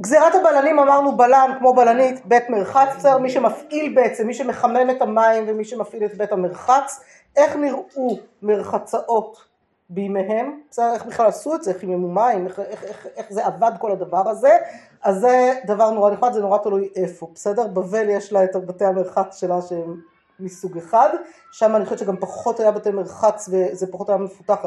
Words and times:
גזירת 0.00 0.34
הבלנים 0.34 0.78
אמרנו 0.78 1.16
בלן 1.16 1.50
כמו 1.58 1.74
בלנית 1.74 2.26
בית 2.26 2.50
מרחץ, 2.50 2.88
בסדר? 2.96 3.18
מי 3.18 3.30
שמפעיל 3.30 3.94
בעצם, 3.94 4.26
מי 4.26 4.34
שמחמם 4.34 4.90
את 4.90 5.02
המים 5.02 5.44
ומי 5.46 5.64
שמפעיל 5.64 6.04
את 6.04 6.14
בית 6.14 6.32
המרחץ, 6.32 7.00
איך 7.36 7.56
נראו 7.56 8.18
מרחצאות 8.42 9.44
בימיהם, 9.90 10.60
בסדר? 10.70 10.94
איך 10.94 11.06
בכלל 11.06 11.26
עשו 11.26 11.54
את 11.54 11.62
זה, 11.62 11.70
איך 11.70 11.80
חיממו 11.80 12.08
מים, 12.08 12.46
איך, 12.46 12.58
איך, 12.58 12.84
איך, 12.84 13.06
איך 13.16 13.26
זה 13.30 13.46
עבד 13.46 13.72
כל 13.78 13.92
הדבר 13.92 14.28
הזה, 14.28 14.56
אז 15.02 15.20
זה 15.20 15.52
דבר 15.66 15.90
נורא 15.90 16.10
נחמד, 16.10 16.32
זה 16.32 16.40
נורא 16.40 16.58
תלוי 16.58 16.88
איפה, 16.96 17.28
בסדר? 17.34 17.66
בבל 17.66 18.08
יש 18.08 18.32
לה 18.32 18.44
את 18.44 18.56
בתי 18.56 18.84
המרחץ 18.84 19.40
שלה 19.40 19.62
שהם 19.62 20.00
מסוג 20.40 20.78
אחד, 20.78 21.08
שם 21.52 21.76
אני 21.76 21.84
חושבת 21.84 21.98
שגם 21.98 22.16
פחות 22.16 22.60
היה 22.60 22.70
בתי 22.70 22.90
מרחץ 22.90 23.48
וזה 23.52 23.92
פחות 23.92 24.08
היה 24.08 24.18
מפותח, 24.18 24.58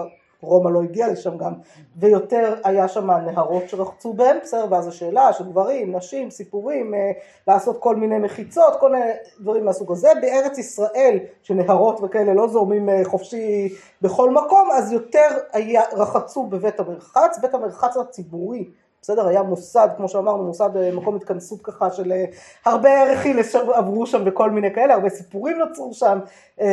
רומא 0.41 0.69
לא 0.69 0.81
הגיעה 0.83 1.09
לשם 1.09 1.37
גם, 1.37 1.53
ויותר 1.97 2.55
היה 2.63 2.87
שם 2.87 3.11
נהרות 3.11 3.69
שרחצו 3.69 4.13
בהם, 4.13 4.37
בסדר, 4.43 4.65
ואז 4.69 4.87
השאלה 4.87 5.33
של 5.33 5.43
גברים, 5.43 5.95
נשים, 5.95 6.29
סיפורים, 6.29 6.93
אה, 6.93 7.11
לעשות 7.47 7.77
כל 7.79 7.95
מיני 7.95 8.19
מחיצות, 8.19 8.75
כל 8.79 8.91
מיני 8.91 9.11
דברים 9.39 9.65
מהסוג 9.65 9.91
הזה. 9.91 10.09
בארץ 10.21 10.57
ישראל, 10.57 11.19
שנהרות 11.43 11.99
וכאלה 12.03 12.33
לא 12.33 12.47
זורמים 12.47 12.89
אה, 12.89 13.01
חופשי 13.03 13.69
בכל 14.01 14.29
מקום, 14.29 14.69
אז 14.73 14.91
יותר 14.91 15.37
היה, 15.53 15.81
רחצו 15.93 16.45
בבית 16.45 16.79
המרחץ, 16.79 17.39
בית 17.41 17.53
המרחץ 17.53 17.97
הציבורי 17.97 18.69
בסדר? 19.01 19.27
היה 19.27 19.43
מוסד, 19.43 19.87
כמו 19.97 20.09
שאמרנו, 20.09 20.43
מוסד 20.43 20.77
אה, 20.77 20.91
מקום 20.91 21.15
התכנסות 21.15 21.61
ככה 21.61 21.91
של 21.91 22.11
אה, 22.11 22.25
הרבה 22.65 23.03
רכיל 23.03 23.39
עברו 23.73 24.05
שם 24.07 24.23
וכל 24.25 24.49
מיני 24.51 24.73
כאלה, 24.73 24.93
הרבה 24.93 25.09
סיפורים 25.09 25.57
נוצרו 25.57 25.93
שם, 25.93 26.19
אה, 26.61 26.67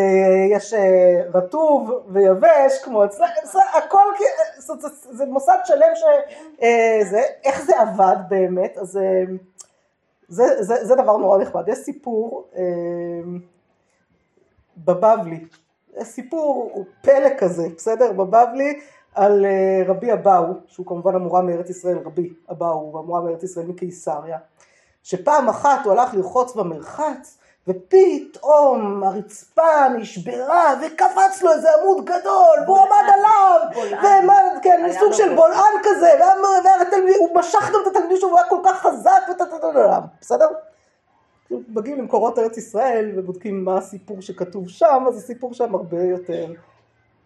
יש 0.51 0.74
רטוב 1.34 1.91
ויבש, 2.09 2.78
כמו 2.84 3.04
אצלנו, 3.04 3.32
הכל, 3.74 4.02
זה, 4.59 4.88
זה 5.10 5.27
מוסד 5.27 5.59
שלם 5.64 5.92
שזה, 5.95 7.23
איך 7.45 7.64
זה 7.64 7.80
עבד 7.80 8.16
באמת, 8.29 8.79
אז 8.79 8.98
זה, 10.29 10.62
זה, 10.62 10.84
זה 10.84 10.95
דבר 10.95 11.16
נורא 11.16 11.38
נכבד. 11.38 11.68
יש 11.68 11.79
סיפור 11.79 12.48
בבבלי, 14.76 15.45
סיפור 16.02 16.85
פלא 17.02 17.29
כזה, 17.38 17.68
בסדר? 17.76 18.13
בבבלי 18.13 18.80
על 19.19 19.47
אה, 19.47 19.83
רבי 19.87 20.13
אבאו, 20.13 20.45
שהוא 20.66 20.87
כמובן 20.87 21.15
המורה 21.15 21.43
מארץ 21.43 21.71
ישראל, 21.71 21.99
רבי 22.05 22.33
אבאו, 22.51 22.99
המורה 22.99 23.21
מארץ 23.21 23.43
ישראל 23.43 23.66
מקיסריה, 23.66 24.38
שפעם 25.02 25.49
אחת 25.49 25.85
הוא 25.85 25.93
הלך 25.93 26.15
לרחוץ 26.15 26.55
במרחץ, 26.55 27.38
ופתאום 27.69 29.05
הרצפה 29.05 29.88
נשברה 29.97 30.75
וקפץ 30.83 31.43
לו 31.43 31.52
איזה 31.52 31.69
עמוד 31.75 32.05
גדול 32.05 32.59
והוא 32.66 32.79
עמד 32.79 33.13
עליו 33.15 33.87
ועמד, 34.02 34.59
כן, 34.63 34.93
סוג 35.01 35.13
של 35.13 35.35
בולען. 35.37 35.73
כזה 35.82 36.10
והוא 37.19 37.35
משך 37.35 37.71
גם 37.75 37.80
את 37.82 37.87
התלמידים 37.87 38.16
שלו 38.16 38.29
והוא 38.29 38.38
היה 38.38 38.49
כל 38.49 38.60
כך 38.65 38.82
חזק 38.82 39.23
בסדר? 40.21 40.49
מגיעים 41.51 41.99
למקורות 41.99 42.38
ארץ 42.38 42.57
ישראל 42.57 43.13
ובודקים 43.16 43.65
מה 43.65 43.79
הסיפור 43.79 44.21
שכתוב 44.21 44.69
שם 44.69 45.05
אז 45.09 45.16
הסיפור 45.16 45.55
שם 45.55 45.75
הרבה 45.75 46.03
יותר 46.03 46.53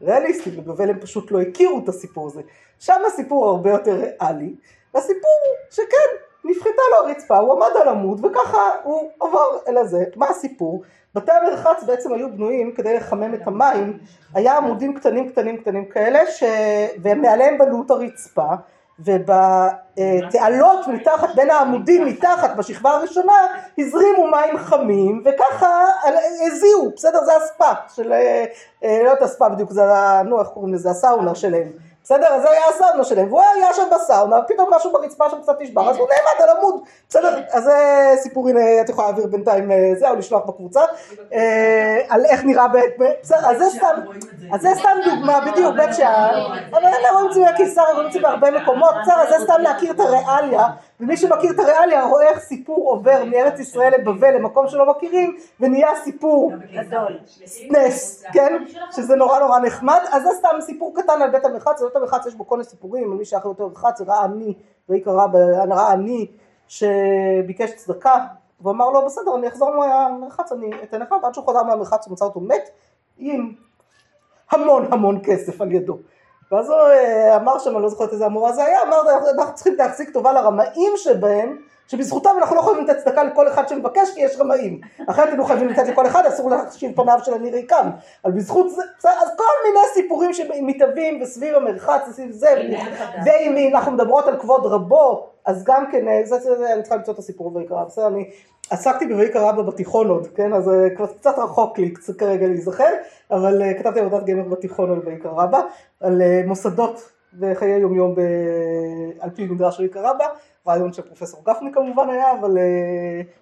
ריאליסטי, 0.03 0.50
בבבל 0.50 0.91
הם 0.91 1.00
פשוט 1.00 1.31
לא 1.31 1.41
הכירו 1.41 1.81
את 1.84 1.89
הסיפור 1.89 2.27
הזה. 2.27 2.41
שם 2.78 3.00
הסיפור 3.06 3.47
הרבה 3.47 3.70
יותר 3.70 3.92
ריאלי, 3.92 4.55
והסיפור 4.94 5.31
שכן, 5.70 6.17
נפחתה 6.44 6.83
לו 6.91 7.09
הרצפה, 7.09 7.39
הוא 7.39 7.53
עמד 7.53 7.70
על 7.83 7.89
עמוד 7.89 8.25
וככה 8.25 8.70
הוא 8.83 9.11
עבר 9.20 9.59
אל 9.69 9.78
הזה. 9.78 10.05
מה 10.17 10.28
הסיפור? 10.28 10.83
בתי 11.14 11.33
המרחץ 11.33 11.84
בעצם 11.84 12.12
היו 12.12 12.33
בנויים 12.33 12.72
כדי 12.72 12.94
לחמם 12.97 13.34
את 13.34 13.47
המים, 13.47 13.98
היה 14.34 14.56
עמודים 14.56 14.94
קטנים 14.94 15.28
קטנים 15.28 15.56
קטנים 15.56 15.84
כאלה, 15.84 16.27
ש... 16.27 16.42
ומעליהם 17.03 17.59
בנו 17.59 17.83
את 17.87 17.91
הרצפה, 17.91 18.47
ובתעלות 18.98 20.87
מתחת, 20.89 21.29
בין 21.35 21.51
העמודים 21.51 22.07
מתחת 22.07 22.57
בשכבה 22.57 22.91
הראשונה 22.91 23.47
הזרימו 23.79 24.31
מים 24.31 24.59
חמים 24.59 25.23
וככה 25.25 25.84
הזיעו, 26.47 26.91
בסדר? 26.97 27.25
זה 27.25 27.33
הספא 27.37 27.73
של, 27.95 28.12
אה, 28.12 28.45
לא 28.83 29.09
יודעת 29.09 29.22
הספא 29.22 29.49
בדיוק, 29.49 29.71
זה, 29.71 29.83
נו 30.25 30.41
איך 30.41 30.49
קוראים 30.49 30.75
לזה, 30.75 30.91
הסאונה 30.91 31.34
שלהם 31.34 31.69
בסדר? 32.05 32.27
אז 32.27 32.43
זה 32.43 32.51
היה 32.51 32.69
הסאונה 32.69 33.05
שלהם, 33.05 33.29
והוא 33.29 33.43
היה 33.55 33.75
שם 33.75 33.83
בסאונה, 33.95 34.43
פתאום 34.43 34.75
משהו 34.75 34.93
ברצפה 34.93 35.31
שם 35.31 35.43
קצת 35.43 35.61
נשבר, 35.61 35.91
אז 35.91 35.97
הוא 35.97 36.09
נעמד 36.09 36.51
על 36.51 36.57
עמוד, 36.57 36.81
בסדר? 37.09 37.41
אז 37.51 37.65
זה 37.65 38.13
סיפור, 38.17 38.49
הנה, 38.49 38.81
את 38.81 38.89
יכולה 38.89 39.07
להעביר 39.07 39.27
בינתיים 39.27 39.71
אה, 39.71 39.93
זה, 39.99 40.11
או 40.11 40.15
לשלוח 40.15 40.43
בקבוצה, 40.47 40.81
אה, 41.33 42.01
על 42.09 42.25
איך 42.25 42.45
נראה 42.45 42.69
בית, 42.69 42.93
בסדר, 43.23 43.51
אז 43.51 43.59
זה 43.59 43.79
סתם, 43.79 44.01
אז 44.53 44.61
זה 44.61 44.69
סתם 44.79 44.97
דוגמה, 45.05 45.41
בדיוק, 45.41 45.77
בית 45.77 45.95
שאן, 45.95 46.35
אבל 46.71 46.85
אלה 46.87 47.11
רואים 47.13 47.27
את 47.27 47.33
זה 47.33 47.41
בקיסר, 47.53 47.85
רואים 47.95 48.07
את 48.07 48.13
זה 48.13 48.21
בהרבה 48.21 48.51
מקומות, 48.51 48.95
בסדר, 49.03 49.21
אז 49.21 49.29
זה 49.29 49.45
סתם 49.45 49.61
להכיר 49.63 49.93
את 49.93 50.01
הריאליה, 50.01 50.67
ומי 51.03 51.17
שמכיר 51.17 51.51
את 51.51 51.59
הריאליה 51.59 52.05
רואה 52.05 52.29
איך 52.29 52.39
סיפור 52.39 52.91
עובר 52.91 53.25
מארץ 53.25 53.61
ישראל 53.61 53.93
לבבל 53.95 54.35
למקום 54.35 54.69
שלא 54.69 54.91
מכירים, 54.91 55.37
ונהיה 55.61 55.89
סיפור 56.05 56.53
נס, 57.71 58.25
כן? 58.33 58.65
שזה 58.93 59.17
נורא 59.17 59.39
נורא 59.39 59.59
נחמד, 59.59 60.01
אז 60.11 60.23
זה 60.23 60.29
סתם 60.39 60.61
סיפור 60.61 60.95
קטן 60.97 61.23
על 61.23 61.31
בית 61.31 61.45
המרחץ, 61.45 61.83
בית 61.83 61.97
המרחץ 61.97 62.27
יש 62.27 62.35
בו 62.35 62.47
כל 62.47 62.57
מיני 62.57 62.69
סיפורים, 62.69 63.11
מי 63.11 63.25
שייך 63.25 63.45
יותר 63.45 63.67
מרחץ, 63.67 64.01
ראה 64.01 64.25
עני, 64.25 64.55
ויקרא 64.89 65.27
ראה 65.71 65.93
עני 65.93 66.27
שביקש 66.69 67.71
צדקה, 67.77 68.17
והוא 68.61 68.73
אמר 68.73 68.91
לו 68.91 69.07
בסדר 69.07 69.37
אני 69.37 69.49
אחזור 69.49 69.71
מהמרחץ, 69.77 70.53
אני 70.53 70.71
אתן 70.83 71.01
לך, 71.01 71.15
ועד 71.23 71.34
שהוא 71.34 71.47
חזר 71.47 71.63
מהמרחץ 71.63 72.07
הוא 72.07 72.13
מצא 72.13 72.25
אותו 72.25 72.41
מת 72.41 72.71
עם 73.19 73.53
המון 74.51 74.93
המון 74.93 75.21
כסף 75.25 75.61
על 75.61 75.73
ידו. 75.73 75.99
ואז 76.53 76.71
הוא 76.71 76.79
אה, 76.79 77.37
אמר 77.37 77.59
שם, 77.59 77.75
אני 77.75 77.83
לא 77.83 77.89
זוכרת 77.89 78.13
איזה 78.13 78.27
המורה 78.27 78.53
זה 78.53 78.65
היה, 78.65 78.83
אמר 78.83 78.97
אנחנו 79.39 79.55
צריכים 79.55 79.75
להחזיק 79.79 80.11
טובה 80.11 80.33
לרמאים 80.33 80.93
שבהם 80.97 81.57
שבזכותם 81.89 82.31
אנחנו 82.39 82.57
לא 82.57 82.61
יכולים 82.61 82.85
לתת 82.85 82.99
צדקה 82.99 83.25
לכל 83.25 83.49
אחד 83.49 83.69
שמבקש 83.69 84.15
כי 84.15 84.21
יש 84.21 84.37
רמאים. 84.41 84.81
אחרת 85.07 85.29
היינו 85.29 85.45
חייבים 85.45 85.69
לתת 85.69 85.89
לכל 85.89 86.07
אחד, 86.07 86.27
אסור 86.27 86.51
להחשיב 86.51 86.97
פניו 86.97 87.19
של 87.23 87.35
אני 87.35 87.51
ריקם. 87.51 87.91
אבל 88.25 88.33
בזכות 88.33 88.71
זה, 88.71 89.11
אז 89.11 89.29
כל 89.37 89.45
מיני 89.67 89.81
סיפורים 89.95 90.33
שמתהווים 90.33 91.23
וסביב 91.23 91.55
המרחץ 91.55 92.09
וסביב 92.09 92.31
זה, 92.31 92.63
ואם 93.27 93.71
אנחנו 93.75 93.93
מדברות 93.93 94.27
על 94.27 94.41
כבוד 94.41 94.67
רבו, 94.67 95.27
אז 95.45 95.65
גם 95.65 95.91
כן, 95.93 96.09
אה, 96.09 96.21
זה, 96.25 96.39
זה, 96.39 96.59
זה, 96.59 96.73
אני 96.73 96.83
צריכה 96.83 96.97
למצוא 96.97 97.15
את 97.15 97.19
הסיפור 97.19 97.57
ויקרא, 97.57 97.84
בסדר, 97.84 98.07
אני 98.07 98.31
עסקתי 98.72 99.06
בויקרא 99.06 99.50
רבא 99.50 99.62
בתיכון 99.62 100.09
עוד, 100.09 100.27
כן, 100.27 100.53
אז 100.53 100.69
אה, 100.69 100.91
קצת, 100.91 101.16
קצת 101.19 101.34
רחוק 101.38 101.78
לי 101.78 101.94
כרגע 102.19 102.47
להיזכר, 102.47 102.91
אבל 103.31 103.62
אה, 103.62 103.75
כתבתי 103.75 104.00
עבודת 104.00 104.27
גמר 104.27 104.49
בתיכון 104.49 104.91
על 104.91 105.00
ויקרא 105.05 105.31
רבא, 105.31 105.60
על 106.00 106.22
מוסדות 106.47 107.12
וחיי 107.41 107.78
יומיום 107.78 108.15
על 109.21 109.31
פי 109.31 109.47
מדרש 109.47 109.81
ויקרא 109.81 110.10
רבא, 110.10 110.25
רעיון 110.66 110.93
של 110.93 111.03
פרופסור 111.03 111.44
גפני 111.44 111.72
כמובן 111.72 112.10
היה, 112.10 112.33
אבל 112.41 112.59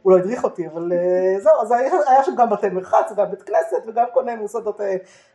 הוא 0.03 0.13
לא 0.13 0.19
הדריך 0.19 0.45
אותי, 0.45 0.67
אבל 0.67 0.93
זהו, 1.39 1.53
אז 1.63 1.73
היה, 1.73 1.93
היה 2.09 2.25
שם 2.25 2.33
גם 2.37 2.51
בתי 2.51 2.69
מרחץ, 2.69 3.13
וגם 3.13 3.31
בית 3.31 3.43
כנסת, 3.43 3.77
וגם 3.87 4.05
כל 4.15 4.25
מיני 4.25 4.43
מוסדות, 4.43 4.81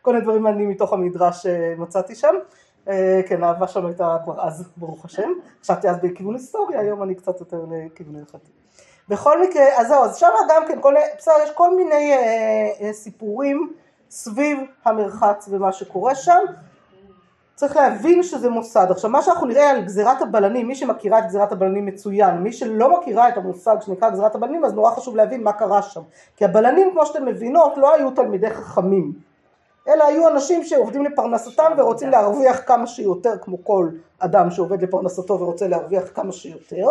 כל 0.01 0.13
מיני 0.13 0.23
דברים 0.23 0.44
מעניינים 0.44 0.69
מתוך 0.69 0.94
המדרש 0.94 1.45
uh, 1.45 1.50
מצאתי 1.81 2.16
שם. 2.16 2.35
כן, 3.27 3.44
האהבה 3.44 3.67
שם 3.67 3.85
הייתה 3.85 4.17
כבר 4.23 4.41
אז, 4.41 4.69
ברוך 4.77 5.06
השם. 5.06 5.29
חשבתי 5.62 5.89
אז 5.89 5.97
בכיוון 6.03 6.33
היסטוריה, 6.33 6.79
היום 6.79 7.03
אני 7.03 7.16
קצת 7.16 7.39
יותר 7.39 7.66
לכיוון 7.72 8.16
הלכתי. 8.16 8.64
בכל 9.09 9.41
מקרה, 9.41 9.63
אז 9.77 9.88
זהו, 9.88 10.03
אז 10.03 10.17
שם 10.17 10.27
גם 10.49 10.63
כן, 10.67 10.81
כל, 10.81 10.93
בסדר, 11.17 11.33
יש 11.43 11.51
כל 11.51 11.75
מיני 11.75 12.13
uh, 12.16 12.81
uh, 12.81 12.93
סיפורים 12.93 13.73
סביב 14.09 14.59
המרחץ 14.85 15.49
ומה 15.51 15.71
שקורה 15.71 16.16
שם. 16.16 16.39
צריך 17.55 17.75
להבין 17.75 18.23
שזה 18.23 18.49
מוסד. 18.49 18.88
עכשיו 18.89 19.09
מה 19.09 19.21
שאנחנו 19.21 19.47
נראה 19.47 19.69
על 19.69 19.81
גזירת 19.81 20.21
הבלנים, 20.21 20.67
מי 20.67 20.75
שמכירה 20.75 21.19
את 21.19 21.25
גזירת 21.25 21.51
הבלנים 21.51 21.85
מצוין, 21.85 22.38
מי 22.38 22.53
שלא 22.53 22.99
מכירה 22.99 23.29
את 23.29 23.38
המושג 23.38 23.75
שנקרא 23.81 24.09
גזירת 24.09 24.35
הבלנים 24.35 24.65
אז 24.65 24.73
נורא 24.73 24.91
חשוב 24.91 25.15
להבין 25.15 25.44
מה 25.44 25.53
קרה 25.53 25.81
שם. 25.81 26.01
כי 26.35 26.45
הבלנים 26.45 26.91
כמו 26.91 27.05
שאתם 27.05 27.25
מבינות 27.25 27.77
לא 27.77 27.95
היו 27.95 28.11
תלמידי 28.11 28.49
חכמים, 28.49 29.13
אלא 29.88 30.03
היו 30.03 30.27
אנשים 30.27 30.63
שעובדים 30.63 31.05
לפרנסתם 31.05 31.71
ורוצים 31.77 32.09
להרוויח 32.09 32.61
כמה 32.65 32.88
שיותר 32.88 33.38
כמו 33.41 33.63
כל 33.63 33.89
אדם 34.19 34.51
שעובד 34.51 34.81
לפרנסתו 34.81 35.39
ורוצה 35.39 35.67
להרוויח 35.67 36.03
כמה 36.13 36.31
שיותר 36.31 36.88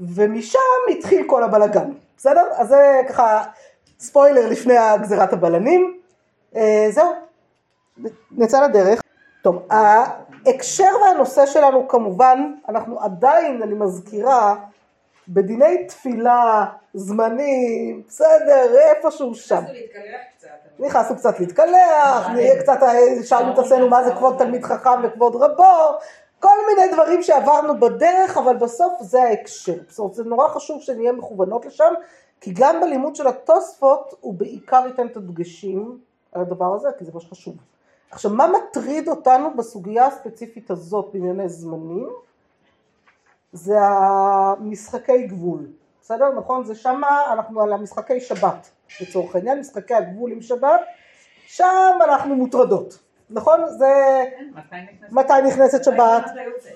ומשם 0.00 0.58
התחיל 0.90 1.24
כל 1.26 1.42
הבלגן, 1.42 1.90
בסדר? 2.16 2.44
אז 2.56 2.68
זה 2.68 3.00
ככה 3.08 3.44
ספוילר 3.98 4.48
לפני 4.48 4.74
גזירת 5.00 5.32
הבלנים, 5.32 6.00
אה, 6.56 6.86
זהו, 6.90 7.12
נצא 8.30 8.64
לדרך. 8.64 9.00
טוב, 9.42 9.66
ההקשר 9.70 10.90
והנושא 11.02 11.46
שלנו 11.46 11.88
כמובן, 11.88 12.52
אנחנו 12.68 13.00
עדיין, 13.00 13.62
אני 13.62 13.74
מזכירה, 13.74 14.54
בדיני 15.28 15.84
תפילה, 15.86 16.66
זמני, 16.94 17.94
בסדר, 18.08 18.74
איפשהו 18.78 19.34
שם. 19.34 19.62
נכנסנו 20.78 21.16
קצת 21.16 21.40
להתקלח, 21.40 22.28
נהיה 22.32 22.62
קצת, 22.62 22.78
שאלנו 23.24 23.52
את 23.52 23.58
עצמנו 23.58 23.88
מה 23.88 24.04
זה 24.04 24.14
כבוד 24.14 24.38
תלמיד 24.38 24.64
חכם 24.64 25.00
וכבוד 25.02 25.36
רבו, 25.36 25.98
כל 26.40 26.56
מיני 26.68 26.92
דברים 26.92 27.22
שעברנו 27.22 27.80
בדרך, 27.80 28.36
אבל 28.36 28.56
בסוף 28.56 28.92
זה 29.00 29.22
ההקשר. 29.22 29.74
בסוף 29.88 30.14
זה 30.14 30.24
נורא 30.24 30.48
חשוב 30.48 30.82
שנהיה 30.82 31.12
מכוונות 31.12 31.66
לשם, 31.66 31.94
כי 32.40 32.52
גם 32.54 32.80
בלימוד 32.80 33.16
של 33.16 33.26
התוספות 33.26 34.14
הוא 34.20 34.34
בעיקר 34.34 34.82
ייתן 34.86 35.06
את 35.06 35.16
הדגשים 35.16 35.98
על 36.32 36.40
הדבר 36.40 36.74
הזה, 36.74 36.88
כי 36.98 37.04
זה 37.04 37.10
מה 37.14 37.20
שחשוב. 37.20 37.54
עכשיו 38.10 38.30
מה 38.30 38.48
מטריד 38.48 39.08
אותנו 39.08 39.56
בסוגיה 39.56 40.06
הספציפית 40.06 40.70
הזאת 40.70 41.10
בענייני 41.12 41.48
זמנים? 41.48 42.08
זה 43.52 43.78
המשחקי 43.80 45.26
גבול, 45.26 45.66
בסדר? 46.02 46.32
נכון? 46.32 46.64
זה 46.64 46.74
שמה 46.74 47.32
אנחנו 47.32 47.62
על 47.62 47.72
המשחקי 47.72 48.20
שבת 48.20 48.70
לצורך 49.00 49.34
העניין, 49.34 49.58
משחקי 49.58 49.94
הגבול 49.94 50.32
עם 50.32 50.42
שבת, 50.42 50.80
שם 51.46 51.98
אנחנו 52.04 52.34
מוטרדות, 52.34 52.98
נכון? 53.30 53.60
זה 53.68 54.24
מתי 55.10 55.32
נכנסת 55.46 55.84
שבת, 55.84 56.24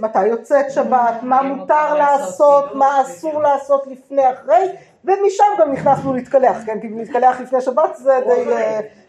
מתי 0.00 0.26
יוצאת 0.26 0.70
שבת, 0.70 1.14
מה 1.22 1.43
מותר 1.43 1.94
לעשות, 1.94 2.75
מה 2.75 3.02
אסור 3.02 3.43
לעשות 3.43 3.87
לפני 3.87 4.31
אחרי, 4.32 4.69
ומשם 5.04 5.44
גם 5.60 5.72
נכנסנו 5.72 6.14
להתקלח, 6.14 6.56
כן? 6.66 6.81
כי 6.81 6.88
להתקלח 6.88 7.40
לפני 7.40 7.60
שבת 7.60 7.96
זה 7.96 8.20
די 8.26 8.50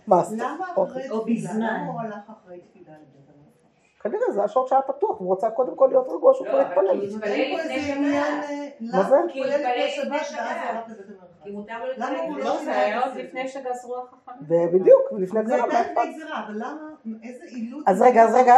מאסט. 0.08 0.32
למה 0.32 0.66
אחרי 0.84 1.04
תפילה? 1.22 1.52
למה 1.54 1.86
הוא 1.88 2.02
הלך 2.02 2.16
אחרי 2.44 2.60
תפילה 2.60 2.94
לבית 2.94 3.30
המלאכה? 3.30 3.93
כנראה 4.04 4.32
זה 4.32 4.44
השעות 4.44 4.68
שהיה 4.68 4.82
פתוח, 4.82 5.20
הוא 5.20 5.34
רצה 5.34 5.52
קודם 5.52 5.76
כל 5.76 5.88
להיות 5.92 6.08
רגוע 6.10 6.34
שהוא 6.34 6.48
כבר 6.48 6.62
יתפלל. 6.62 7.02
אין 7.24 7.58
פה 7.58 7.62
איזה 7.62 7.94
עניין, 7.94 8.44
אה, 8.44 8.68
מה 8.80 9.04
זה? 9.10 9.20
הוא 9.20 9.30
כי 9.32 9.44
התפלל 9.44 9.56
לפני 9.56 9.86
התפלל 9.86 9.90
שבת 9.90 10.06
לפני 10.06 10.18
ואז 10.18 10.30
שבת. 10.30 10.38
הוא 10.38 10.66
הלך 10.66 10.88
לבית 10.90 11.08
המלאכה? 11.10 11.44
כי 11.44 11.52
מותר 11.52 11.86
לו 11.86 11.92
למה 11.98 12.20
הוא 12.20 12.38
להתפלל. 12.38 12.44
לא 12.44 12.56
לא, 12.96 13.08
זה 13.08 13.14
זה? 13.14 13.24
לפני 13.24 13.48
שגזרו 13.48 13.96
החכמים. 13.98 14.38
ובדיוק, 14.48 15.12
ולפני 15.12 15.40
זה 15.40 15.46
גזירה, 15.46 15.68
מה 15.68 15.78
הייתה? 15.78 16.02
לפני 16.02 16.14
גזירה, 16.14 16.46
אבל 16.46 16.56
למה, 16.56 16.90
איזה 17.24 17.46
אילוץ? 17.46 17.84
אז 17.88 18.02
רגע, 18.02 18.24
אז 18.24 18.36
רגע, 18.36 18.56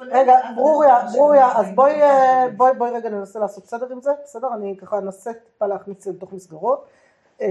רגע, 0.00 0.34
ברוריה, 0.56 0.98
ברוריה. 1.14 1.58
אז 1.58 1.66
בואי, 1.74 2.02
אה, 2.02 2.46
בואי, 2.56 2.72
בואי 2.78 2.90
רגע 2.90 3.10
ננסה 3.10 3.38
לעשות 3.38 3.66
סדר 3.66 3.92
עם 3.92 4.00
זה, 4.00 4.10
בסדר? 4.24 4.48
אני 4.54 4.76
ככה 4.76 4.98
אנסה 4.98 5.32
טיפה 5.32 5.66
להכניס 5.66 5.96
את 5.96 6.02
זה 6.02 6.10
לתוך 6.10 6.32
מסגרות. 6.32 6.86
אה, 7.40 7.48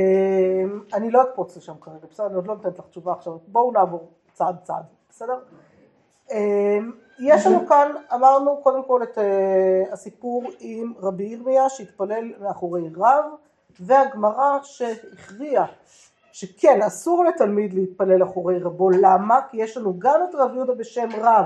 אני 0.93 1.11
לא 1.11 1.21
אקפוץ 1.21 1.57
לשם 1.57 1.73
כרגע, 1.81 2.07
בסדר? 2.11 2.25
אני 2.27 2.35
עוד 2.35 2.47
לא 2.47 2.55
נותנת 2.55 2.79
לך 2.79 2.85
תשובה 2.87 3.13
עכשיו, 3.13 3.37
בואו 3.47 3.71
נעבור 3.71 4.09
צעד 4.33 4.55
צעד, 4.63 4.83
בסדר? 5.09 5.39
אה, 6.31 6.79
יש 7.19 7.45
לנו 7.45 7.67
כאן, 7.67 7.91
אמרנו 8.13 8.57
קודם 8.63 8.83
כל 8.83 9.03
את 9.03 9.17
אה, 9.17 9.83
הסיפור 9.91 10.43
עם 10.59 10.93
רבי 10.99 11.23
ירמיה 11.23 11.69
שהתפלל 11.69 12.33
מאחורי 12.41 12.89
רב, 12.97 13.25
והגמרא 13.79 14.59
שהכריעה 14.63 15.65
שכן 16.31 16.81
אסור 16.81 17.25
לתלמיד 17.25 17.73
להתפלל 17.73 18.23
אחורי 18.23 18.59
רבו, 18.59 18.89
למה? 18.89 19.39
כי 19.51 19.57
יש 19.57 19.77
לנו 19.77 19.99
גם 19.99 20.19
את 20.29 20.35
רב 20.35 20.55
יהודה 20.55 20.73
בשם 20.73 21.09
רב 21.21 21.45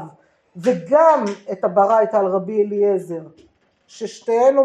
וגם 0.56 1.25
את 1.51 1.63
הברייתא 1.63 2.18
על 2.18 2.25
רבי 2.25 2.63
אליעזר 2.63 3.21
ששתיהן, 3.88 4.56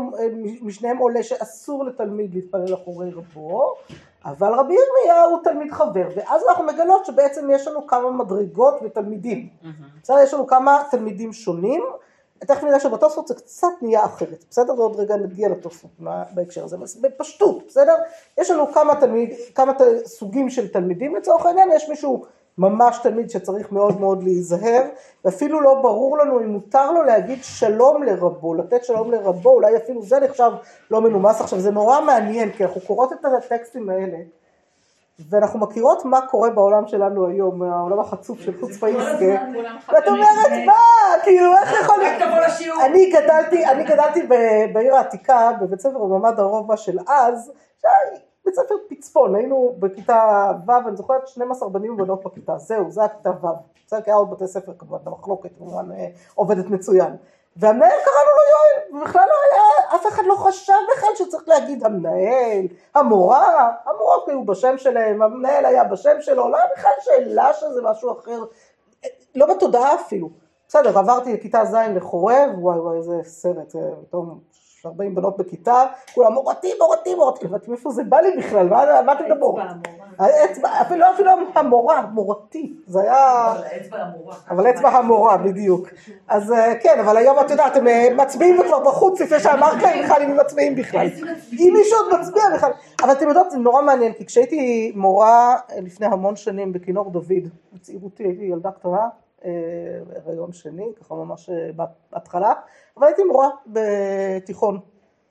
משניהם 0.62 0.96
עולה 0.96 1.22
שאסור 1.22 1.84
לתלמיד 1.84 2.34
להתפלל 2.34 2.74
אחורי 2.74 3.10
רבו 3.10 3.74
אבל 4.24 4.52
רבי 4.54 4.74
ירמיה 4.74 5.22
הוא 5.24 5.38
תלמיד 5.44 5.72
חבר 5.72 6.08
ואז 6.16 6.42
אנחנו 6.48 6.64
מגלות 6.64 7.06
שבעצם 7.06 7.50
יש 7.50 7.68
לנו 7.68 7.86
כמה 7.86 8.10
מדרגות 8.10 8.74
ותלמידים 8.82 9.48
בסדר? 10.02 10.18
יש 10.22 10.34
לנו 10.34 10.46
כמה 10.46 10.82
תלמידים 10.90 11.32
שונים 11.32 11.82
תכף 12.38 12.64
נראה 12.64 12.80
שבתוספות 12.80 13.28
זה 13.28 13.34
קצת 13.34 13.68
נהיה 13.82 14.04
אחרת, 14.04 14.44
בסדר? 14.50 14.74
ועוד 14.80 14.96
רגע 15.00 15.16
נגיע 15.16 15.48
לתוספות 15.48 15.90
בהקשר 16.34 16.64
הזה, 16.64 16.76
בפשטות, 17.00 17.62
בסדר? 17.68 17.94
יש 18.38 18.50
לנו 18.50 18.72
כמה, 18.72 19.00
תלמיד, 19.00 19.30
כמה 19.54 19.74
ת- 19.74 20.06
סוגים 20.06 20.50
של 20.50 20.68
תלמידים 20.68 21.16
לצורך 21.16 21.46
העניין, 21.46 21.70
יש 21.72 21.88
מישהו 21.88 22.24
ממש 22.58 22.98
תלמיד 23.02 23.30
שצריך 23.30 23.72
מאוד 23.72 24.00
מאוד 24.00 24.22
להיזהר, 24.22 24.82
ואפילו 25.24 25.60
לא 25.60 25.74
ברור 25.82 26.18
לנו 26.18 26.40
אם 26.40 26.48
מותר 26.48 26.92
לו 26.92 27.02
להגיד 27.02 27.38
שלום 27.42 28.02
לרבו, 28.02 28.54
לתת 28.54 28.84
שלום 28.84 29.10
לרבו, 29.10 29.50
אולי 29.50 29.76
אפילו 29.76 30.02
זה 30.02 30.20
נחשב 30.20 30.50
לא 30.90 31.00
מנומס. 31.00 31.40
עכשיו, 31.40 31.60
זה 31.60 31.70
נורא 31.70 32.00
מעניין, 32.00 32.50
כי 32.50 32.64
אנחנו 32.64 32.80
קוראות 32.80 33.12
את 33.12 33.24
הטקסטים 33.24 33.90
האלה, 33.90 34.18
ואנחנו 35.30 35.58
מכירות 35.60 36.04
מה 36.04 36.20
קורה 36.26 36.50
בעולם 36.50 36.86
שלנו 36.86 37.26
היום, 37.26 37.62
העולם 37.62 38.00
החצוף 38.00 38.40
של 38.40 38.60
חוץ 38.60 38.76
פאיסקה, 38.76 39.44
ואת 39.92 40.08
אומרת 40.08 40.66
מה, 40.66 40.74
כאילו 41.22 41.52
איך 41.56 41.72
יכול 41.82 41.98
להיות. 41.98 42.22
אני 42.84 43.10
גדלתי, 43.10 43.66
אני 43.66 43.84
גדלתי 43.84 44.22
ב- 44.22 44.72
בעיר 44.72 44.96
העתיקה, 44.96 45.50
בבית 45.60 45.80
ספר 45.80 45.98
במעמד 45.98 46.40
הרובע 46.40 46.76
של 46.76 46.98
אז, 47.08 47.52
בית 48.48 48.56
ספר 48.56 48.74
פצפון, 48.88 49.34
היינו 49.34 49.74
בכיתה 49.78 50.52
ו', 50.66 50.88
אני 50.88 50.96
זוכרת 50.96 51.28
12 51.28 51.68
בנים 51.68 51.92
ובנות 51.92 52.24
בכיתה, 52.24 52.58
זהו, 52.58 52.90
זה 52.90 53.00
היה 53.00 53.08
כיתה 53.08 53.30
ו', 53.30 53.46
בסדר, 53.86 54.00
כי 54.00 54.10
היה 54.10 54.16
עוד 54.16 54.30
בתי 54.30 54.46
ספר 54.46 54.72
כמובן, 54.78 54.98
במחלוקת, 55.04 55.50
כמובן 55.58 55.92
אה, 55.92 56.08
עובדת 56.34 56.66
מצוין. 56.66 57.16
והמנהל 57.56 57.90
קראנו 57.90 58.30
לו 58.36 58.44
יואל, 58.52 59.02
ובכלל 59.02 59.22
לא 59.28 59.34
היה, 59.52 59.96
אף 59.96 60.06
אחד 60.06 60.22
לא 60.26 60.34
חשב 60.34 60.72
בכלל 60.92 61.08
שצריך 61.14 61.48
להגיד 61.48 61.84
המנהל, 61.84 62.66
המורה, 62.94 63.70
המורות 63.84 64.28
היו 64.28 64.44
בשם 64.44 64.78
שלהם, 64.78 65.22
המנהל 65.22 65.64
היה 65.64 65.84
בשם 65.84 66.16
שלו, 66.20 66.48
לא 66.50 66.56
היה 66.56 66.66
בכלל 66.76 66.92
שאלה 67.00 67.52
שזה 67.52 67.82
משהו 67.82 68.12
אחר, 68.12 68.44
לא 69.34 69.54
בתודעה 69.54 69.94
אפילו. 69.94 70.28
בסדר, 70.68 70.98
עברתי 70.98 71.34
לכיתה 71.34 71.64
ז' 71.64 71.74
לחורב, 71.74 72.50
וואי 72.58 72.78
וואי 72.78 72.96
איזה 72.96 73.16
סרט, 73.24 73.76
אה, 73.76 73.80
פתאום 74.08 74.40
40 74.86 75.14
בנות 75.14 75.36
בכיתה, 75.36 75.84
כולם 76.14 76.32
מורתי, 76.32 76.72
מורתי, 76.80 77.14
מורתי, 77.14 77.46
אמרתי 77.46 77.70
מאיפה 77.70 77.90
זה 77.90 78.04
בא 78.04 78.20
לי 78.20 78.36
בכלל, 78.36 78.68
מה 78.68 79.02
מה 79.06 79.12
אתם 79.12 79.24
מדברות? 79.24 79.58
האצבע, 80.18 80.68
אפילו 80.80 81.04
אפילו 81.14 81.30
המורה, 81.54 82.02
מורתי, 82.02 82.74
זה 82.86 83.00
היה... 83.00 83.52
אבל 83.52 83.64
האצבע 83.64 83.98
המורה. 83.98 84.36
אבל 84.50 84.70
אצבע 84.70 84.88
המורה, 84.88 85.36
בדיוק. 85.36 85.88
אז 86.28 86.52
אה, 86.52 86.74
כן, 86.82 87.00
אבל 87.00 87.16
היום 87.16 87.36
את 87.40 87.50
יודעת, 87.50 87.76
הם 87.76 87.88
אה, 87.88 88.08
מצביעים 88.16 88.56
כבר 88.66 88.80
בחוץ 88.80 89.20
לפני 89.20 89.40
שאמרת 89.40 89.82
להם 89.82 90.04
בכלל 90.04 90.22
אם 90.22 90.30
הם 90.30 90.36
מצביעים 90.36 90.74
בכלל. 90.74 91.06
אם 91.52 91.74
מישהו 91.78 91.98
עוד 91.98 92.20
מצביע 92.20 92.42
בכלל. 92.54 92.70
אבל 93.02 93.12
אתם 93.12 93.28
יודעות, 93.28 93.50
זה 93.50 93.58
נורא 93.58 93.82
מעניין, 93.82 94.12
כי 94.12 94.26
כשהייתי 94.26 94.92
מורה 94.96 95.56
אה, 95.70 95.80
לפני 95.80 96.06
המון 96.06 96.36
שנים 96.36 96.72
בכינור 96.72 97.10
דוד, 97.10 97.48
בצעירותי 97.72 98.22
הייתי 98.22 98.44
ילדה 98.44 98.70
קטנה, 98.70 99.08
הריון 100.26 100.52
שני, 100.52 100.92
ככה 101.00 101.14
ממש 101.14 101.50
אה, 101.50 101.70
בהתחלה, 102.10 102.52
אבל 102.96 103.06
הייתי 103.06 103.24
מורה 103.24 103.48
בתיכון 103.66 104.80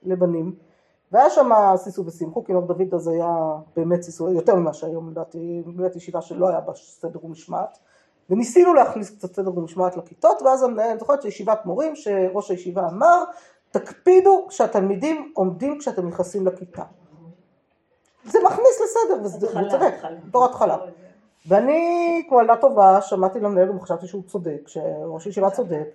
לבנים. 0.04 0.56
והיה 1.12 1.30
שם 1.30 1.50
סיסו 1.76 2.06
ושמחו, 2.06 2.44
כינור 2.44 2.62
דוד 2.62 2.94
אז 2.94 3.08
היה 3.08 3.36
באמת 3.76 4.02
סיסו, 4.02 4.30
יותר 4.30 4.56
ממה 4.56 4.74
שהיום 4.74 5.10
לדעתי, 5.10 5.64
באמת 5.66 5.96
ישיבה 5.96 6.22
שלא 6.22 6.50
היה 6.50 6.60
בה 6.60 6.74
סדר 6.74 7.26
ומשמעת. 7.26 7.78
וניסינו 8.30 8.74
להכניס 8.74 9.18
קצת 9.18 9.36
סדר 9.36 9.58
ומשמעת 9.58 9.98
לכיתות, 9.98 10.42
ואז 10.42 10.64
המנהל, 10.64 10.90
אני 10.90 11.00
זוכרת 11.00 11.22
שישיבת 11.22 11.66
מורים, 11.66 11.96
שראש 11.96 12.52
הישיבה 12.52 12.88
אמר, 12.88 13.24
תקפידו 13.72 14.46
כשהתלמידים 14.50 15.32
עומדים 15.36 15.80
כשאתם 15.80 16.08
נכנסים 16.08 16.48
לכיתה. 16.48 16.84
זה 18.26 18.40
מכניס 18.46 18.82
לסדר, 18.84 19.22
וזה 19.24 19.48
צודק, 19.70 19.94
בתור 20.28 20.46
התחלה. 20.46 20.78
ואני, 21.48 22.24
כמו 22.30 22.42
ילדה 22.42 22.56
טובה, 22.56 23.02
שמעתי 23.02 23.40
למנהל 23.40 23.76
וחשבתי 23.76 24.08
שהוא 24.08 24.24
צודק, 24.28 24.68
שראש 24.68 25.26
הישיבה 25.26 25.50
צודק, 25.50 25.88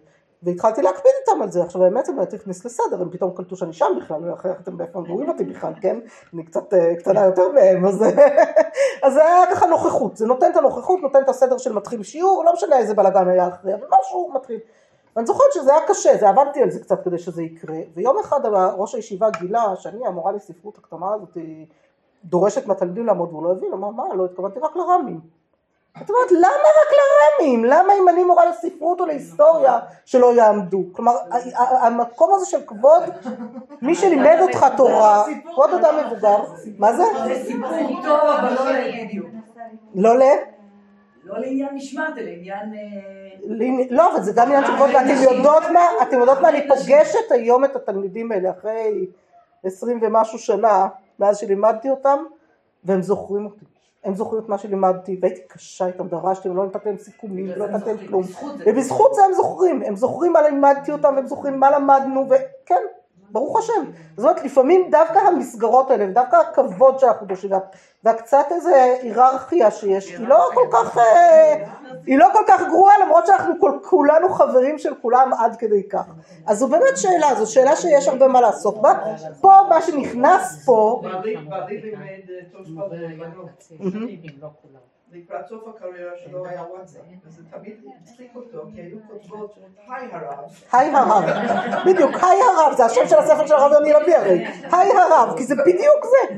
והתחלתי 0.43 0.83
להקפיד 0.83 1.13
איתם 1.21 1.43
על 1.43 1.51
זה. 1.51 1.63
עכשיו 1.63 1.85
האמת 1.85 2.07
זה 2.07 2.13
באמת 2.13 2.35
הכניס 2.35 2.65
לסדר, 2.65 3.03
הם 3.03 3.11
פתאום 3.11 3.31
קלטו 3.37 3.57
שאני 3.57 3.73
שם 3.73 3.87
בכלל, 3.97 4.33
אחרי 4.33 4.51
איך 4.51 4.61
אתם 4.61 4.77
באיפה 4.77 4.99
הם 4.99 5.05
רואים 5.05 5.29
אותי 5.29 5.45
בכלל, 5.45 5.73
כן? 5.81 5.99
אני 6.35 6.45
קצת 6.45 6.75
אה, 6.75 6.97
קטנה 6.97 7.25
יותר 7.25 7.53
מהם, 7.53 7.85
אז 9.05 9.15
זה 9.15 9.27
היה 9.27 9.47
ככה 9.51 9.67
נוכחות, 9.67 10.17
זה 10.17 10.27
נותן 10.27 10.51
את 10.51 10.57
הנוכחות, 10.57 11.01
נותן 11.03 11.23
את 11.23 11.29
הסדר 11.29 11.59
של 11.59 11.73
מתחיל 11.73 12.03
שיעור, 12.03 12.45
לא 12.45 12.53
משנה 12.53 12.79
איזה 12.79 12.95
בלאגן 12.95 13.29
היה 13.29 13.49
אחרי, 13.49 13.75
אבל 13.75 13.87
משהו 14.01 14.33
מתחיל. 14.35 14.59
ואני 15.17 15.27
זוכרת 15.27 15.53
שזה 15.53 15.75
היה 15.75 15.87
קשה, 15.89 16.17
זה 16.17 16.29
עבדתי 16.29 16.63
על 16.63 16.71
זה 16.71 16.81
קצת 16.81 17.05
כדי 17.05 17.19
שזה 17.19 17.43
יקרה, 17.43 17.77
ויום 17.95 18.19
אחד 18.19 18.41
ראש 18.77 18.95
הישיבה 18.95 19.31
גילה 19.31 19.77
שאני 19.77 20.07
המורה 20.07 20.33
לספרות 20.33 20.79
הקטנה 20.79 21.15
הזאת 21.15 21.37
דורשת 22.25 22.67
מהתלמידים 22.67 23.07
לעמוד 23.07 23.29
והוא 23.29 23.45
לא 23.45 23.53
הבין, 23.53 23.73
אמר 23.73 23.91
מה, 23.91 24.15
לא 24.15 24.25
התכוונתי 24.25 24.59
רק 24.61 24.77
לר"מים. 24.77 25.42
את 25.97 26.11
אומרת, 26.11 26.33
למה 26.33 26.69
רק 26.81 26.93
לר"מים? 26.93 27.65
למה 27.65 27.93
אם 28.01 28.09
אני 28.09 28.25
מורה 28.25 28.45
לספרות 28.47 29.01
או 29.01 29.07
להיסטוריה 29.07 29.79
שלא 30.05 30.35
יעמדו? 30.35 30.85
כלומר, 30.93 31.13
המקום 31.59 32.35
הזה 32.35 32.47
של 32.47 32.61
כבוד, 32.67 33.03
מי 33.83 33.95
שלימד 33.95 34.37
אותך 34.41 34.67
תורה, 34.77 35.25
כבוד 35.53 35.71
אדם 35.71 35.95
מבוגר, 36.07 36.45
מה 36.79 36.93
זה? 36.93 37.03
זה 37.25 37.45
סיפור 37.47 38.03
טוב, 38.03 38.21
אבל 38.21 38.55
לא 38.55 38.61
בדיוק. 39.05 39.27
לא 39.95 40.19
ל... 40.19 40.23
לא 41.25 41.39
לעניין 41.39 41.75
משמעת, 41.75 42.19
אלא 42.19 42.31
עניין... 42.31 42.75
אה, 42.75 43.87
לא, 43.91 44.13
אבל 44.13 44.23
זה 44.23 44.33
גם 44.35 44.47
עניין 44.47 44.65
של 44.67 44.73
כבוד, 44.73 44.91
ואתם 44.95 45.37
יודעות 45.37 45.63
מה, 45.73 45.81
אתם 46.03 46.19
יודעות 46.19 46.41
מה, 46.41 46.49
אני 46.49 46.69
פוגשת 46.69 47.31
היום 47.31 47.65
את 47.65 47.77
התלמידים 47.77 48.33
האלה 48.33 48.51
אחרי 48.51 49.07
עשרים 49.65 49.99
ומשהו 50.03 50.39
שנה, 50.39 50.89
מאז 51.19 51.39
שלימדתי 51.39 51.91
אותם, 51.91 52.19
והם 52.85 53.03
זוכרים 53.03 53.45
אותי. 53.45 53.72
הם 54.05 54.15
זוכרים 54.15 54.43
את 54.43 54.49
מה 54.49 54.59
שלימדתי, 54.59 55.19
והייתי 55.23 55.41
קשה 55.49 55.87
איתם, 55.87 56.09
דרשתי, 56.09 56.49
ולא 56.49 56.67
נתתי 56.67 56.89
להם 56.89 56.99
סיכומים, 56.99 57.51
ולא 57.55 57.69
נתתי 57.69 57.87
להם 57.87 58.07
כלום. 58.07 58.23
ובזכות 58.67 59.15
זה 59.15 59.25
הם 59.25 59.33
זוכרים, 59.33 59.83
הם 59.83 59.97
זוכרים 59.97 60.33
מה 60.33 60.43
לימדתי 60.43 60.93
אותם, 60.93 61.13
והם 61.17 61.27
זוכרים 61.27 61.61
מה 61.61 61.71
למדנו, 61.71 62.27
וכן, 62.29 62.83
ברוך 63.33 63.59
השם. 63.59 63.73
זאת 64.17 64.25
אומרת, 64.25 64.45
לפעמים 64.45 64.89
דווקא 64.91 65.19
המסגרות 65.19 65.91
האלה, 65.91 66.05
ודווקא 66.11 66.37
הכבוד 66.37 66.99
שאנחנו 66.99 67.27
דורשים, 67.27 67.53
וה- 67.53 67.59
והקצת 68.05 68.45
איזה 68.51 68.71
היררכיה 69.03 69.71
שיש, 69.71 70.09
היא 70.11 70.29
לא 70.29 70.49
כל 70.55 70.67
כך, 70.73 70.99
אה, 70.99 71.65
היא 72.07 72.19
לא 72.19 72.27
כל 72.33 72.43
כך 72.49 72.63
גרועה, 72.69 72.95
למרות 73.05 73.27
שאנחנו 73.27 73.55
כל, 73.61 73.79
כולנו 73.85 74.29
חברים 74.29 74.79
של 74.79 74.95
כולם 75.03 75.31
עד 75.39 75.57
כדי 75.57 75.89
כך. 75.89 76.05
אז 76.47 76.59
זו 76.59 76.69
באמת 76.69 76.97
שאלה, 76.97 77.35
זו 77.35 77.53
שאלה 77.53 77.77
שיש 77.77 78.09
הרבה 78.09 78.29
מה 78.29 78.41
לעסוק 78.41 78.79
בה. 78.79 78.95
פה, 79.41 79.53
מה 79.69 79.83
שנכנס 79.83 80.65
פה, 80.67 81.03
לימד 83.09 83.27
בבנות. 83.35 83.69
לקראת 85.13 85.47
סוף 85.47 85.63
הקריירה 85.69 86.13
שלו 86.17 86.47
היה 86.47 86.63
וואטסאפ, 86.63 87.03
וזה 87.27 87.43
תמיד 87.51 87.77
הצחיק 88.03 88.37
אותו, 88.37 88.59
כי 88.75 88.81
היו 88.81 88.99
כותבות, 89.09 89.59
היי 89.89 90.09
הרב, 90.13 90.45
היי 90.73 90.91
הרב, 90.91 91.25
בדיוק, 91.87 92.11
היי 92.11 92.41
הרב, 92.43 92.77
זה 92.77 92.85
השם 92.85 93.07
של 93.07 93.19
הספר 93.19 93.47
של 93.47 93.55
הרב 93.55 93.73
יוני 93.73 93.93
לביא 93.93 94.17
הרי, 94.17 94.45
היי 94.73 94.93
הרב, 94.93 95.35
כי 95.37 95.45
זה 95.45 95.55
בדיוק 95.55 96.05
זה, 96.05 96.35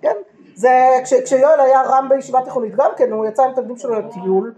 כן, 0.00 0.16
זה, 0.54 0.68
כש, 1.04 1.14
כשיואל 1.14 1.60
היה 1.60 1.82
רם 1.82 2.08
בישיבה 2.08 2.40
תיכונית 2.44 2.74
גם 2.76 2.90
כן, 2.96 3.12
הוא 3.12 3.26
יצא 3.26 3.42
עם 3.42 3.54
תלמידים 3.54 3.76
שלו 3.76 3.94
לטיול, 3.94 4.54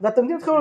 והתלמידים 0.00 0.36
התחילו 0.36 0.58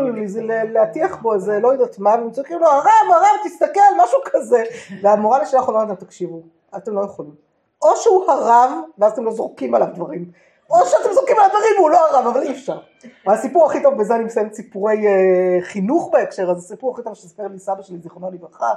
להטיח 0.48 1.16
בו 1.16 1.34
איזה 1.34 1.60
לא 1.60 1.74
יודעת 1.74 2.00
מה, 2.00 2.10
והם 2.10 2.32
צועקים 2.32 2.60
לו, 2.60 2.68
הרב, 2.68 3.12
הרב, 3.14 3.40
תסתכל, 3.44 3.80
משהו 4.04 4.20
כזה, 4.26 4.64
והמורה 5.02 5.42
לשלח 5.42 5.68
אומרת 5.68 5.88
להם, 5.88 5.96
תקשיבו, 5.96 6.42
אתם 6.78 6.96
לא 6.96 7.02
יכולים, 7.06 7.36
או 7.82 7.96
שהוא 7.96 8.32
הרב, 8.32 8.72
ואז 8.98 9.12
אתם 9.12 9.26
לא 9.26 9.32
זורקים 9.32 9.76
עליו 9.76 9.88
דברים, 9.94 10.32
או 10.74 10.86
שאתם 10.86 11.14
זורקים 11.14 11.36
עליו 11.36 11.50
דברים 11.50 11.72
והוא 11.78 11.90
לא 11.90 12.08
הרב, 12.08 12.28
אבל 12.28 12.42
אי 12.42 12.52
אפשר. 12.52 12.80
והסיפור 13.28 13.66
הכי 13.66 13.84
טוב, 13.84 13.98
בזה 13.98 14.16
אני 14.16 14.24
מסיים 14.24 14.54
סיפורי 14.54 15.08
אה, 15.08 15.62
חינוך 15.62 16.10
בהקשר 16.14 16.50
הזה, 16.50 16.60
הסיפור 16.60 16.94
הכי 16.94 17.04
טוב 17.04 17.14
שסיפר 17.14 17.48
לי 17.48 17.60
סבא 17.60 17.82
שלי, 17.82 17.98
זיכרונו 17.98 18.32
לברכה, 18.32 18.74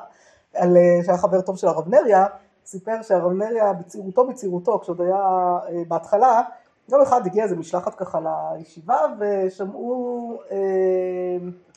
על, 0.54 0.76
אה, 0.76 1.04
שהיה 1.04 1.18
חבר 1.18 1.40
טוב 1.40 1.56
של 1.56 1.68
הרב 1.68 1.88
נריה, 1.88 2.26
סיפר 2.66 3.02
שהרב 3.02 3.32
נריה 3.32 3.72
בצעירותו 3.72 4.26
בצעירותו, 4.26 4.78
כשעוד 4.78 5.00
היה 5.00 5.16
אה, 5.16 5.82
בהתחלה, 5.88 6.42
יום 6.88 7.02
אחד 7.02 7.26
הגיע 7.26 7.44
איזה 7.44 7.56
משלחת 7.56 7.94
ככה 7.94 8.18
לישיבה 8.56 8.98
ושמעו 9.18 10.38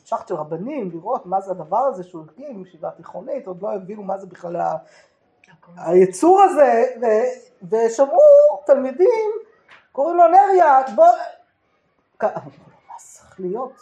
משלחת 0.04 0.28
של 0.28 0.36
רבנים 0.36 0.90
לראות 0.94 1.26
מה 1.26 1.42
זה 1.42 1.52
הדבר 1.52 1.78
הזה 1.78 2.04
שהוא 2.04 2.24
הקים, 2.26 2.62
ישיבה 2.62 2.90
תיכונית, 2.92 3.48
עוד 3.48 3.62
לא 3.62 3.74
הבינו 3.74 4.04
מה 4.04 4.18
זה 4.18 4.28
בכלל 4.28 4.56
ה- 4.56 4.76
היצור 5.78 6.42
הזה, 6.42 6.84
ושמעו 7.72 8.20
תלמידים, 8.66 9.32
קוראים 9.92 10.18
לו 10.18 10.24
נריה, 10.28 10.82
בוא... 10.96 11.06
לו, 12.24 12.30
מה 12.88 12.96
צריך 12.98 13.40
להיות? 13.40 13.74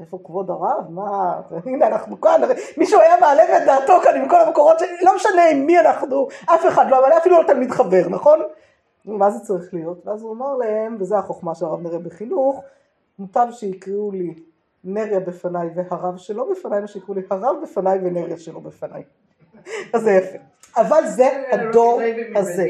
איפה 0.00 0.18
כבוד 0.24 0.50
הרב? 0.50 0.90
מה? 0.90 1.40
הנה 1.66 1.86
אנחנו 1.86 2.20
כאן, 2.20 2.40
מישהו 2.76 3.00
היה 3.00 3.20
מעלה 3.20 3.58
את 3.58 3.62
דעתו 3.66 4.00
כאן 4.04 4.20
עם 4.20 4.28
כל 4.28 4.40
המקורות 4.40 4.76
לא 5.02 5.16
משנה 5.16 5.50
עם 5.50 5.66
מי 5.66 5.80
אנחנו, 5.80 6.28
אף 6.44 6.66
אחד 6.68 6.90
לא, 6.90 6.98
אבל 6.98 7.18
אפילו 7.18 7.42
לא 7.42 7.46
תלמיד 7.46 7.70
חבר, 7.70 8.08
נכון? 8.08 8.42
מה 9.04 9.30
זה 9.30 9.38
צריך 9.40 9.74
להיות? 9.74 10.06
ואז 10.06 10.22
הוא 10.22 10.32
אמר 10.32 10.54
להם, 10.54 10.96
וזו 11.00 11.16
החוכמה 11.16 11.54
של 11.54 11.64
הרב 11.64 11.82
נריה 11.82 11.98
בחינוך, 11.98 12.62
מוטב 13.18 13.46
שיקראו 13.50 14.10
לי 14.10 14.34
נריה 14.84 15.20
בפניי 15.20 15.68
והרב 15.74 16.16
שלו 16.16 16.50
בפניי, 16.50 16.80
מה 16.80 16.86
שיקראו 16.86 17.14
לי 17.14 17.22
הרב 17.30 17.56
בפניי 17.62 17.98
ונריה 17.98 18.38
שלו 18.38 18.60
בפניי. 18.60 19.02
אז 19.92 20.02
זה 20.02 20.10
יפה. 20.10 20.38
אבל 20.76 21.06
זה 21.06 21.42
הדור 21.52 22.00
הזה. 22.36 22.68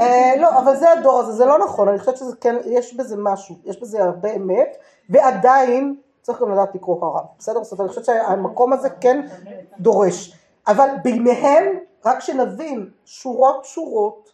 אה, 0.00 0.32
לא, 0.38 0.58
אבל 0.58 0.76
זה 0.76 0.92
הדור 0.92 1.18
הזה, 1.20 1.32
זה 1.32 1.44
לא 1.44 1.58
נכון, 1.58 1.88
אני 1.88 1.98
חושבת 1.98 2.16
שזה 2.16 2.36
כן, 2.40 2.56
יש 2.64 2.94
בזה 2.94 3.16
משהו, 3.18 3.54
יש 3.64 3.80
בזה 3.80 4.02
הרבה 4.04 4.32
אמת, 4.32 4.76
ועדיין 5.10 5.96
צריך 6.22 6.40
גם 6.42 6.52
לדעת 6.52 6.74
לקרוא 6.74 7.06
הרב, 7.06 7.24
בסדר? 7.38 7.62
זאת 7.62 7.72
אומרת, 7.72 7.80
אני 7.80 7.88
חושבת 7.88 8.04
שהמקום 8.04 8.72
הזה 8.72 8.90
כן 8.90 9.26
דורש, 9.80 10.38
אבל 10.66 10.88
בימיהם, 11.02 11.78
רק 12.04 12.20
שנבין, 12.20 12.90
שורות 13.04 13.64
שורות, 13.64 14.30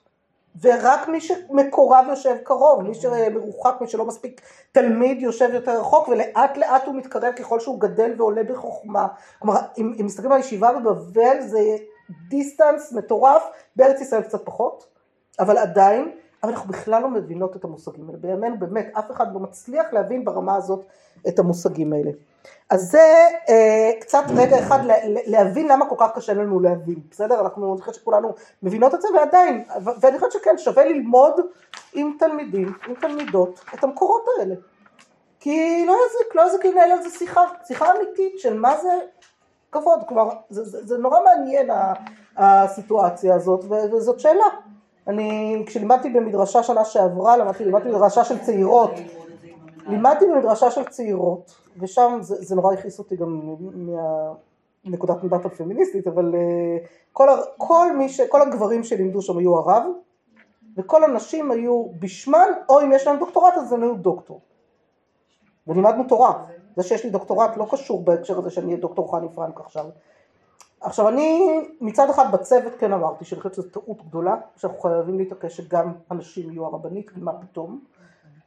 ורק 0.62 1.08
מי 1.08 1.20
שמקורב 1.20 2.06
יושב 2.08 2.36
קרוב, 2.42 2.82
מי 2.82 2.94
שמרוחק, 2.94 3.74
מי 3.80 3.88
שלא 3.88 4.04
מספיק 4.04 4.40
תלמיד 4.72 5.22
יושב 5.22 5.50
יותר 5.52 5.80
רחוק, 5.80 6.08
ולאט 6.08 6.56
לאט 6.56 6.84
הוא 6.86 6.94
מתקרב 6.94 7.32
ככל 7.32 7.60
שהוא 7.60 7.80
גדל 7.80 8.12
ועולה 8.16 8.42
בחוכמה. 8.44 9.06
כלומר, 9.38 9.60
אם, 9.78 9.92
אם 10.00 10.06
מסתכלים 10.06 10.32
על 10.32 10.36
הישיבה 10.36 10.72
בבבל, 10.72 11.40
זה 11.40 11.60
דיסטנס 12.28 12.92
מטורף, 12.92 13.42
בארץ 13.76 14.00
ישראל 14.00 14.22
קצת 14.22 14.44
פחות, 14.44 14.95
אבל 15.40 15.58
עדיין, 15.58 16.10
אבל 16.42 16.52
אנחנו 16.52 16.68
בכלל 16.68 17.02
לא 17.02 17.08
מבינות 17.08 17.56
את 17.56 17.64
המושגים 17.64 18.06
האלה. 18.08 18.18
בימינו 18.18 18.58
באמת, 18.58 18.90
אף 18.98 19.10
אחד 19.10 19.34
לא 19.34 19.40
מצליח 19.40 19.86
להבין 19.92 20.24
ברמה 20.24 20.56
הזאת 20.56 20.84
את 21.28 21.38
המושגים 21.38 21.92
האלה. 21.92 22.10
אז 22.70 22.82
זה 22.90 23.02
אה, 23.48 23.90
קצת 24.00 24.22
רגע 24.36 24.58
אחד 24.58 24.84
לה- 24.84 25.08
לה- 25.08 25.20
להבין 25.26 25.68
למה 25.68 25.88
כל 25.88 25.94
כך 25.98 26.10
קשה 26.14 26.34
לנו 26.34 26.60
להבין, 26.60 27.00
בסדר? 27.10 27.40
אנחנו, 27.40 27.72
אני 27.72 27.80
חושבת 27.80 27.94
שכולנו 27.94 28.32
מבינות 28.62 28.94
את 28.94 29.02
זה 29.02 29.08
ועדיין, 29.14 29.64
ואני 30.00 30.18
חושבת 30.18 30.32
שכן, 30.32 30.58
שווה 30.58 30.84
ללמוד 30.84 31.40
עם 31.94 32.16
תלמידים, 32.18 32.72
עם 32.88 32.94
תלמידות, 32.94 33.60
את 33.74 33.84
המקורות 33.84 34.24
האלה. 34.38 34.54
כי 35.40 35.84
לא 35.86 35.92
יזיק, 36.06 36.34
לא 36.34 36.46
יזיק 36.46 36.64
לנהל 36.64 36.90
על 36.92 37.02
זה 37.02 37.10
שיחה, 37.18 37.40
שיחה 37.66 37.86
אמיתית 37.96 38.38
של 38.38 38.58
מה 38.58 38.76
זה 38.82 38.92
כבוד, 39.72 40.00
כלומר, 40.08 40.28
זה, 40.50 40.64
זה, 40.64 40.86
זה 40.86 40.98
נורא 40.98 41.18
מעניין 41.24 41.70
הסיטואציה 42.36 43.34
הזאת, 43.34 43.64
וזאת 43.92 44.20
שאלה. 44.20 44.44
אני, 45.08 45.62
כשלימדתי 45.66 46.10
במדרשה 46.10 46.62
שנה 46.62 46.84
שעברה, 46.84 47.36
למדתי, 47.36 47.64
לימדתי 47.64 47.88
במדרשה 47.88 48.24
של 48.24 48.38
צעירות, 48.38 48.90
לימדתי 49.88 50.24
במדרשה 50.26 50.70
של 50.70 50.84
צעירות, 50.84 51.54
ושם 51.80 52.18
זה, 52.20 52.34
זה 52.34 52.54
נורא 52.54 52.72
הכעיס 52.72 52.98
אותי 52.98 53.16
גם 53.16 53.56
מהנקודת 54.84 55.24
מבט 55.24 55.44
הפמיניסטית, 55.44 56.06
אבל 56.06 56.34
uh, 56.34 56.86
כל, 57.12 57.28
כל, 57.56 57.96
מי 57.96 58.08
ש, 58.08 58.20
כל 58.20 58.42
הגברים 58.42 58.84
שלימדו 58.84 59.22
שם 59.22 59.38
היו 59.38 59.58
הרב, 59.58 59.82
וכל 60.76 61.04
הנשים 61.04 61.50
היו 61.50 61.86
בשמן, 61.98 62.48
או 62.68 62.80
אם 62.80 62.92
יש 62.92 63.06
להם 63.06 63.18
דוקטורט 63.18 63.54
אז 63.54 63.72
הם 63.72 63.82
היו 63.82 63.94
דוקטור. 63.94 64.40
ולימדנו 65.66 66.04
תורה. 66.04 66.44
זה 66.76 66.82
שיש 66.82 67.04
לי 67.04 67.10
דוקטורט 67.10 67.56
לא 67.56 67.66
קשור 67.70 68.04
בהקשר 68.04 68.38
הזה 68.38 68.50
שאני 68.50 68.66
אהיה 68.66 68.76
דוקטור 68.76 69.12
חני 69.12 69.26
פרנק 69.34 69.60
עכשיו. 69.60 69.86
עכשיו 70.80 71.08
אני 71.08 71.60
מצד 71.80 72.10
אחד 72.10 72.32
בצוות 72.32 72.72
כן 72.78 72.92
אמרתי 72.92 73.24
שאני 73.24 73.40
חושבת 73.40 73.54
שזו 73.54 73.68
טעות 73.68 74.06
גדולה, 74.08 74.36
שאנחנו 74.56 74.78
חייבים 74.78 75.18
להתעקש 75.18 75.56
שגם 75.56 75.92
הנשים 76.10 76.50
יהיו 76.50 76.66
הרבנית, 76.66 77.10
מה 77.16 77.32
פתאום. 77.32 77.80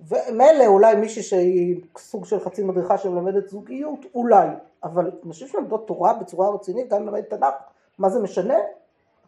ומילא 0.08 0.66
אולי 0.66 0.96
מישהי 0.96 1.24
שהיא 1.24 1.82
סוג 1.98 2.26
של 2.26 2.40
חצי 2.40 2.64
מדריכה 2.64 2.98
שמלמדת 2.98 3.48
זוגיות, 3.48 4.00
אולי, 4.16 4.48
אבל 4.84 5.12
נשים 5.24 5.48
שלמדות 5.48 5.88
תורה 5.88 6.14
בצורה 6.14 6.50
רצינית, 6.50 6.90
גם 6.90 7.02
אם 7.02 7.06
לומדת 7.06 7.30
תנ"ך, 7.30 7.54
מה 8.00 8.10
זה 8.10 8.20
משנה? 8.20 8.56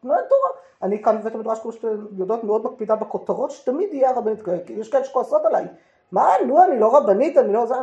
מלמדת 0.03 0.29
תורה. 0.29 0.49
אני 0.83 1.03
כאן 1.03 1.19
בבית 1.19 1.35
המדרש, 1.35 1.59
כמו 1.59 1.71
שאתם 1.71 1.87
יודעות, 2.17 2.43
מאוד 2.43 2.65
מקפידה 2.65 2.95
בכותרות, 2.95 3.51
שתמיד 3.51 3.93
יהיה 3.93 4.09
הרבנית 4.09 4.39
כי 4.65 4.73
יש 4.73 4.89
כאלה 4.89 5.03
שכועסות 5.03 5.45
עליי. 5.45 5.65
מה, 6.11 6.29
נו, 6.47 6.63
אני 6.63 6.79
לא 6.79 6.97
רבנית, 6.97 7.37
אני 7.37 7.53
לא... 7.53 7.65
זה, 7.65 7.75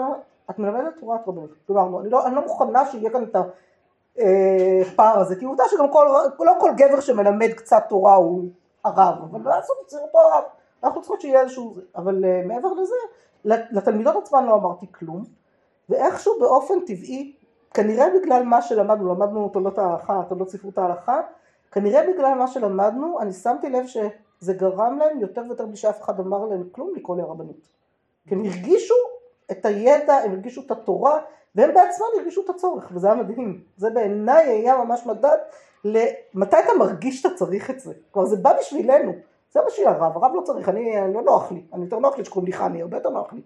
את 0.50 0.58
מלמדת 0.58 0.92
תורה, 1.00 1.16
את 1.16 1.28
רבנית. 1.28 1.50
גמרנו, 1.70 2.00
אני 2.00 2.10
לא, 2.10 2.26
אני 2.26 2.34
לא 2.34 2.42
מוכנה 2.42 2.86
שיהיה 2.86 3.10
כאן 3.10 3.24
את 3.24 3.36
הפער 4.80 5.18
הזה, 5.18 5.36
כי 5.36 5.44
עובדה 5.44 5.64
שגם 5.70 5.92
כל, 5.92 6.06
לא 6.40 6.52
כל 6.60 6.70
גבר 6.76 7.00
שמלמד 7.00 7.50
קצת 7.56 7.84
תורה 7.88 8.14
הוא 8.14 8.48
הרב, 8.84 9.14
אבל 9.30 9.40
מה 9.40 9.50
לעשות, 9.50 9.76
צריך 9.86 10.02
אותו 10.02 10.18
הרב. 10.18 10.44
אנחנו 10.84 11.00
צריכות 11.00 11.20
שיהיה 11.20 11.40
איזשהו... 11.40 11.76
אבל 11.96 12.24
uh, 12.24 12.46
מעבר 12.46 12.72
לזה, 12.72 12.94
לתלמידות 13.44 14.16
עצמן 14.16 14.46
לא 14.46 14.54
אמרתי 14.54 14.86
כלום, 14.92 15.24
ואיכשהו 15.88 16.32
באופן 16.40 16.74
טבעי, 16.86 17.36
כנראה 17.74 18.06
בגלל 18.10 18.42
מה 18.42 18.62
שלמדנו, 18.62 19.14
למדנו 19.14 19.48
תולדות 19.48 19.78
ההלכה, 19.78 20.22
תולדות 20.28 20.50
ספרות 20.50 20.78
ההלכה, 20.78 21.20
כנראה 21.72 22.02
בגלל 22.12 22.34
מה 22.34 22.46
שלמדנו, 22.46 23.20
אני 23.20 23.32
שמתי 23.32 23.70
לב 23.70 23.86
שזה 23.86 24.52
גרם 24.54 24.98
להם 24.98 25.20
יותר 25.20 25.42
ויותר 25.46 25.66
בלי 25.66 25.76
שאף 25.76 26.02
אחד 26.02 26.20
אמר 26.20 26.44
להם 26.44 26.68
כלום 26.72 26.92
לקרוא 26.96 27.16
לי. 27.16 27.22
כי 28.28 28.34
הם 28.34 28.44
הרגישו 28.44 28.94
את 29.50 29.66
הידע, 29.66 30.14
הם 30.14 30.32
הרגישו 30.32 30.62
את 30.66 30.70
התורה, 30.70 31.18
והם 31.54 31.74
בעצמם 31.74 32.06
הרגישו 32.16 32.40
את 32.44 32.50
הצורך, 32.50 32.88
וזה 32.94 33.06
היה 33.06 33.22
מדהים. 33.22 33.60
זה 33.76 33.90
בעיניי 33.90 34.46
היה 34.48 34.84
ממש 34.84 35.06
מדד 35.06 35.38
למתי 35.84 36.56
אתה 36.58 36.74
מרגיש 36.78 37.22
שאתה 37.22 37.34
צריך 37.34 37.70
את 37.70 37.80
זה. 37.80 37.94
כלומר 38.10 38.28
זה 38.28 38.36
בא 38.36 38.52
בשבילנו, 38.60 39.12
זה 39.52 39.60
בשביל 39.66 39.88
הרב, 39.88 40.16
הרב 40.16 40.32
לא 40.34 40.40
צריך, 40.40 40.68
אני, 40.68 41.12
לא 41.14 41.22
נוח 41.22 41.52
לי, 41.52 41.62
אני 41.72 41.84
יותר 41.84 41.98
נוח 41.98 42.18
לי 42.18 42.24
שקוראים 42.24 42.46
לי 42.46 42.52
חני, 42.52 42.82
הרבה 42.82 42.96
יותר 42.96 43.10
נוח 43.10 43.32
לי. 43.32 43.40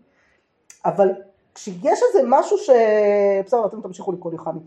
אבל 0.85 1.11
כשיש 1.55 2.03
איזה 2.09 2.29
משהו 2.29 2.59
ש... 2.59 2.71
בסדר, 3.45 3.67
אתם 3.67 3.81
תמשיכו 3.81 4.13
לקרוא 4.13 4.33
לי 4.33 4.39
חני, 4.39 4.61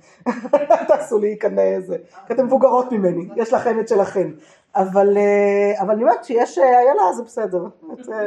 תעשו 0.87 1.19
לי 1.19 1.37
כאן 1.39 1.59
איזה, 1.59 1.97
כי 2.27 2.33
אתם 2.33 2.45
מבוגרות 2.45 2.91
ממני, 2.91 3.29
יש 3.35 3.53
לכם 3.53 3.79
את 3.79 3.87
שלכם. 3.87 4.31
אבל, 4.75 5.17
אה, 5.17 5.81
אני 5.81 6.03
אומרת 6.03 6.23
שיש 6.23 6.57
איילה 6.57 7.13
זה 7.13 7.23
בסדר, 7.23 7.65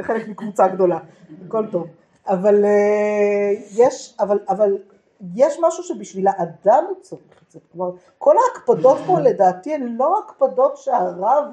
חלק 0.03 0.29
מקבוצה 0.29 0.69
גדולה, 0.69 0.99
הכל 1.47 1.67
טוב. 1.67 1.87
אבל 2.29 2.65
אה, 2.65 3.51
יש, 3.77 4.17
אבל, 4.21 4.39
אבל 4.49 4.77
יש 5.35 5.59
משהו 5.63 5.83
שבשביל 5.83 6.29
האדם 6.29 6.85
הוא 6.89 6.97
צריך 7.01 7.43
את 7.47 7.51
זה. 7.53 7.59
כלומר, 7.73 7.91
כל 8.19 8.35
ההקפדות 8.39 8.99
פה 9.07 9.21
לדעתי 9.21 9.75
הן 9.75 9.97
לא 9.99 10.19
הקפדות 10.19 10.77
שהרב 10.77 11.45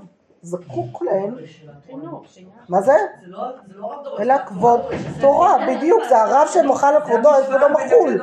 זקוק 0.41 1.01
להן. 1.01 1.35
מה 2.69 2.81
זה? 2.81 2.95
לא 3.23 3.43
לא. 3.75 4.19
אלא 4.19 4.35
כבוד 4.45 4.81
תורה, 5.21 5.57
בדיוק, 5.67 6.03
זה 6.09 6.21
הרב 6.21 6.47
שמוחל 6.53 6.93
על 6.95 7.05
כבודו, 7.05 7.29
על 7.29 7.43
כבודו 7.43 7.65
מחול. 7.69 8.21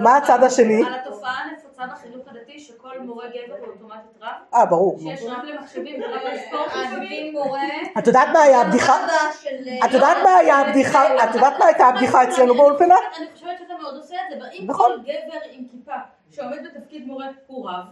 מה 0.00 0.16
הצד 0.16 0.42
השני? 0.42 0.82
הדתי 1.82 2.58
שכל 2.58 2.98
מורה 3.00 3.26
גבר 3.28 3.54
הוא 3.60 3.66
אוטומטית 3.68 4.22
רב, 4.22 4.28
אה, 4.54 4.66
ברור. 4.66 4.98
שיש 4.98 5.22
רב 5.22 5.44
למחשבים 5.44 6.02
ורב 6.02 6.20
לספורט 6.32 6.66
לפעמים. 6.66 7.34
את 7.98 8.06
יודעת 8.06 8.28
מה 8.32 8.42
היה 8.42 8.60
הבדיחה? 8.60 9.06
את 9.84 9.92
יודעת 9.92 10.16
מה 10.24 10.36
היה 10.36 10.58
הבדיחה? 10.58 11.24
את 11.24 11.34
יודעת 11.34 11.58
מה 11.58 11.66
הייתה 11.66 11.86
הבדיחה 11.86 12.24
אצלנו 12.24 12.54
באולפנה? 12.54 12.94
אני 13.18 13.26
חושבת 13.34 13.58
שאתה 13.58 13.74
מאוד 13.82 13.96
עושה 13.96 14.16
את 14.32 14.40
זה, 14.40 14.46
אם 14.52 14.64
נכון. 14.66 14.90
כל 14.96 15.02
גבר 15.02 15.38
עם 15.50 15.64
כיפה 15.70 15.96
שעומד 16.30 16.58
בתפקיד 16.64 17.06
מורה 17.06 17.26
הוא 17.46 17.70
רב, 17.70 17.84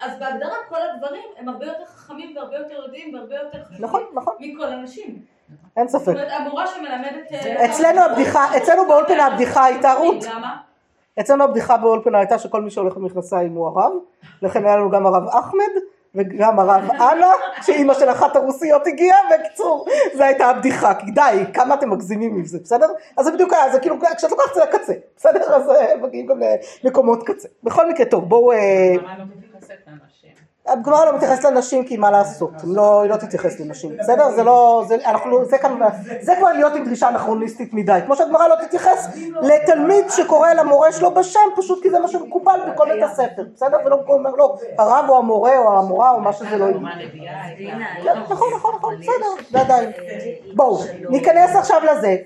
אז 0.00 0.18
בהגדרה 0.18 0.56
כל 0.68 0.78
הדברים 0.82 1.24
הם 1.36 1.48
הרבה 1.48 1.66
יותר 1.66 1.84
חכמים 1.84 2.36
והרבה 2.36 2.56
יותר 2.56 2.74
יודעים 2.74 3.14
והרבה 3.14 3.36
יותר 3.36 3.64
חשובים 3.64 3.84
נכון, 3.84 4.02
נכון. 4.14 4.34
מכל 4.40 4.66
הנשים. 4.66 5.22
אין 5.76 5.88
זאת 5.88 6.02
ספק. 6.02 6.12
אומרת, 6.12 6.32
המורה 6.32 6.66
שמלמדת... 6.66 7.32
אה, 7.32 7.64
אצלנו 7.64 8.00
הבדיחה, 8.00 8.56
אצלנו 8.56 8.86
באולפנה 8.88 9.26
הבדיחה 9.26 9.64
הייתה 9.64 9.92
רות. 9.92 10.24
למה? 10.24 10.56
אצלנו 11.20 11.44
הבדיחה 11.44 11.76
באולפנה 11.76 12.18
הייתה 12.18 12.38
שכל 12.38 12.62
מי 12.62 12.70
שהולך 12.70 12.96
במכנסיים 12.96 13.52
הוא 13.52 13.66
הרב, 13.66 13.92
לכן 14.42 14.66
היה 14.66 14.76
לנו 14.76 14.90
גם 14.90 15.06
הרב 15.06 15.28
אחמד 15.28 15.72
וגם 16.14 16.58
הרב 16.58 16.90
אנה, 16.90 17.32
שאימא 17.62 17.94
של 17.94 18.10
אחת 18.10 18.36
הרוסיות 18.36 18.86
הגיעה, 18.86 19.18
בקיצור, 19.30 19.86
זו 20.14 20.22
הייתה 20.22 20.46
הבדיחה, 20.46 20.94
כי 20.94 21.10
די, 21.10 21.44
כמה 21.54 21.74
אתם 21.74 21.90
מגזימים 21.90 22.36
עם 22.36 22.44
זה, 22.44 22.58
בסדר? 22.58 22.86
אז 23.16 23.24
זה 23.24 23.32
בדיוק 23.32 23.52
היה, 23.52 23.72
זה 23.72 23.80
כאילו, 23.80 23.96
כשאת 24.16 24.30
לוקחת 24.30 24.50
את 24.50 24.54
זה 24.54 24.60
לקצה, 24.64 24.92
בסדר? 25.16 25.54
אז 25.54 25.70
אה, 25.70 25.96
מגיעים 26.02 26.26
גם 26.26 26.40
למקומות 26.82 27.22
קצה. 27.22 27.48
בכל 27.62 27.90
מקרה, 27.90 28.06
טוב, 28.06 28.28
בואו... 28.28 28.52
אה, 28.52 28.94
מה 29.02 29.18
לא 29.18 29.24
מתייחסת 29.24 29.74
לאנשים? 29.86 30.49
הגמרא 30.66 31.04
לא 31.04 31.16
מתייחסת 31.16 31.44
לנשים 31.44 31.84
כי 31.84 31.96
מה 31.96 32.10
לעשות, 32.10 32.52
לא, 32.64 33.02
היא 33.02 33.10
לא 33.10 33.16
תתייחס 33.16 33.60
לנשים, 33.60 33.96
בסדר? 33.98 34.30
זה 34.30 34.42
לא, 34.42 34.84
זה, 34.88 34.96
אנחנו, 35.06 35.44
זה 35.44 35.58
כאן, 35.58 35.78
זה 36.20 36.32
כבר 36.38 36.52
להיות 36.52 36.74
עם 36.74 36.84
דרישה 36.84 37.08
אנכרוניסטית 37.08 37.74
מדי, 37.74 38.00
כמו 38.06 38.16
שהגמרא 38.16 38.48
לא 38.48 38.54
תתייחס 38.54 39.08
לתלמיד 39.42 40.04
שקורא 40.10 40.52
למורה 40.52 40.92
שלו 40.92 41.14
בשם, 41.14 41.40
פשוט 41.56 41.82
כי 41.82 41.90
זה 41.90 41.98
מה 41.98 42.08
שמקובל 42.08 42.60
בכל 42.72 42.88
בית 42.92 43.02
הספר, 43.02 43.44
בסדר? 43.54 43.76
ולא 43.84 44.04
אומר 44.08 44.30
לו 44.30 44.56
הרב 44.78 45.04
או 45.08 45.18
המורה 45.18 45.58
או 45.58 45.78
המורה 45.78 46.10
או 46.10 46.20
מה 46.20 46.32
שזה 46.32 46.58
לא 46.58 46.64
יהיה. 46.64 46.78
כן, 48.02 48.20
נכון, 48.30 48.48
נכון, 48.56 48.74
נכון, 48.74 48.94
בסדר, 49.00 49.44
זה 49.50 49.60
עדיין. 49.60 49.90
בואו, 50.54 50.78
ניכנס 51.10 51.56
עכשיו 51.56 51.80
לזה. 51.92 52.16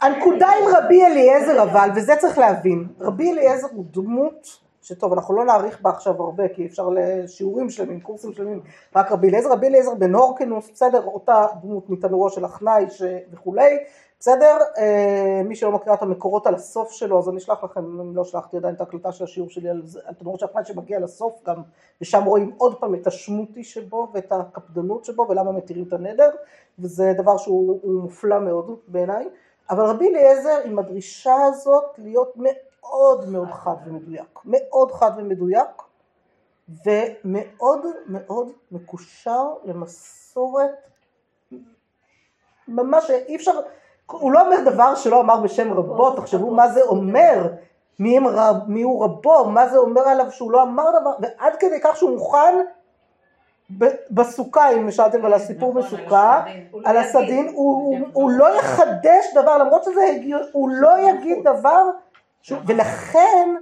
הנקודה 0.00 0.46
עם 0.46 0.76
רבי 0.76 1.06
אליעזר 1.06 1.62
אבל, 1.62 1.88
וזה 1.94 2.16
צריך 2.16 2.38
להבין, 2.38 2.86
רבי 3.00 3.32
אליעזר 3.32 3.66
הוא 3.72 3.84
דמות 3.90 4.67
שטוב, 4.88 5.12
אנחנו 5.12 5.34
לא 5.34 5.44
נאריך 5.44 5.80
בה 5.80 5.90
עכשיו 5.90 6.22
הרבה, 6.22 6.48
כי 6.48 6.66
אפשר 6.66 6.88
לשיעורים 6.88 7.70
שלמים, 7.70 8.00
קורסים 8.00 8.32
שלמים, 8.32 8.60
רק 8.96 9.12
רבי 9.12 9.28
אליעזר, 9.28 9.52
רבי 9.52 9.66
אליעזר 9.66 9.94
בן 9.94 10.14
הורקנוס, 10.14 10.70
בסדר, 10.70 11.04
אותה 11.04 11.46
דמות 11.62 11.90
מתנורו 11.90 12.30
של 12.30 12.44
החנאי 12.44 12.84
ש... 12.90 13.02
וכולי, 13.32 13.78
בסדר, 14.20 14.58
אה, 14.78 15.42
מי 15.44 15.56
שלא 15.56 15.72
מכירה 15.72 15.94
את 15.94 16.02
המקורות 16.02 16.46
על 16.46 16.54
הסוף 16.54 16.92
שלו, 16.92 17.18
אז 17.18 17.28
אני 17.28 17.36
אשלח 17.36 17.64
לכם, 17.64 17.80
אם 17.80 18.16
לא 18.16 18.24
שלחתי 18.24 18.56
עדיין 18.56 18.74
את 18.74 18.80
ההקלטה 18.80 19.12
של 19.12 19.24
השיעור 19.24 19.50
שלי 19.50 19.68
על, 19.68 19.82
על 20.04 20.14
תנורו 20.14 20.38
של 20.38 20.46
החנאי 20.46 20.64
שמגיע 20.64 21.00
לסוף 21.00 21.42
גם, 21.46 21.62
ושם 22.00 22.24
רואים 22.24 22.52
עוד 22.56 22.80
פעם 22.80 22.94
את 22.94 23.06
השמוטי 23.06 23.64
שבו 23.64 24.08
ואת 24.14 24.32
הקפדנות 24.32 25.04
שבו 25.04 25.26
ולמה 25.28 25.52
מתירים 25.52 25.84
את 25.88 25.92
הנדר, 25.92 26.30
וזה 26.78 27.12
דבר 27.16 27.36
שהוא 27.36 27.78
הוא 27.82 28.02
מופלא 28.02 28.40
מאוד 28.40 28.76
בעיניי, 28.88 29.28
אבל 29.70 29.84
רבי 29.84 30.08
אליעזר 30.08 30.58
עם 30.64 30.78
הדרישה 30.78 31.36
הזאת 31.44 31.84
להיות 31.98 32.36
מאוד 32.36 32.67
מאוד 33.26 33.50
חד 33.50 33.74
ומדויק, 33.86 34.38
מאוד 34.44 34.92
חד 34.92 35.10
ומדויק, 35.16 35.82
ומאוד 36.86 37.80
מאוד 38.06 38.48
מקושר 38.72 39.44
למסורת, 39.64 40.70
ממש 42.68 43.10
אי 43.10 43.36
אפשר, 43.36 43.60
הוא 44.06 44.32
לא 44.32 44.46
אומר 44.46 44.70
דבר 44.70 44.94
שלא 44.94 45.20
אמר 45.20 45.40
בשם 45.40 45.72
רבו, 45.72 46.16
תחשבו 46.16 46.50
מה 46.50 46.68
זה 46.68 46.82
אומר, 46.82 47.52
מי, 47.98 48.18
רב, 48.18 48.56
מי 48.66 48.82
הוא 48.82 49.04
רבו, 49.04 49.44
מה 49.44 49.68
זה 49.68 49.78
אומר 49.78 50.08
עליו 50.08 50.30
שהוא 50.30 50.52
לא 50.52 50.62
אמר 50.62 51.00
דבר, 51.00 51.10
ועד 51.20 51.56
כדי 51.58 51.80
כך 51.80 51.96
שהוא 51.96 52.10
מוכן 52.10 52.58
בסוכה, 54.10 54.70
אם 54.70 54.90
שאלתם 54.90 55.24
על 55.24 55.32
הסיפור 55.32 55.78
נכון, 55.78 55.82
בסוכה, 55.82 56.44
על 56.46 56.80
על 56.84 56.96
הסדין, 56.96 57.48
הוא, 57.48 57.54
הוא, 57.54 57.98
הוא 58.12 58.30
לא 58.30 58.58
יחדש 58.58 59.26
דבר, 59.34 59.58
למרות 59.58 59.84
שזה 59.84 60.00
הגיוני, 60.04 60.44
הוא 60.52 60.68
לא 60.70 60.98
יגיד 60.98 61.48
דבר, 61.48 61.90
שהוא, 62.42 62.58
ולכן, 62.66 63.54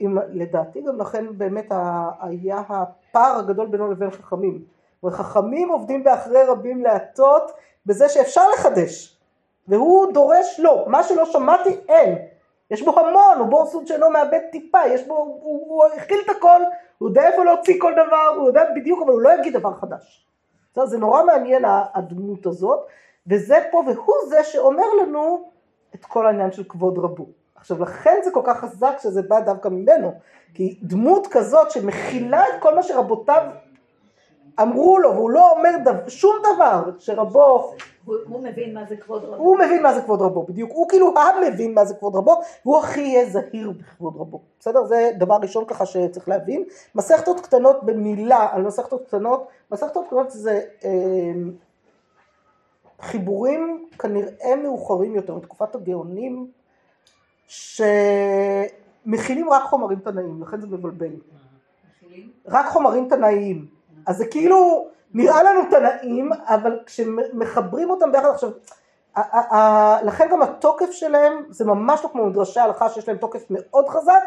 אם, 0.00 0.18
לדעתי 0.28 0.80
גם 0.80 1.00
לכן 1.00 1.38
באמת 1.38 1.72
היה 2.20 2.62
הפער 2.68 3.38
הגדול 3.38 3.66
בינו 3.66 3.92
לבין 3.92 4.10
חכמים. 4.10 4.64
וחכמים 5.04 5.68
עובדים 5.68 6.04
באחרי 6.04 6.42
רבים 6.42 6.82
להטות 6.82 7.52
בזה 7.86 8.08
שאפשר 8.08 8.42
לחדש, 8.54 9.18
והוא 9.68 10.12
דורש 10.12 10.60
לא, 10.60 10.84
מה 10.86 11.02
שלא 11.02 11.24
שמעתי 11.24 11.76
אין. 11.88 12.18
יש 12.70 12.82
בו 12.82 13.00
המון, 13.00 13.38
הוא 13.38 13.46
בור 13.46 13.66
סוד 13.66 13.86
שאינו 13.86 14.10
מאבד 14.10 14.40
טיפה, 14.52 14.78
יש 14.86 15.06
בו, 15.06 15.14
הוא, 15.14 15.40
הוא, 15.42 15.84
הכיל 15.84 16.18
את 16.24 16.36
הכל, 16.36 16.60
הוא 16.98 17.08
יודע 17.08 17.26
איפה 17.26 17.44
להוציא 17.44 17.80
כל 17.80 17.92
דבר, 17.92 18.34
הוא 18.36 18.46
יודע 18.46 18.62
בדיוק, 18.76 19.02
אבל 19.02 19.12
הוא 19.12 19.20
לא 19.20 19.30
יגיד 19.38 19.56
דבר 19.56 19.74
חדש. 19.74 20.26
בסדר? 20.72 20.86
זה 20.86 20.98
נורא 20.98 21.24
מעניין 21.24 21.64
הדמות 21.94 22.46
הזאת, 22.46 22.80
וזה 23.26 23.56
פה, 23.70 23.82
והוא 23.86 24.16
זה 24.28 24.44
שאומר 24.44 24.94
לנו 25.02 25.50
את 25.94 26.04
כל 26.04 26.26
העניין 26.26 26.52
של 26.52 26.64
כבוד 26.68 26.98
רבו. 26.98 27.26
עכשיו 27.64 27.82
לכן 27.82 28.20
זה 28.24 28.30
כל 28.30 28.40
כך 28.44 28.60
חזק 28.60 28.96
שזה 29.02 29.22
בא 29.22 29.40
דווקא 29.40 29.68
ממנו, 29.68 30.12
כי 30.54 30.78
דמות 30.82 31.26
כזאת 31.26 31.70
שמכילה 31.70 32.42
את 32.48 32.62
כל 32.62 32.74
מה 32.74 32.82
שרבותיו 32.82 33.42
אמרו 34.62 34.98
לו, 34.98 35.14
והוא 35.14 35.30
לא 35.30 35.50
אומר 35.50 35.70
דבר, 35.84 36.08
שום 36.08 36.36
דבר 36.54 36.90
שרבו, 36.98 37.74
הוא 38.04 38.16
הוא 38.28 38.42
מבין 38.42 38.74
מה 38.74 38.84
זה 38.88 38.96
כבוד 38.96 39.24
רב. 39.24 39.40
הוא 39.40 39.58
מבין 39.58 39.82
מה 39.82 39.94
זה 39.94 40.02
כבוד 40.02 40.22
רבו, 40.22 40.42
בדיוק, 40.42 40.70
הוא 40.74 40.88
כאילו 40.88 41.14
המבין 41.18 41.74
מה 41.74 41.84
זה 41.84 41.94
כבוד 41.94 42.16
רבו, 42.16 42.40
והוא 42.64 42.78
הכי 42.78 43.00
יהיה 43.00 43.30
זהיר 43.30 43.70
בכבוד 43.70 44.16
רבו, 44.16 44.40
בסדר? 44.60 44.84
זה 44.84 45.10
דבר 45.18 45.36
ראשון 45.42 45.64
ככה 45.64 45.86
שצריך 45.86 46.28
להבין. 46.28 46.64
מסכתות 46.94 47.40
קטנות 47.40 47.84
במילה 47.84 48.48
על 48.52 48.62
מסכתות 48.62 49.06
קטנות, 49.06 49.46
מסכתות 49.72 50.06
קטנות 50.06 50.30
זה 50.30 50.60
אה, 50.84 50.90
חיבורים 53.00 53.86
כנראה 53.98 54.56
מאוחרים 54.62 55.14
יותר, 55.14 55.34
מתקופת 55.34 55.74
הגאונים, 55.74 56.46
שמכילים 57.46 59.50
רק 59.50 59.62
חומרים 59.62 59.98
תנאיים, 59.98 60.42
לכן 60.42 60.60
זה 60.60 60.66
מבלבל. 60.66 61.14
רק 62.46 62.66
חומרים 62.66 63.08
תנאיים. 63.08 63.66
אז 64.06 64.16
זה 64.16 64.26
כאילו 64.26 64.88
נראה 65.14 65.42
לנו 65.42 65.60
תנאים, 65.70 66.30
אבל 66.32 66.78
כשמחברים 66.86 67.90
אותם 67.90 68.12
ביחד 68.12 68.30
עכשיו, 68.30 68.50
לכן 70.02 70.28
גם 70.30 70.42
התוקף 70.42 70.90
שלהם 70.90 71.44
זה 71.48 71.64
ממש 71.64 72.00
לא 72.04 72.08
כמו 72.08 72.26
מדרשי 72.26 72.60
ההלכה 72.60 72.88
שיש 72.88 73.08
להם 73.08 73.16
תוקף 73.16 73.44
מאוד 73.50 73.88
חזק, 73.88 74.22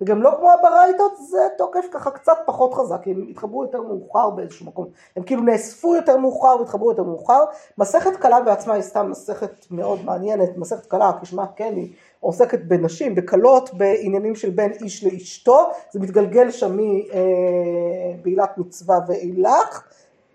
וגם 0.00 0.22
לא 0.22 0.30
כמו 0.38 0.50
הברייתות, 0.50 1.12
זה 1.16 1.38
תוקף 1.58 1.84
ככה 1.92 2.10
קצת 2.10 2.38
פחות 2.46 2.74
חזק, 2.74 3.06
הם 3.06 3.26
התחברו 3.30 3.62
יותר 3.62 3.82
מאוחר 3.82 4.30
באיזשהו 4.30 4.66
מקום, 4.66 4.86
הם 5.16 5.22
כאילו 5.22 5.42
נאספו 5.42 5.94
יותר 5.94 6.16
מאוחר 6.16 6.56
והתחברו 6.58 6.90
יותר 6.90 7.02
מאוחר. 7.02 7.44
מסכת 7.78 8.16
קלה 8.16 8.40
בעצמה 8.40 8.74
היא 8.74 8.82
סתם 8.82 9.10
מסכת 9.10 9.66
מאוד 9.70 10.04
מעניינת, 10.04 10.56
מסכת 10.56 10.86
קלה, 10.86 11.12
כשמה 11.22 11.46
כן 11.56 11.72
היא 11.76 11.92
עוסקת 12.20 12.60
בנשים, 12.64 13.14
בכלות, 13.14 13.74
בעניינים 13.74 14.34
של 14.34 14.50
בין 14.50 14.72
איש 14.72 15.04
לאשתו, 15.04 15.70
זה 15.90 16.00
מתגלגל 16.00 16.50
שם 16.50 16.76
מבעילת 16.76 18.58
מצווה 18.58 18.98
ואילך. 19.08 19.82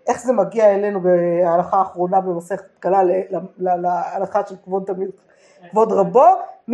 איך 0.06 0.22
זה 0.22 0.32
מגיע 0.32 0.74
אלינו 0.74 1.00
בהלכה 1.00 1.76
האחרונה 1.76 2.20
במסכת 2.20 2.64
קלה 2.80 3.00
להלכה 3.58 4.46
של 4.46 4.54
כבוד 4.64 4.82
תמיד, 4.86 5.10
כבוד 5.70 5.92
רבו, 5.92 6.26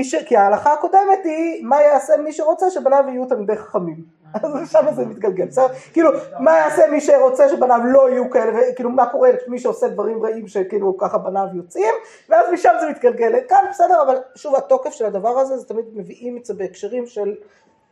ש... 0.02 0.14
כי 0.14 0.37
ההלכה 0.37 0.72
הקודמת 0.72 1.24
היא 1.24 1.64
מה 1.64 1.83
יעשה 1.83 2.16
מי 2.16 2.33
שרוצה 2.33 2.70
שבניו 2.70 3.05
יהיו 3.09 3.26
תלמידי 3.26 3.57
חכמים. 3.57 4.05
אז 4.35 4.70
שם 4.70 4.87
זה 4.94 5.07
מתגלגל, 5.07 5.46
בסדר? 5.46 5.68
כאילו, 5.92 6.11
מה 6.40 6.57
יעשה 6.57 6.83
מי 6.90 7.00
שרוצה 7.00 7.48
שבניו 7.48 7.81
לא 7.85 8.11
יהיו 8.11 8.31
כאלה, 8.31 8.59
וכאילו 8.72 8.90
מה 8.90 9.07
קורה 9.07 9.31
למי 9.46 9.59
שעושה 9.59 9.88
דברים 9.88 10.24
רעים 10.24 10.48
שכאילו 10.48 10.96
ככה 10.98 11.18
בניו 11.18 11.46
יוצאים, 11.55 11.94
ואז 12.28 12.52
משם 12.52 12.70
זה 12.81 12.90
מתגלגל. 12.90 13.33
כאן 13.48 13.64
בסדר, 13.70 14.02
אבל 14.02 14.16
שוב 14.35 14.57
התוקף 14.57 14.90
של 14.90 15.05
הדבר 15.05 15.38
הזה, 15.38 15.57
זה 15.57 15.68
תמיד 15.68 15.85
מביאים 15.92 16.37
את 16.37 16.44
זה 16.44 16.55
בהקשרים 16.55 17.07
של 17.07 17.35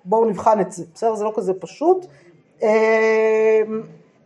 בואו 0.04 0.24
נבחן 0.24 0.60
את 0.60 0.72
זה, 0.72 0.84
בסדר? 0.94 1.14
זה 1.14 1.24
לא 1.24 1.32
כזה 1.36 1.52
פשוט. 1.60 2.06
אמ, 2.62 2.68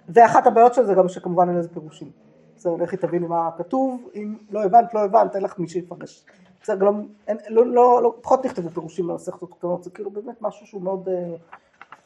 ואחת 0.09 0.47
הבעיות 0.47 0.75
של 0.75 0.87
זה 0.87 0.95
גם 0.95 1.09
שכמובן 1.09 1.49
אין 1.49 1.59
לזה 1.59 1.69
פירושים. 1.69 2.11
בסדר, 2.57 2.75
לכי 2.77 2.97
תביני 2.97 3.27
מה 3.27 3.51
כתוב, 3.59 4.09
אם 4.15 4.35
לא 4.51 4.65
הבנת, 4.65 4.95
לא 4.95 5.01
הבנת, 5.01 5.37
אין 5.37 5.45
לך 5.45 5.59
מי 5.59 5.69
שיפרש. 5.69 6.25
בסדר, 6.65 6.87
גם 6.87 7.07
אין, 7.27 7.37
לא, 7.49 7.67
לא, 7.67 8.03
לא, 8.03 8.15
פחות 8.21 8.45
נכתבו 8.45 8.71
פירושים 8.71 9.07
במסכתות 9.07 9.55
קטנות, 9.55 9.85
זה 9.85 9.91
כאילו 9.91 10.11
באמת 10.11 10.43
משהו 10.43 10.67
שהוא 10.67 10.83
מאוד 10.83 11.09
אה, 11.09 11.37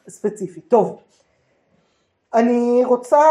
ספציפי. 0.09 0.61
טוב, 0.61 1.01
אני 2.33 2.81
רוצה 2.85 3.21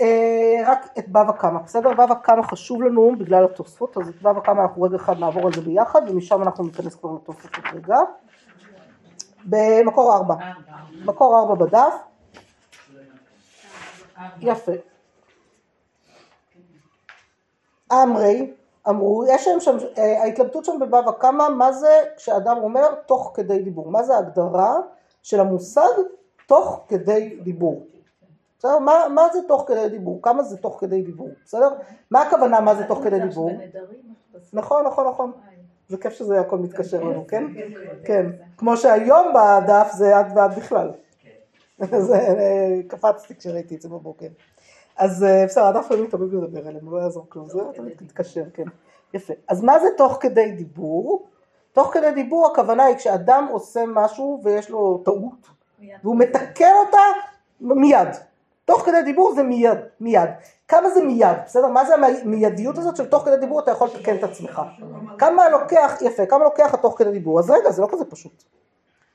אה, 0.00 0.62
רק 0.66 0.86
את 0.98 1.08
בבא 1.08 1.32
קמא, 1.32 1.58
בסדר? 1.58 1.92
בבא 1.92 2.14
קמא 2.14 2.42
חשוב 2.42 2.82
לנו 2.82 3.12
בגלל 3.18 3.44
התוספות, 3.44 3.96
אז 3.96 4.08
את 4.08 4.22
בבא 4.22 4.40
קמא 4.40 4.62
אנחנו 4.62 4.82
רגע 4.82 4.96
אחד 4.96 5.18
נעבור 5.18 5.46
על 5.46 5.52
זה 5.52 5.60
ביחד, 5.60 6.02
ומשם 6.08 6.42
אנחנו 6.42 6.64
ניכנס 6.64 6.94
כבר 6.94 7.10
לתוספות 7.14 7.64
רגע. 7.74 7.98
במקור 9.44 10.16
ארבע. 10.16 10.34
מקור 11.04 11.38
ארבע 11.38 11.54
בדף. 11.66 11.94
יפה. 14.40 14.72
אמרי, 17.92 18.52
אמרו, 18.88 19.24
יש 19.28 19.48
להם 19.48 19.60
שם, 19.60 19.76
אה, 19.98 20.22
ההתלבטות 20.22 20.64
שם 20.64 20.78
בבבא 20.80 21.12
קמא, 21.18 21.48
מה 21.48 21.72
זה 21.72 22.00
כשאדם 22.16 22.56
אומר 22.62 22.94
תוך 22.94 23.32
כדי 23.34 23.62
דיבור, 23.62 23.90
מה 23.90 24.02
זה 24.02 24.14
ההגדרה 24.14 24.76
של 25.22 25.40
המושג 25.40 25.90
תוך 26.46 26.84
כדי 26.88 27.38
דיבור. 27.42 27.86
בסדר? 28.58 28.78
מה, 28.78 29.08
מה 29.14 29.28
זה 29.32 29.38
תוך 29.48 29.64
כדי 29.66 29.88
דיבור? 29.88 30.22
כמה 30.22 30.42
זה 30.42 30.56
תוך 30.56 30.76
כדי 30.80 31.02
דיבור? 31.02 31.28
בסדר? 31.44 31.68
מה 32.10 32.22
הכוונה 32.22 32.60
מה 32.60 32.74
זה 32.74 32.84
תוך 32.84 32.98
כדי 33.04 33.20
דיבור? 33.20 33.50
נכון, 34.52 34.86
נכון, 34.86 35.08
נכון. 35.08 35.32
זה 35.88 35.96
כיף 35.96 36.12
שזה 36.12 36.40
הכל 36.40 36.58
מתקשר 36.58 37.04
לנו, 37.04 37.26
כן? 37.26 37.44
כן. 38.04 38.26
כמו 38.56 38.76
שהיום 38.76 39.32
בדף 39.34 39.90
זה 39.92 40.18
עד 40.18 40.32
ועד 40.36 40.54
בכלל. 40.56 40.90
זה, 42.08 42.14
אה, 42.16 42.80
קפצתי 42.88 43.34
כשראיתי 43.34 43.74
את 43.74 43.82
זה 43.82 43.88
בבוקר. 43.88 44.26
אז 44.96 45.24
אה, 45.24 45.44
בסדר, 45.46 45.64
הדף 45.64 45.90
היומי 45.90 46.08
תמיד 46.08 46.34
מדבר 46.34 46.68
עליהם, 46.68 46.94
לא 46.94 46.98
יעזור 46.98 47.26
כלום, 47.28 47.48
זה 47.48 47.60
תמיד 47.74 47.92
תתקשר, 47.96 48.44
כן. 48.54 48.64
יפה. 49.14 49.34
אז 49.48 49.62
מה 49.62 49.78
זה 49.78 49.86
תוך 49.96 50.18
כדי 50.20 50.52
דיבור? 50.52 51.28
תוך 51.72 51.90
כדי 51.94 52.12
דיבור 52.12 52.46
הכוונה 52.46 52.84
היא 52.84 52.96
כשאדם 52.96 53.46
עושה 53.50 53.80
משהו 53.86 54.40
ויש 54.44 54.70
לו 54.70 55.02
טעות, 55.04 55.46
והוא 56.02 56.16
מתקן 56.16 56.72
אותה 56.86 56.98
מיד. 57.60 58.08
תוך 58.64 58.82
כדי 58.82 59.02
דיבור 59.02 59.34
זה 59.34 59.42
מיד, 59.42 59.78
מיד. 60.00 60.30
כמה 60.68 60.90
זה 60.90 61.04
מיד, 61.04 61.36
בסדר? 61.46 61.66
מה 61.66 61.84
זה 61.84 61.94
המיידיות 61.94 62.78
הזאת 62.78 62.96
של 62.96 63.06
תוך 63.06 63.24
כדי 63.24 63.36
דיבור 63.36 63.60
אתה 63.60 63.70
יכול 63.70 63.88
לתקן 63.88 64.16
את 64.16 64.24
עצמך? 64.24 64.62
כמה 65.18 65.48
לוקח, 65.48 65.92
יפה, 66.00 66.26
כמה 66.26 66.44
לוקח 66.44 66.74
התוך 66.74 66.98
כדי 66.98 67.12
דיבור? 67.12 67.38
אז 67.38 67.50
רגע, 67.50 67.70
זה 67.70 67.82
לא 67.82 67.88
כזה 67.92 68.04
פשוט. 68.04 68.42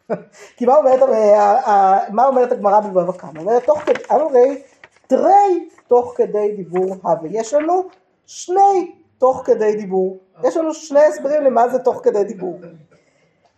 כי 0.57 0.65
מה 0.65 0.75
אומרת, 0.75 1.01
אה, 1.01 1.55
אה, 1.67 1.99
מה 2.09 2.25
אומרת 2.25 2.51
הגמרא 2.51 2.79
בבבא 2.79 3.11
קמא? 3.11 3.39
אומרת 3.39 3.65
תוך 3.65 3.79
כדי, 3.79 4.03
הרי 4.09 4.61
תרי 5.07 5.69
תוך 5.87 6.13
כדי 6.17 6.55
דיבור 6.55 6.95
הווה. 7.03 7.29
יש 7.31 7.53
לנו 7.53 7.83
שני 8.25 8.95
תוך 9.17 9.41
כדי 9.45 9.75
דיבור. 9.75 10.19
יש 10.43 10.57
לנו 10.57 10.73
שני 10.73 10.99
הסברים 10.99 11.43
למה 11.43 11.69
זה 11.69 11.79
תוך 11.79 12.01
כדי 12.03 12.23
דיבור. 12.23 12.59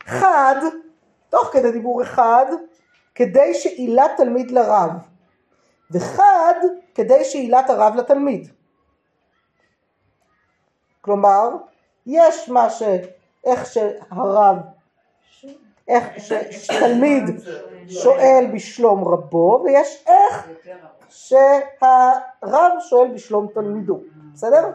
אחד, 0.07 0.55
תוך 1.29 1.49
כדי 1.53 1.71
דיבור 1.71 2.01
אחד, 2.01 2.45
כדי 3.15 3.53
שעילת 3.53 4.11
תלמיד 4.17 4.51
לרב. 4.51 4.91
וחד, 5.91 6.55
כדי 6.95 7.25
שעילת 7.25 7.69
הרב 7.69 7.95
לתלמיד. 7.95 8.47
כלומר, 11.01 11.49
יש 12.05 12.49
מה 12.49 12.69
ש... 12.69 12.83
איך 13.43 13.65
שהרב, 13.65 14.57
איך 15.87 16.05
שתלמיד 16.51 17.23
שואל 17.87 18.45
בשלום 18.53 19.07
רבו, 19.07 19.63
ויש 19.65 20.05
איך 20.07 20.47
שהרב 21.09 22.71
שואל 22.79 23.13
בשלום 23.13 23.47
תלמידו, 23.53 23.99
בסדר? 24.33 24.71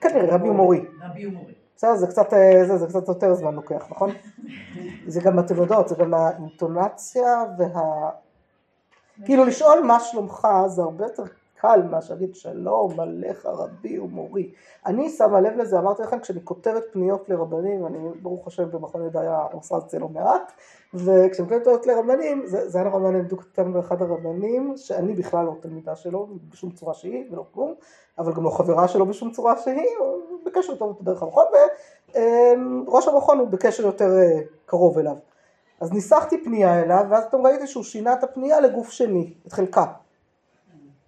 כנראה 0.00 0.34
רבי 0.34 0.48
ומורי. 0.48 0.84
רבי 1.02 1.26
ומורי. 1.26 1.54
בסדר, 1.76 1.96
זה 1.96 2.06
קצת, 2.06 2.32
אה, 2.32 2.64
זה, 2.66 2.76
זה 2.76 2.86
קצת 2.86 3.08
יותר 3.08 3.34
זמן 3.34 3.54
לוקח, 3.54 3.86
נכון? 3.90 4.10
זה 5.06 5.20
גם, 5.20 5.38
אתם 5.38 5.56
יודעות, 5.56 5.88
זה 5.88 5.94
גם 5.98 6.14
האינטונציה 6.14 7.44
וה... 7.58 8.10
כאילו 9.24 9.44
לשאול 9.44 9.80
מה 9.80 10.00
שלומך 10.00 10.48
זה 10.66 10.82
הרבה 10.82 11.04
יותר 11.04 11.22
קל 11.60 11.82
מאשר 11.90 12.14
להגיד 12.14 12.34
שלום 12.34 13.00
עליך 13.00 13.46
רבי 13.46 13.98
ומורי. 13.98 14.52
אני 14.86 15.10
שמה 15.10 15.40
לב 15.40 15.56
לזה, 15.56 15.78
אמרתי 15.78 16.02
לכם, 16.02 16.20
כשאני 16.20 16.40
כותבת 16.44 16.82
פניות 16.92 17.28
לרבנים, 17.28 17.86
אני 17.86 17.98
ברוך 18.22 18.46
השם 18.46 18.70
במכון 18.70 19.06
ידעיה 19.06 19.38
עושה 19.52 19.76
את 19.76 19.90
זה 19.90 19.98
לא 19.98 20.08
מעט, 20.08 20.52
וכשאני 20.94 21.48
כותבת 21.48 21.64
פניות 21.64 21.86
לרבנים, 21.86 22.42
זה, 22.46 22.68
זה 22.68 22.78
היה 22.78 22.88
נורא 22.88 23.00
מעניין, 23.00 23.24
בדיוק 23.24 23.42
כתבנו 23.42 23.76
לאחד 23.76 24.02
הרבנים, 24.02 24.76
שאני 24.76 25.14
בכלל 25.14 25.44
לא 25.44 25.54
תלמידה 25.60 25.96
שלו 25.96 26.28
בשום 26.50 26.70
צורה 26.70 26.94
שהיא 26.94 27.24
ולא 27.30 27.44
כלום, 27.54 27.74
אבל 28.18 28.32
גם 28.32 28.44
לא 28.44 28.50
חברה 28.50 28.88
שלו 28.88 29.06
בשום 29.06 29.30
צורה 29.30 29.56
שהיא, 29.56 29.96
הוא 29.98 30.38
בקשר 30.46 30.76
טוב 30.76 30.98
דרך 31.02 31.22
המכון, 31.22 31.44
וראש 32.14 33.08
המכון 33.08 33.38
הוא 33.38 33.48
בקשר 33.48 33.86
יותר 33.86 34.18
אה, 34.18 34.40
קרוב 34.66 34.98
אליו. 34.98 35.16
אז 35.80 35.92
ניסחתי 35.92 36.44
פנייה 36.44 36.82
אליו, 36.82 37.06
ואז 37.10 37.24
פתאום 37.24 37.46
ראיתי 37.46 37.66
שהוא 37.66 37.84
שינה 37.84 38.12
את 38.12 38.24
הפנייה 38.24 38.60
לגוף 38.60 38.90
שני, 38.90 39.34
את 39.46 39.52
חלקה. 39.52 39.84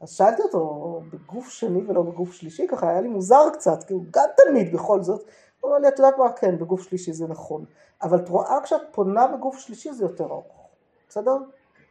אז 0.00 0.11
שאלתי 0.11 0.42
אותו, 0.42 1.02
בגוף 1.12 1.48
שני 1.48 1.82
ולא 1.88 2.02
בגוף 2.02 2.32
שלישי, 2.32 2.66
ככה 2.66 2.88
היה 2.88 3.00
לי 3.00 3.08
מוזר 3.08 3.50
קצת, 3.52 3.84
כי 3.84 3.92
הוא 3.92 4.04
גם 4.11 4.24
תלמיד 4.37 4.72
בכל 4.72 5.02
זאת. 5.02 5.24
הוא 5.61 5.70
אמר 5.70 5.78
לי, 5.78 5.88
את 5.88 5.98
יודעת 5.98 6.18
מה, 6.18 6.32
כן, 6.32 6.58
בגוף 6.58 6.82
שלישי 6.82 7.12
זה 7.12 7.26
נכון. 7.28 7.64
אבל 8.02 8.18
את 8.18 8.28
רואה 8.28 8.61
כשאת 8.62 8.80
פונה 8.90 9.26
בגוף 9.26 9.58
שלישי 9.58 9.92
זה 9.92 10.04
יותר 10.04 10.24
ארוך, 10.24 10.68
בסדר? 11.08 11.37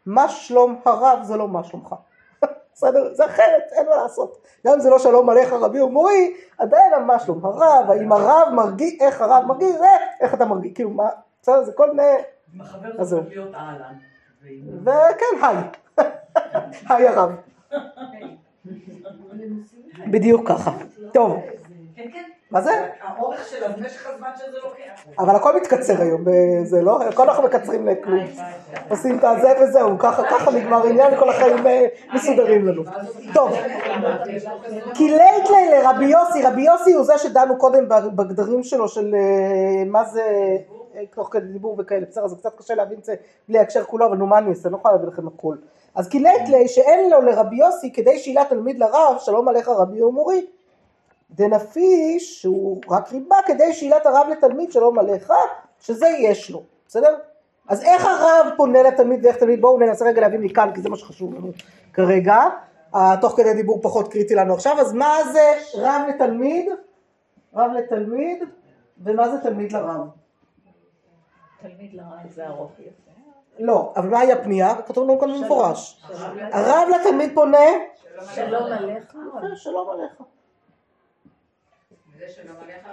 מה 0.06 0.30
שלום 0.30 0.82
הרב 0.86 1.20
זה 1.24 1.38
לא 1.38 1.48
מה 1.48 1.64
שלומך. 1.64 1.96
בסדר? 2.74 3.14
זה 3.14 3.26
אחרת, 3.26 3.64
אין 3.72 3.90
מה 3.90 3.96
לעשות. 3.96 4.38
גם 4.68 4.74
אם 4.74 4.80
זה 4.80 4.90
לא 4.90 5.00
שלום 5.00 5.30
עליך 5.30 5.54
רבי 5.54 5.82
ומורי, 5.82 6.34
עדיין 6.58 7.04
מה 7.04 7.20
שלום 7.20 7.46
הרב, 7.46 7.90
האם 7.90 8.12
הרב 8.12 8.48
מרגיש, 8.54 9.02
איך 9.02 9.22
הרב 9.22 9.46
מרגיש, 9.46 9.76
זה 9.76 9.88
איך 10.22 10.34
אתה 10.34 10.46
מרגיש, 10.46 10.74
כאילו 10.74 10.90
מה, 10.90 11.10
בסדר? 11.42 11.64
זה 11.64 11.72
כל 11.74 11.90
מיני, 11.90 12.14
עם 12.54 12.62
החבר 12.62 13.04
זה. 13.04 13.16
צריך 13.16 13.30
להיות 13.30 13.56
אהלן. 13.56 13.94
וכן, 14.82 15.46
היי. 15.46 15.58
היי 16.90 17.08
הרב. 17.08 17.32
בדיוק 20.08 20.48
ככה. 20.48 20.72
טוב, 21.14 21.42
כן, 21.96 22.10
כן. 22.14 22.24
מה 22.52 22.62
זה? 22.62 22.72
האורך 23.02 23.48
של 23.48 23.82
משך 23.86 24.08
הזמן 24.14 24.30
שזה 24.36 24.58
לוקח. 24.64 25.20
אבל 25.20 25.36
הכל 25.36 25.56
מתקצר 25.56 26.02
היום, 26.02 26.26
זה 26.64 26.82
לא, 26.82 27.04
הכל 27.04 27.30
אנחנו 27.30 27.44
מקצרים 27.44 27.88
לכלום. 27.88 28.26
עושים 28.90 29.20
את 29.20 29.24
הזה 29.24 29.48
וזהו, 29.62 30.00
ככה, 30.00 30.24
ככה 30.24 30.52
נגמר 30.52 30.88
עניין, 30.88 31.20
כל 31.20 31.30
החיים 31.30 31.68
אה, 31.68 31.86
מסודרים 32.14 32.66
לנו. 32.66 32.84
טוב, 33.34 33.52
כי 34.94 35.10
לית 35.10 35.50
לי 35.50 35.70
לרבי 35.72 36.06
יוסי, 36.06 36.44
רבי 36.44 36.62
יוסי 36.62 36.94
הוא 36.94 37.04
זה 37.04 37.18
שדנו 37.18 37.58
קודם 37.58 37.90
בגדרים 37.90 38.64
שלו 38.64 38.88
של 38.88 39.16
אה, 39.16 39.84
מה 39.86 40.04
זה 40.04 40.24
אה, 40.96 41.06
תוך 41.16 41.30
כדי 41.32 41.48
דיבור 41.48 41.76
וכאלה, 41.80 42.06
בסדר, 42.10 42.28
זה 42.28 42.36
קצת 42.36 42.58
קשה 42.58 42.76
להבין 42.76 43.00
את 43.00 43.06
זה 43.06 43.16
בלי 43.50 43.60
ההקשר 43.60 43.84
כולו, 43.84 44.06
אבל 44.06 44.18
נו 44.18 44.26
מה 44.26 44.38
אני 44.38 44.50
אעשה, 44.50 44.68
אני 44.68 44.74
לא 44.74 44.78
יכולה 44.78 44.94
להביא 44.94 45.08
לכם 45.08 45.28
הכל. 45.28 45.56
אז 45.98 46.10
כי 46.10 46.20
לית 46.20 46.50
לי 46.50 46.68
שאין 46.68 47.10
לו 47.10 47.22
לרבי 47.22 47.56
יוסי 47.56 47.94
כדי 47.94 48.20
שאילה 48.20 48.46
תלמיד 48.50 48.80
לרב, 48.80 49.18
שלום 49.20 49.48
עליך 49.48 49.68
רבי 49.68 50.04
ומורי, 50.04 50.46
דנפיש 51.32 52.42
שהוא 52.42 52.82
רק 52.90 53.12
ריבה 53.12 53.36
כדי 53.46 53.74
שאילת 53.74 54.06
הרב 54.06 54.28
לתלמיד 54.32 54.72
שלום 54.72 55.00
עליך, 55.00 55.34
שזה 55.80 56.08
יש 56.08 56.52
לו, 56.52 56.64
בסדר? 56.88 57.18
אז 57.68 57.84
איך 57.84 58.06
הרב 58.06 58.48
פונה 58.58 58.84
לתלמיד 58.84 59.26
ואיך 59.26 59.38
תלמיד, 59.38 59.62
בואו 59.62 59.80
ננסה 59.80 60.06
רגע 60.06 60.22
להבין 60.22 60.42
מכאן 60.42 60.72
כי 60.76 60.82
זה 60.82 60.90
מה 60.90 60.98
שחשוב 60.98 61.34
לנו 61.34 61.52
כרגע, 61.94 62.38
אה, 62.96 63.16
תוך 63.22 63.34
כדי 63.38 63.54
דיבור 63.54 63.82
פחות 63.82 64.12
קריטי 64.12 64.36
לנו 64.36 64.54
עכשיו, 64.54 64.80
אז 64.80 64.94
מה 64.94 65.16
זה 65.34 65.54
רב 65.76 66.02
לתלמיד? 66.10 66.66
רב 67.54 67.72
לתלמיד, 67.72 68.44
ומה 69.04 69.30
זה 69.30 69.38
תלמיד 69.42 69.72
לרב? 69.72 70.08
תלמיד 71.62 71.94
לרב 71.94 72.30
זה 72.36 72.44
יפה. 72.80 73.07
לא, 73.60 73.94
אבל 73.96 74.10
מהי 74.10 74.32
הפנייה? 74.32 74.82
כתוב 74.82 75.04
לנו 75.04 75.20
כאן 75.20 75.30
במפורש. 75.42 76.04
הרב 76.52 76.88
לתלמיד 76.96 77.32
פונה, 77.36 77.58
שלום 78.36 78.72
עליך. 78.72 79.14
שלום 79.56 79.90
עליך. 79.90 80.24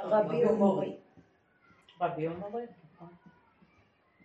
רבי 0.05 0.47
ומורי. 0.47 0.97
רבי 2.01 2.29
ומורי. 2.29 2.63
נכון. 2.95 3.09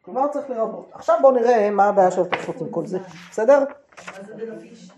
כלומר 0.02 0.28
צריך 0.28 0.50
לרבות. 0.50 0.90
עכשיו 0.94 1.18
בואו 1.22 1.36
נראה 1.36 1.70
מה 1.72 1.86
הבעיה 1.86 2.12
של 2.12 2.22
התוספות 2.22 2.62
עם 2.62 2.70
כל 2.70 2.86
זה, 2.86 3.00
בסדר? 3.32 3.60
מה 3.60 4.24
זה 4.24 4.36
בנפיש? 4.36 4.92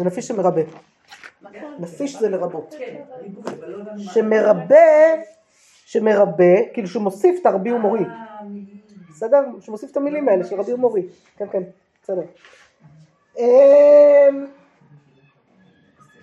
נפיש 0.00 0.28
שמרבה. 0.28 0.62
נפיש 1.78 2.16
זה 2.16 2.28
לרבות. 2.28 2.74
כן, 2.78 3.00
לא 3.60 3.84
מה. 3.84 3.98
שמרבה, 3.98 4.76
שמרבה, 5.84 6.72
כאילו 6.72 6.88
שמוסיף 6.88 7.40
את 7.40 7.46
הרבי 7.46 7.72
ומורי, 7.72 8.04
אה. 8.04 8.24
בסדר? 9.14 9.42
שמוסיף 9.60 9.90
את 9.90 9.96
המילים 9.96 10.28
האלה 10.28 10.44
של 10.44 10.60
רבי 10.60 10.72
ומורי. 10.72 11.02
כן, 11.36 11.46
כן, 11.52 11.62
בסדר. 12.02 12.22
אמ, 13.38 14.46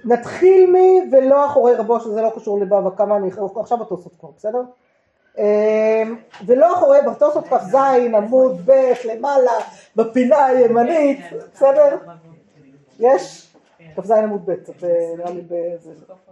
נתחיל 0.06 0.71
מ 0.71 0.75
ולא 1.12 1.45
אחורי 1.45 1.73
רבו 1.75 1.99
שזה 1.99 2.21
לא 2.21 2.32
קשור 2.36 2.60
לבבא 2.60 2.89
כמה 2.97 3.17
אני 3.17 3.30
עכשיו 3.56 3.77
בתוספות 3.77 4.13
כבר 4.19 4.30
בסדר? 4.38 4.62
אמ, 5.38 6.15
ולא 6.45 6.73
אחורי 6.73 6.99
בתוספות 7.01 7.47
כ"ז 7.47 7.75
עמוד 8.13 8.62
ב' 8.65 8.91
למעלה 9.06 9.51
בפינה 9.95 10.45
הימנית 10.45 11.19
בסדר? 11.54 11.97
יש? 12.99 13.54
כ"ז 13.95 14.12
עמוד 14.12 14.41
ב' 14.45 14.54
נראה 15.17 15.32
לי 15.32 15.41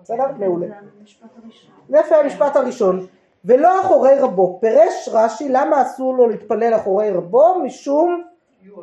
בסדר? 0.01 0.25
מעולה 0.37 0.67
זה 1.89 2.17
המשפט 2.17 2.55
הראשון 2.55 3.07
ולא 3.45 3.81
אחורי 3.81 4.19
רבו. 4.19 4.57
פירש 4.61 5.09
רש"י 5.11 5.49
למה 5.49 5.81
אסור 5.81 6.17
לו 6.17 6.27
להתפלל 6.27 6.75
אחורי 6.75 7.11
רבו? 7.11 7.59
משום 7.63 8.23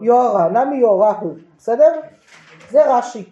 יוהרה. 0.01 0.49
נמי 0.49 0.77
יוהרה 0.77 1.19
הוא? 1.21 1.33
בסדר? 1.59 2.01
זה 2.71 2.95
רש"י. 2.95 3.25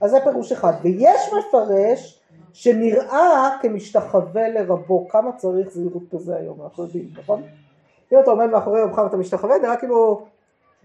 אז 0.00 0.10
זה 0.10 0.18
פירוש 0.24 0.52
אחד. 0.52 0.72
ויש 0.82 1.30
מפרש 1.38 2.22
שנראה 2.52 3.56
כמשתחווה 3.62 4.48
לרבו. 4.48 5.08
כמה 5.08 5.32
צריך 5.32 5.68
זהירות 5.70 6.14
בזה 6.14 6.36
היום? 6.36 6.62
אנחנו 6.62 6.84
יודעים 6.84 7.08
נכון? 7.18 7.42
אם 8.12 8.18
אתה 8.20 8.30
עומד 8.30 8.46
מאחורי 8.46 8.82
רבך 8.82 8.98
ואתה 8.98 9.16
משתחווה 9.16 9.58
נראה 9.58 9.76
כאילו 9.76 10.26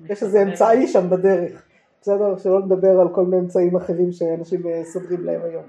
יש 0.10 0.24
איזה 0.24 0.42
אמצעי 0.42 0.88
שם 0.88 1.10
בדרך. 1.10 1.64
בסדר? 2.02 2.38
שלא 2.38 2.60
נדבר 2.60 3.00
על 3.00 3.10
כל 3.10 3.26
מיני 3.26 3.42
אמצעים 3.42 3.76
אחרים 3.76 4.12
שאנשים 4.12 4.68
אה, 4.68 4.82
סודרים 4.86 5.26
להם 5.26 5.42
היום 5.44 5.64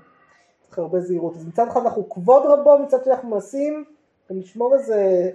צריך 0.69 0.79
הרבה 0.79 1.01
זהירות 1.01 1.37
אז 1.37 1.47
מצד 1.47 1.69
אחד 1.69 1.81
אנחנו 1.81 2.09
כבוד 2.11 2.43
רבו 2.47 2.79
מצד 2.79 3.05
שני 3.05 3.13
אנחנו 3.13 3.29
מנסים 3.29 3.85
לשמור 4.31 4.75
איזה 4.75 5.31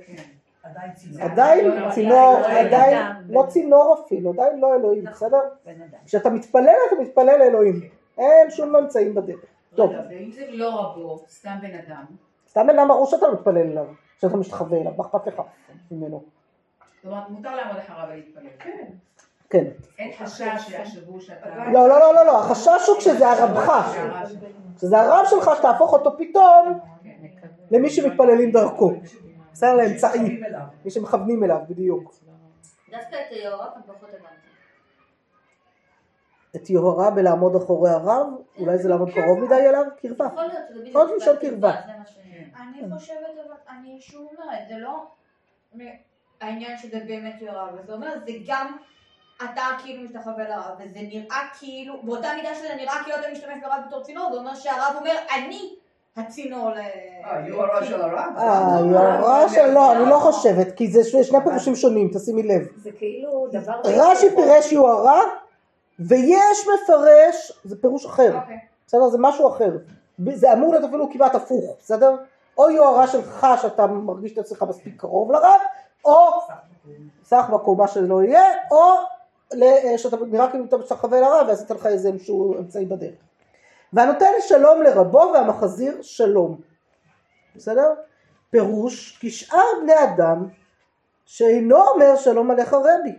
עדיין 0.63 0.93
צינור. 0.93 1.21
עדיין 1.21 1.65
לא, 1.65 1.91
צינור, 1.91 2.39
לא, 2.41 2.47
עדיין. 2.47 3.05
לא 3.29 3.45
צינור 3.47 4.05
אפילו, 4.05 4.31
עדיין 4.31 4.59
לא 4.59 4.75
אלוהים, 4.75 5.05
בסדר? 5.05 5.41
בן 5.65 5.81
אדם. 5.81 5.99
כשאתה 6.05 6.29
מתפלל 6.29 6.75
אתה 6.87 7.01
מתפלל 7.01 7.39
לאלוהים, 7.39 7.89
אין 8.17 8.51
שום 8.51 8.75
אמצעים 8.75 9.15
בדרך. 9.15 9.39
טוב, 9.75 9.91
ואם 9.91 10.17
אם 10.17 10.31
זה 10.31 10.45
לא 10.49 10.79
רבו, 10.79 11.23
סתם 11.29 11.55
בן 11.61 11.73
אדם, 11.87 12.05
סתם 12.47 12.67
בן 12.67 12.79
אדם 12.79 12.87
ברור 12.87 13.05
שאתה 13.05 13.25
מתפלל 13.33 13.57
אליו. 13.57 13.85
שאתה 14.23 14.37
משתחווה 14.37 14.81
אליו, 14.81 14.93
מה 14.97 15.03
אכפת 15.03 15.27
לך 15.27 15.41
ממנו? 15.91 16.23
זאת 17.03 17.11
אומרת, 17.11 17.29
מותר 17.29 17.55
לעמוד 17.55 17.77
אחריו 17.77 18.07
ולהתפלל. 18.09 18.49
כן. 18.59 18.85
כן. 19.49 19.63
אין 19.99 20.12
חשש 20.17 20.47
שיחשבו 20.60 21.21
שאתה... 21.21 21.49
לא, 21.73 21.89
לא, 21.89 21.99
לא, 21.99 22.15
לא, 22.15 22.25
לא, 22.25 22.39
החשש 22.39 22.88
הוא 22.88 22.97
כשזה 22.97 23.27
הרבך, 23.27 23.97
כשזה 24.77 24.99
הרב 24.99 25.25
שלך 25.29 25.49
שתהפוך 25.58 25.93
אותו 25.93 26.17
פתאום 26.17 26.79
למי 27.71 27.89
שמתפללים 27.89 28.51
דרכו. 28.51 28.93
בסדר, 29.53 29.75
לאמצעי. 29.75 30.41
מי 30.86 30.91
שמכוונים 30.91 31.43
אליו, 31.43 31.60
בדיוק. 31.69 32.15
דווקא 32.91 33.15
את 33.15 33.86
פחות 33.86 34.10
הבנתי. 34.10 34.43
את 36.56 36.69
יוהרה 36.69 37.12
בלעמוד 37.12 37.56
אחורי 37.56 37.89
הרב, 37.89 38.27
אולי 38.60 38.77
זה 38.77 38.89
לעמוד 38.89 39.10
קרוב 39.10 39.39
מדי 39.39 39.56
אליו? 39.56 39.84
קרבה. 40.01 40.27
עוד 40.93 41.12
משם 41.17 41.32
קרבה. 41.41 41.71
אני 42.62 42.89
חושבת, 42.93 43.17
אני 43.69 44.01
שוב 44.01 44.27
אומרת, 44.38 44.67
זה 44.69 44.77
לא 44.77 45.06
העניין 46.41 46.77
שזה 46.77 46.99
באמת 47.08 47.41
יוהרה, 47.41 47.69
אבל 47.69 47.86
זה 47.86 47.93
אומר, 47.93 48.13
זה 48.25 48.32
גם 48.47 48.77
אתה 49.37 49.61
כאילו 49.83 50.03
משתחווה 50.03 50.49
לרב, 50.49 50.75
וזה 50.79 50.99
נראה 51.01 51.41
כאילו, 51.59 51.93
באותה 52.03 52.27
מידה 52.35 52.55
שזה 52.55 52.75
נראה 52.77 52.93
כאילו 53.03 53.17
אתה 53.19 53.27
משתמש 53.31 53.57
ברב 53.61 53.81
בתור 53.87 54.03
צינור, 54.03 54.29
זה 54.31 54.37
אומר 54.37 54.55
שהרב 54.55 54.95
אומר, 54.99 55.15
אני 55.35 55.75
הצינור 56.17 56.69
ל... 56.69 56.77
אה, 56.77 57.47
יוהרה 57.47 57.85
של 57.85 58.01
הרב? 58.01 58.37
אה. 58.37 59.67
לא, 59.67 59.91
אני 59.91 60.09
לא 60.09 60.19
חושבת, 60.19 60.75
כי 60.75 60.91
זה 60.91 61.23
שני 61.23 61.37
פירושים 61.43 61.75
שונים, 61.75 62.09
תשימי 62.13 62.43
לב. 62.43 62.67
זה 62.77 62.91
כאילו 62.91 63.47
דבר... 63.51 63.73
רש"י 63.83 64.35
פירש 64.35 64.71
יוהרה, 64.71 65.21
ויש 65.99 66.67
מפרש, 66.73 67.51
זה 67.63 67.81
פירוש 67.81 68.05
אחר. 68.05 68.35
אוקיי. 68.35 68.59
בסדר? 68.87 69.09
זה 69.09 69.17
משהו 69.19 69.49
אחר. 69.49 69.71
זה 70.33 70.53
אמור 70.53 70.71
להיות 70.71 70.83
אפילו 70.83 71.11
כמעט 71.11 71.35
הפוך, 71.35 71.75
בסדר? 71.79 72.15
או 72.57 72.69
יוהרה 72.69 73.07
שלך 73.07 73.47
שאתה 73.61 73.87
מרגיש 73.87 74.33
את 74.33 74.37
עצמך 74.37 74.65
מספיק 74.69 75.01
קרוב 75.01 75.31
לרב, 75.31 75.61
או 76.05 76.29
סך 77.23 77.45
בקומה 77.53 77.87
שלא 77.87 78.23
יהיה, 78.23 78.43
או 78.71 78.83
שאתה 79.97 80.17
נראה 80.25 80.51
כאילו 80.51 80.65
אתה 80.65 80.77
משתחווה 80.77 81.19
לרב 81.21 81.45
ועשית 81.47 81.71
לך 81.71 81.86
איזה 81.86 82.12
משהו 82.12 82.58
אמצעי 82.60 82.86
בדרך. 82.86 83.15
והנותן 83.93 84.32
שלום 84.39 84.82
לרבו 84.82 85.32
והמחזיר 85.34 86.01
שלום. 86.01 86.62
בסדר? 87.56 87.93
פירוש 88.49 89.17
כשאר 89.21 89.63
בני 89.82 90.03
אדם 90.03 90.47
שאינו 91.25 91.77
אומר 91.88 92.15
שלום 92.15 92.51
עליך 92.51 92.73
רבי. 92.73 93.15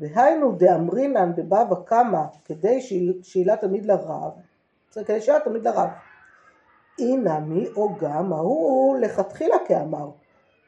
והיינו 0.00 0.52
דאמרינן 0.52 1.32
בבבא 1.36 1.76
קמא 1.84 2.22
כדי 2.44 2.80
שאלה 3.22 3.56
תמיד 3.56 3.86
לרב, 3.86 4.32
זה 4.92 5.04
כדי 5.04 5.20
שאלה 5.20 5.40
תמיד 5.40 5.68
לרב. 5.68 5.88
אינמי 6.98 7.68
או 7.76 7.96
גם 7.96 8.32
ההוא 8.32 8.98
לכתחילה 8.98 9.56
כאמר, 9.66 10.10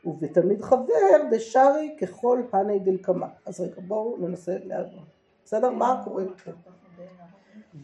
ובתלמיד 0.07 0.63
חבר 0.63 1.29
דשרי 1.31 1.97
ככל 2.01 2.43
הני 2.53 2.79
דלקמה. 2.79 3.27
אז 3.47 3.61
רגע 3.61 3.81
בואו 3.87 4.17
ננסה 4.19 4.57
להבין. 4.65 5.03
בסדר? 5.45 5.71
מה 5.71 6.03
קורה 6.05 6.25
פה? 6.45 6.51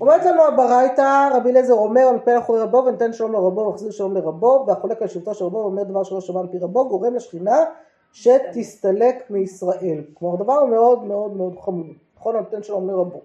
אומרת 0.00 0.24
לנו 0.24 0.42
הברייתא, 0.42 1.28
רבי 1.35 1.50
אליעזר 1.50 1.74
אומר 1.74 2.00
המתפלל 2.00 2.38
אחורי 2.38 2.61
רבו 2.61 2.76
ונותן 2.76 3.12
שלום 3.12 3.33
לרבו 3.33 3.61
ומחזיר 3.61 3.90
שלום 3.90 4.14
לרבו 4.14 4.64
והחולק 4.66 5.02
על 5.02 5.09
שבטו 5.09 5.35
של 5.35 5.44
רבו 5.44 5.56
ואומר 5.56 5.83
דבר 5.83 6.02
שלא 6.02 6.20
שמע 6.20 6.42
מפי 6.42 6.59
רבו 6.59 6.88
גורם 6.88 7.14
לשכינה 7.14 7.64
שתסתלק 8.12 9.30
מישראל. 9.30 10.04
כלומר 10.14 10.37
דבר 10.44 10.64
מאוד 10.64 11.04
מאוד 11.04 11.37
מאוד 11.37 11.59
חמור. 11.59 11.87
נכון? 12.16 12.37
נותן 12.37 12.62
שלום 12.62 12.90
לרבו. 12.90 13.20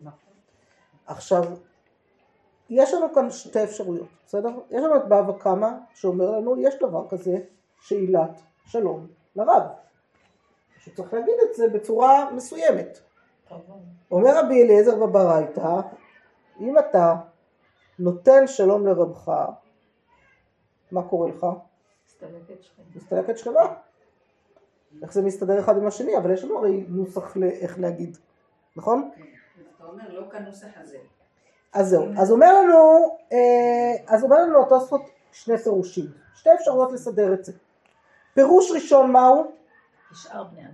עכשיו, 1.08 1.44
יש 2.70 2.94
לנו 2.94 3.14
כאן 3.14 3.30
שתי 3.30 3.64
אפשרויות, 3.64 4.08
בסדר? 4.26 4.50
יש 4.72 4.84
לנו 4.84 4.96
את 4.96 5.06
בבא 5.06 5.32
קמא 5.40 5.70
שאומר 5.94 6.32
לנו 6.32 6.58
יש 6.58 6.76
דבר 6.82 7.08
כזה 7.10 7.38
שאילת 7.80 8.42
שלום 8.66 9.08
לרב. 9.36 9.64
שצריך 10.80 11.14
להגיד 11.14 11.36
את 11.50 11.56
זה 11.56 11.68
בצורה 11.70 12.32
מסוימת. 12.32 13.00
אומר 14.12 14.40
רבי 14.40 14.64
אליעזר 14.64 14.96
בברייתא, 15.06 15.80
אם 16.60 16.80
אתה 16.80 17.16
נותן 18.00 18.48
שלום 18.48 18.88
לרבך, 18.88 19.32
מה 20.92 21.04
קורה 21.04 21.30
לך? 21.30 21.46
מסתלקת 22.96 23.38
שכנה. 23.38 23.66
איך 25.02 25.14
זה 25.14 25.22
מסתדר 25.22 25.60
אחד 25.60 25.78
עם 25.78 25.88
השני, 25.88 26.18
אבל 26.18 26.34
יש 26.34 26.44
לנו 26.44 26.58
הרי 26.58 26.86
נוסח 26.88 27.38
לאיך 27.38 27.80
להגיד, 27.80 28.18
נכון? 28.76 29.12
אתה 29.78 29.84
אומר, 29.84 30.14
לא 30.14 30.30
כנוסח 30.30 30.68
הזה. 30.78 30.98
אז 31.74 31.90
זהו, 31.90 32.06
אז 32.18 32.32
אומר 32.32 32.62
לנו, 32.62 33.18
אה, 33.32 34.14
אז 34.16 34.24
אומר 34.24 34.42
לנו 34.42 34.66
התוספות 34.66 35.02
שני 35.32 35.58
פירושים, 35.58 36.06
שתי 36.36 36.50
אפשרויות 36.54 36.92
לסדר 36.92 37.34
את 37.34 37.46
זה. 37.46 37.52
פירוש 38.36 38.72
ראשון 38.72 39.12
מהו? 39.12 39.52
בני 40.34 40.62
אדם. 40.62 40.72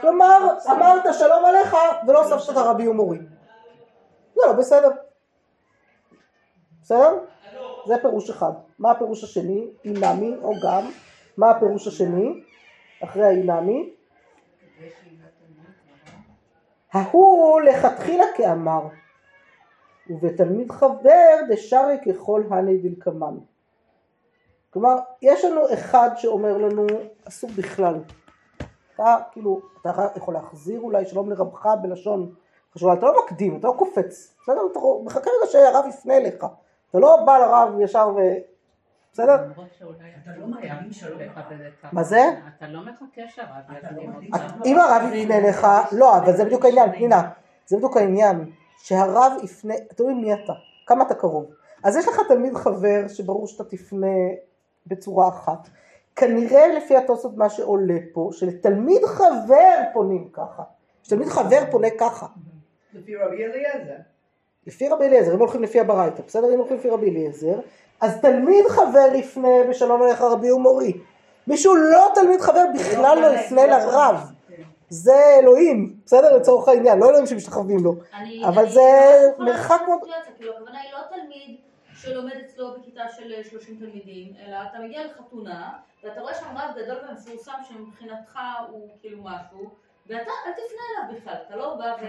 כלומר, 0.00 0.56
אמרת 0.70 1.14
שלום 1.14 1.44
עליך 1.44 1.76
ולא 2.06 2.24
הוספת 2.24 2.52
את 2.52 2.56
הרבי 2.56 2.88
ומורי. 2.88 3.18
זה 4.34 4.40
לא 4.46 4.52
בסדר. 4.52 4.90
בסדר? 6.82 7.18
זה 7.86 7.94
פירוש 8.00 8.30
אחד. 8.30 8.52
מה 8.78 8.90
הפירוש 8.90 9.24
השני? 9.24 9.66
אינמי 9.84 10.36
או 10.42 10.52
גם. 10.62 10.90
מה 11.36 11.50
הפירוש 11.50 11.86
השני? 11.86 12.42
אחרי 13.04 13.24
האינמי. 13.24 13.94
ההוא 16.92 17.60
לכתחילה 17.60 18.24
כאמר, 18.36 18.80
ובתלמיד 20.10 20.70
חבר 20.70 21.36
דשרי 21.48 21.98
ככל 22.06 22.42
הני 22.50 22.78
דלקמן. 22.78 23.34
כלומר, 24.74 24.96
יש 25.22 25.44
לנו 25.44 25.72
אחד 25.72 26.10
שאומר 26.16 26.58
לנו, 26.58 26.86
אסור 27.28 27.50
בכלל. 27.56 27.94
אתה 28.94 29.16
כאילו, 29.32 29.60
אתה 29.80 30.06
יכול 30.16 30.34
להחזיר 30.34 30.80
אולי 30.80 31.04
שלום 31.04 31.30
לרבך 31.30 31.66
בלשון 31.82 32.34
חשובה, 32.74 32.92
אתה 32.92 33.06
לא 33.06 33.14
מקדים, 33.24 33.56
אתה 33.56 33.66
לא 33.66 33.74
קופץ, 33.78 34.36
בסדר? 34.42 34.60
אתה 34.72 34.78
מחכה 35.04 35.30
רגע 35.30 35.52
שהרב 35.52 35.84
יפנה 35.88 36.16
אליך. 36.16 36.46
אתה 36.90 36.98
לא 36.98 37.16
בא 37.26 37.38
לרב 37.38 37.80
ישר 37.80 38.08
ו... 38.16 38.20
בסדר? 39.12 39.36
לא. 39.36 39.64
מה 41.92 42.02
זה? 42.02 42.22
אתה 42.56 42.68
לא 42.68 42.80
מחכה 42.80 43.22
שהרב 43.28 43.64
לא. 43.90 44.02
אם 44.64 44.78
הרב 44.78 45.12
יפנה 45.12 45.36
אליך, 45.36 45.66
לא, 45.92 46.18
אבל 46.18 46.32
זה 46.32 46.44
בדיוק 46.44 46.64
העניין, 46.64 46.92
פנינה, 46.92 47.30
זה 47.66 47.76
בדיוק 47.76 47.96
העניין, 47.96 48.50
שהרב 48.78 49.32
יפנה, 49.42 49.74
תלוי 49.96 50.14
מי 50.14 50.34
אתה, 50.34 50.52
כמה 50.86 51.04
אתה 51.04 51.14
קרוב. 51.14 51.50
אז 51.84 51.96
יש 51.96 52.08
לך 52.08 52.20
תלמיד 52.28 52.54
חבר 52.54 53.08
שברור 53.08 53.46
שאתה 53.46 53.64
תפנה 53.64 54.06
בצורה 54.86 55.28
אחת. 55.28 55.68
כנראה 56.16 56.66
לפי 56.68 56.96
התוספות 56.96 57.36
מה 57.36 57.48
שעולה 57.50 57.94
פה, 58.12 58.28
שלתלמיד 58.32 59.04
חבר 59.04 59.78
פונים 59.92 60.28
ככה. 60.32 60.62
שתלמיד 61.02 61.28
חבר 61.28 61.60
פונה 61.70 61.88
ככה. 61.98 62.26
לפי 62.94 63.16
רבי 63.16 63.44
אליעזר. 63.44 63.94
לפי 64.66 64.88
רבי 64.88 65.04
אליעזר, 65.04 65.34
אם 65.34 65.38
הולכים 65.38 65.62
לפי 65.62 65.80
הברייתא, 65.80 66.22
בסדר? 66.26 66.54
אם 66.54 66.58
הולכים 66.58 66.76
לפי 66.76 66.90
רבי 66.90 67.10
אליעזר, 67.10 67.60
אז 68.00 68.20
תלמיד 68.20 68.64
חבר 68.68 69.08
יפנה 69.14 69.48
בשלום 69.70 70.02
עליך 70.02 70.20
רבי 70.22 70.52
ומורי. 70.52 70.92
מישהו 71.46 71.74
לא 71.74 72.08
תלמיד 72.14 72.40
חבר 72.40 72.64
בכלל 72.74 73.18
לא 73.20 73.26
יפנה 73.26 73.66
לרב. 73.66 74.16
זה 74.88 75.36
אלוהים, 75.38 75.96
בסדר? 76.06 76.36
לצורך 76.36 76.68
העניין, 76.68 76.98
לא 76.98 77.08
אלוהים 77.08 77.26
שמשתחווים 77.26 77.78
לו. 77.84 77.94
אבל 78.48 78.62
אני 78.62 78.70
זה 78.72 78.80
יכולה 79.32 79.52
מרחק 79.52 79.80
מאוד- 79.88 79.98
כאילו 80.38 80.52
הכוונה 80.56 80.78
היא 80.80 80.90
לא 80.92 81.16
תלמיד 81.16 81.56
שלומד 81.96 82.32
אצלו 82.44 82.74
בכיתה 82.74 83.02
של 83.16 83.32
אה, 83.32 83.44
30 83.44 83.76
תלמידים, 83.76 84.32
אלא 84.46 84.56
אתה 84.70 84.78
מגיע 84.78 85.06
לחתונה, 85.06 85.72
ואתה 86.04 86.20
רואה 86.20 86.34
שם 86.34 86.46
רב 86.56 86.70
גדול 86.82 86.96
ומפורסם 87.08 87.52
שמבחינתך 87.68 88.38
הוא 88.68 88.88
כאילו 89.00 89.22
משהו, 89.22 89.70
ואתה 90.06 90.30
אל 90.46 90.52
תפנה 90.52 90.82
אליו 90.90 91.20
בכלל, 91.20 91.34
אתה 91.46 91.56
לא 91.56 91.74
בא 91.74 91.94
ו... 92.00 92.04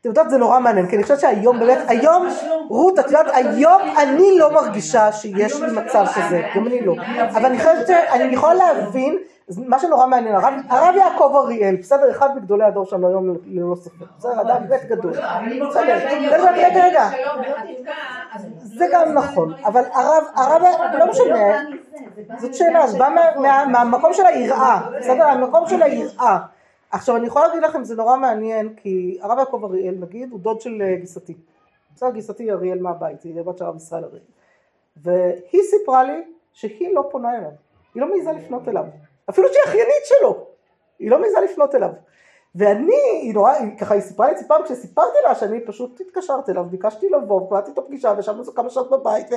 אתם 0.00 0.08
יודעת 0.08 0.30
זה 0.30 0.38
נורא 0.38 0.60
מעניין, 0.60 0.88
כי 0.88 0.96
אני 0.96 1.02
חושבת 1.02 1.20
שהיום 1.20 1.60
באמת, 1.60 1.78
היום, 1.88 2.26
רות, 2.68 2.98
את 2.98 3.04
יודעת, 3.04 3.26
היום 3.34 3.82
אני 4.02 4.38
לא 4.38 4.52
מרגישה 4.54 5.12
שיש 5.12 5.60
לי 5.60 5.72
מצב 5.72 6.04
כזה, 6.14 6.42
גם 6.56 6.66
אני 6.66 6.86
לא, 6.86 6.94
אבל 7.30 7.46
אני 7.46 7.58
חושבת 7.58 7.86
שאני 7.86 8.34
יכולה 8.34 8.54
להבין, 8.54 9.18
מה 9.66 9.78
שנורא 9.78 10.06
מעניין, 10.06 10.34
הרב- 10.68 10.96
יעקב 10.96 11.32
אריאל, 11.44 11.76
בסדר, 11.76 12.10
אחד 12.10 12.36
מגדולי 12.36 12.64
הדור 12.64 12.84
שלנו 12.86 13.08
היום 13.08 13.36
ללא 13.44 13.74
ספק, 13.76 14.06
בסדר, 14.18 14.40
אדם 14.40 14.68
באמת 14.68 14.84
גדול, 14.88 15.12
בסדר, 15.68 15.96
רגע, 16.30 16.50
רגע, 16.52 16.84
רגע, 16.86 17.08
זה 18.62 18.86
גם 18.92 19.12
נכון, 19.12 19.52
אבל 19.64 19.82
הרב, 19.92 20.24
הרב, 20.34 20.62
לא 20.98 21.06
משנה, 21.10 21.62
זאת 22.38 22.54
שאלה, 22.54 22.86
זה 22.86 22.98
בא 22.98 23.08
מה- 23.14 23.40
מה- 23.40 23.66
מהמקום 23.66 24.12
של 24.12 24.26
היראה, 24.26 24.80
בסדר? 24.98 25.24
המקום 25.24 25.66
של 25.68 25.82
היראה. 25.82 26.38
עכשיו 26.90 27.16
אני 27.16 27.26
יכולה 27.26 27.46
להגיד 27.48 27.62
לכם, 27.62 27.84
זה 27.84 27.96
נורא 27.96 28.16
מעניין, 28.16 28.74
כי 28.76 29.18
הרב 29.22 29.38
יעקב 29.38 29.64
אריאל 29.64 29.94
נגיד, 30.00 30.32
הוא 30.32 30.40
דוד 30.40 30.60
של 30.60 30.82
אה, 30.82 30.96
גיסתי. 30.96 31.34
בסדר, 31.94 32.10
גיסתי 32.10 32.42
היא 32.42 32.52
אריאל 32.52 32.80
מהבית, 32.82 33.22
היא 33.22 33.42
בת 33.42 33.58
של 33.58 33.64
הרב 33.64 33.76
ישראל 33.76 34.04
אריאל. 34.04 34.22
והיא 34.96 35.62
סיפרה 35.70 36.02
לי 36.04 36.22
שהיא 36.52 36.94
לא 36.94 37.08
פונה 37.10 37.36
אליו, 37.38 37.50
היא 37.94 38.00
לא 38.02 38.10
מעיזה 38.10 38.32
לפנות 38.32 38.68
אליו. 38.68 38.84
אפילו 39.30 39.48
שהיא 39.48 39.62
אחיינית 39.66 40.04
שלו, 40.04 40.46
היא 40.98 41.10
לא 41.10 41.20
מעיזה 41.20 41.40
לפנות 41.40 41.74
אליו. 41.74 41.90
ואני, 42.54 42.96
היא 43.22 43.34
נורא, 43.34 43.52
היא, 43.52 43.78
ככה 43.78 43.94
היא 43.94 44.02
סיפרה 44.02 44.32
לי 44.32 44.40
את 44.40 44.46
פעם 44.48 44.62
כשסיפרתי 44.64 45.18
לה 45.24 45.34
שאני 45.34 45.60
פשוט 45.66 46.00
התקשרתי 46.00 46.50
אליו, 46.52 46.64
ביקשתי 46.64 47.08
לבוא, 47.08 47.48
קבעתי 47.48 47.70
את 47.70 47.78
הפגישה, 47.78 48.14
וישבנו 48.16 48.44
כמה 48.44 48.70
שעות 48.70 48.90
בבית, 48.90 49.26
ו... 49.32 49.34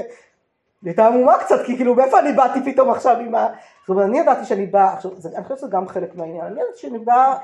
היא 0.82 0.91
הייתה 0.91 1.08
עמומה 1.08 1.38
קצת, 1.39 1.56
כי 1.65 1.76
כאילו 1.76 1.95
מאיפה 1.95 2.19
אני 2.19 2.34
באתי 2.34 2.60
פתאום 2.71 2.89
עכשיו 2.89 3.17
עם 3.19 3.36
ה... 3.36 3.48
זאת 3.82 3.89
אומרת, 3.89 4.06
אני 4.10 4.19
ידעתי 4.19 4.45
שאני 4.45 4.65
באה, 4.65 4.93
עכשיו, 4.93 5.12
זה- 5.17 5.30
אני 5.36 5.43
חושבת 5.43 5.58
שזה 5.58 5.67
גם 5.67 5.88
חלק 5.88 6.15
מהעניין, 6.15 6.45
אני 6.45 6.62
ידעתי 6.62 6.78
שאני 6.78 7.00
באה 7.00 7.38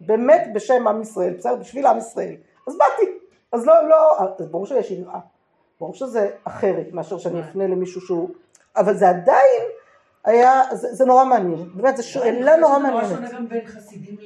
באמת 0.00 0.48
בשם 0.54 0.88
עם 0.88 1.02
ישראל, 1.02 1.34
בסדר? 1.38 1.56
בשביל 1.56 1.86
עם 1.86 1.98
ישראל. 1.98 2.34
אז 2.68 2.78
באתי. 2.78 3.10
אז 3.52 3.66
לא, 3.66 3.88
לא, 3.88 4.18
אז 4.40 4.48
ברור 4.50 4.66
שיש 4.66 4.90
יראה. 4.90 5.18
ברור 5.80 5.94
שזה 5.94 6.30
אחרת 6.44 6.86
מאשר 6.92 7.18
שאני 7.18 7.40
אפנה 7.40 7.66
למישהו 7.66 8.00
שהוא... 8.00 8.28
אבל 8.76 8.94
זה 8.96 9.08
עדיין 9.08 9.62
היה, 10.24 10.62
זה, 10.72 10.94
זה 10.94 11.04
נורא 11.04 11.24
מעניין. 11.24 11.70
באמת, 11.74 11.96
זו 11.96 12.08
שאלה 12.08 12.56
נורא 12.56 12.78
זה 12.78 12.78
נורא 12.78 12.78
מעניינת. 12.78 13.08
שונה 13.08 13.32
גם 13.32 13.48
בין 13.48 13.66
חסידים 13.66 14.16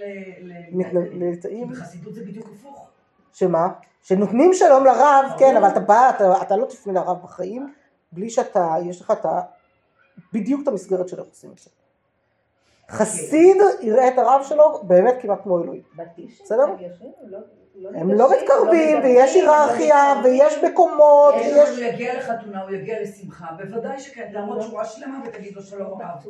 לליטאים, 1.13 1.69
בחסידות 1.69 2.15
זה 2.15 2.21
בדיוק 2.25 2.47
הפוך. 2.47 2.89
שמה? 3.33 3.69
שנותנים 4.03 4.55
שלום 4.55 4.85
לרב. 4.85 5.25
כן, 5.39 5.57
אבל 5.57 5.69
אתה 5.69 5.81
בא, 5.81 6.11
אתה, 6.11 6.43
אתה 6.43 6.57
לא 6.57 6.67
תפנה 6.67 6.93
לרב 6.93 7.23
בחיים, 7.23 7.73
בלי 8.13 8.31
שאתה, 8.31 8.75
יש 8.85 9.01
לך 9.01 9.11
את 9.11 9.25
ה... 9.25 9.41
בדיוק 10.33 10.63
את 10.63 10.69
המסגרת 10.69 11.09
של 11.09 11.19
איך 11.19 11.29
עושים 11.29 11.51
את 11.53 11.59
זה. 11.59 11.71
חסיד 12.91 13.57
יראה 13.81 14.09
את 14.09 14.19
הרב 14.19 14.41
שלו 14.45 14.81
באמת 14.83 15.15
כמעט 15.21 15.43
כמו 15.43 15.63
אלוהים. 15.63 15.83
בסדר? 16.45 16.65
הם 17.95 18.13
לא 18.13 18.31
מתקרבים, 18.31 18.99
ויש 19.03 19.35
היררכיה, 19.35 20.21
ויש 20.25 20.59
מקומות, 20.65 21.35
יש 21.39 21.53
ויש... 21.53 21.69
הוא 21.69 21.79
יגיע 21.79 22.19
לחתונה, 22.19 22.63
הוא 22.63 22.71
יגיע 22.71 23.03
לשמחה, 23.03 23.47
בוודאי 23.57 24.01
שכן, 24.01 24.29
תעמוד 24.33 24.61
שורה 24.63 24.85
שלמה 24.85 25.21
ותגיד 25.27 25.57
לו 25.57 25.63
שלום 25.63 26.01
רב. 26.03 26.27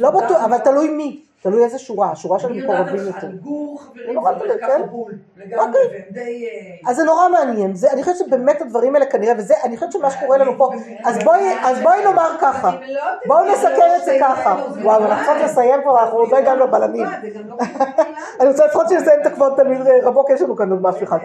לא 0.00 0.10
בטוח, 0.10 0.44
אבל 0.44 0.58
תלוי 0.58 0.88
מי, 0.88 1.22
תלוי 1.44 1.64
איזה 1.64 1.78
שורה, 1.78 2.10
השורה 2.10 2.38
של 2.38 2.48
אני 2.48 2.60
על- 2.72 3.06
יותר. 3.06 3.26
על 3.26 3.32
גור 3.32 3.80
חברים, 3.82 4.20
זה 4.38 4.48
זה 4.52 4.58
ככה 4.60 4.72
כן? 4.72 4.82
בול, 4.90 5.12
לגמרי, 5.36 5.78
והם 5.92 6.00
די... 6.10 6.46
אה, 6.84 6.90
אז 6.90 6.96
זה 6.96 7.04
נורא 7.04 7.28
מעניין, 7.28 7.74
זה, 7.74 7.90
אני 7.92 8.02
חושבת 8.02 8.16
שבאמת 8.16 8.60
הדברים 8.62 8.94
האלה 8.94 9.06
כנראה, 9.06 9.34
וזה, 9.38 9.54
אני 9.64 9.76
חושבת 9.76 9.92
שמה 9.92 10.10
שקורה 10.10 10.38
לנו 10.38 10.52
פה, 10.58 10.70
אז 11.04 11.18
בואי, 11.82 12.04
נאמר 12.04 12.36
ככה, 12.40 12.70
בואו 13.26 13.52
נסכם 13.52 13.90
את 13.98 14.04
זה 14.04 14.16
ככה, 14.20 14.64
וואו, 14.82 15.04
אנחנו 15.04 15.24
צריכות 15.26 15.50
לסיים 15.50 15.82
כבר, 15.82 16.00
אנחנו 16.04 16.18
עוד 16.18 16.28
לא 16.30 16.36
הגענו 16.36 16.66
לבלמים, 16.66 17.06
אני 18.40 18.48
רוצה 18.48 18.66
לפחות 18.66 18.88
שנסיים 18.88 19.20
את 19.20 19.26
הכבוד 19.26 19.52
תלמיד 19.56 19.80
רבו, 20.02 20.24
כי 20.26 20.32
יש 20.32 20.42
לנו 20.42 20.56
כאן 20.56 20.70
עוד 20.70 20.82
משהו 20.82 21.04
אחד, 21.04 21.18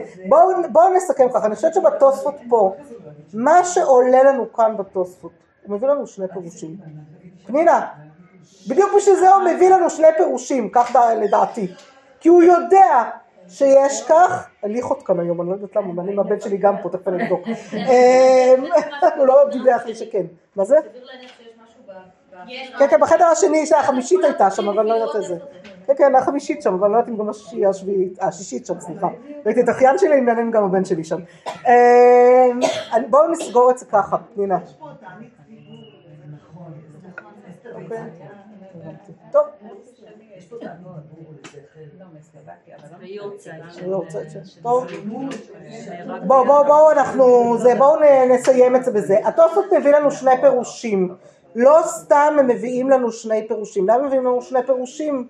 בואו 0.72 0.94
נסכם 0.96 1.28
ככה, 1.34 1.46
אני 1.46 1.56
חושבת 1.56 1.74
שבתוספות 1.74 2.36
פה, 2.50 2.74
מה 3.34 3.64
שעולה 3.64 4.24
לנו 4.24 4.54
כאן 4.54 4.78
בתוספות, 4.78 5.32
הוא 5.66 5.76
מביא 5.76 5.88
לנו 5.88 6.08
שני 6.08 6.28
פירושים, 6.28 6.76
פנינה, 7.48 7.88
בדיוק 8.68 8.92
בשביל 8.98 9.16
זה 9.16 9.30
הוא 9.36 9.44
מביא 9.44 9.70
לנו 9.70 9.90
שני 9.90 10.08
פירושים, 10.18 10.70
כך 10.70 10.96
לדעתי. 11.22 11.68
כי 12.20 12.30
הוא 12.30 12.44
יודע 12.44 13.04
שיש 13.48 14.04
כך, 14.10 14.48
הליכות 14.64 15.04
כאן 15.04 15.20
היום, 15.20 15.42
אני 15.42 15.50
לא 15.50 15.54
יודעת 15.56 15.76
למה, 15.76 16.02
אני 16.04 16.12
עם 16.14 16.20
הבן 16.20 16.40
שלי 16.40 16.58
גם 16.58 16.76
פה, 16.84 16.90
תכף 16.90 17.08
אני 17.08 17.24
אבדוק. 17.24 17.42
אמ, 17.74 18.64
הוא 19.18 19.26
לא 19.30 19.36
דיווח 19.52 19.86
לי 19.86 19.96
שכן. 19.96 20.26
מה 20.56 20.64
זה? 20.66 20.76
כן, 22.80 22.88
כן, 22.90 23.00
בחדר 23.00 23.26
השני, 23.26 23.64
החמישית 23.80 24.20
הייתה 24.24 24.52
שם, 24.52 24.70
אבל 24.70 24.86
לא 24.86 24.94
יודעת 24.94 25.16
איזה. 25.16 25.36
כן, 25.88 25.94
כן, 25.98 26.16
החמישית 26.16 26.62
שם, 26.62 26.74
אבל 26.74 26.90
לא 26.90 26.96
יודעת 26.98 27.10
אם 27.10 27.18
גם 27.18 27.30
השביעית, 27.70 28.20
אה, 28.22 28.28
השישית 28.28 28.66
שם, 28.66 28.80
סליחה. 28.80 29.08
ראיתי 29.46 29.62
את 29.62 29.70
אחיין 29.70 29.98
שלי, 29.98 30.22
מעניין 30.22 30.52
גם 30.52 30.64
הבן 30.64 30.86
שלי 30.86 31.04
שם. 31.04 31.18
אמ, 31.48 32.60
אני- 32.94 33.08
בואו 33.08 33.28
נסגור 33.32 33.72
את 33.72 33.78
זה 33.78 33.86
ככה, 33.86 34.18
פנינה. 34.36 34.58
אוקיי. 37.92 39.04
טוב. 39.32 39.46
בואו 46.28 46.46
בואו 46.46 46.66
בואו 46.66 46.92
אנחנו 46.92 47.58
זה 47.58 47.76
בואו 47.78 48.00
נסיים 48.30 48.76
את 48.76 48.86
זה 48.86 48.92
בזה. 48.92 49.28
התוספות 49.28 49.66
מביא 49.80 49.92
לנו 49.92 50.12
שני 50.12 50.32
פירושים. 50.42 51.16
לא 51.56 51.80
סתם 51.86 52.36
הם 52.40 52.48
מביאים 52.48 52.90
לנו 52.90 53.12
שני 53.12 53.48
פירושים. 53.48 53.90
למה 53.90 54.08
מביאים 54.08 54.26
לנו 54.26 54.42
שני 54.42 54.60
פירושים? 54.66 55.28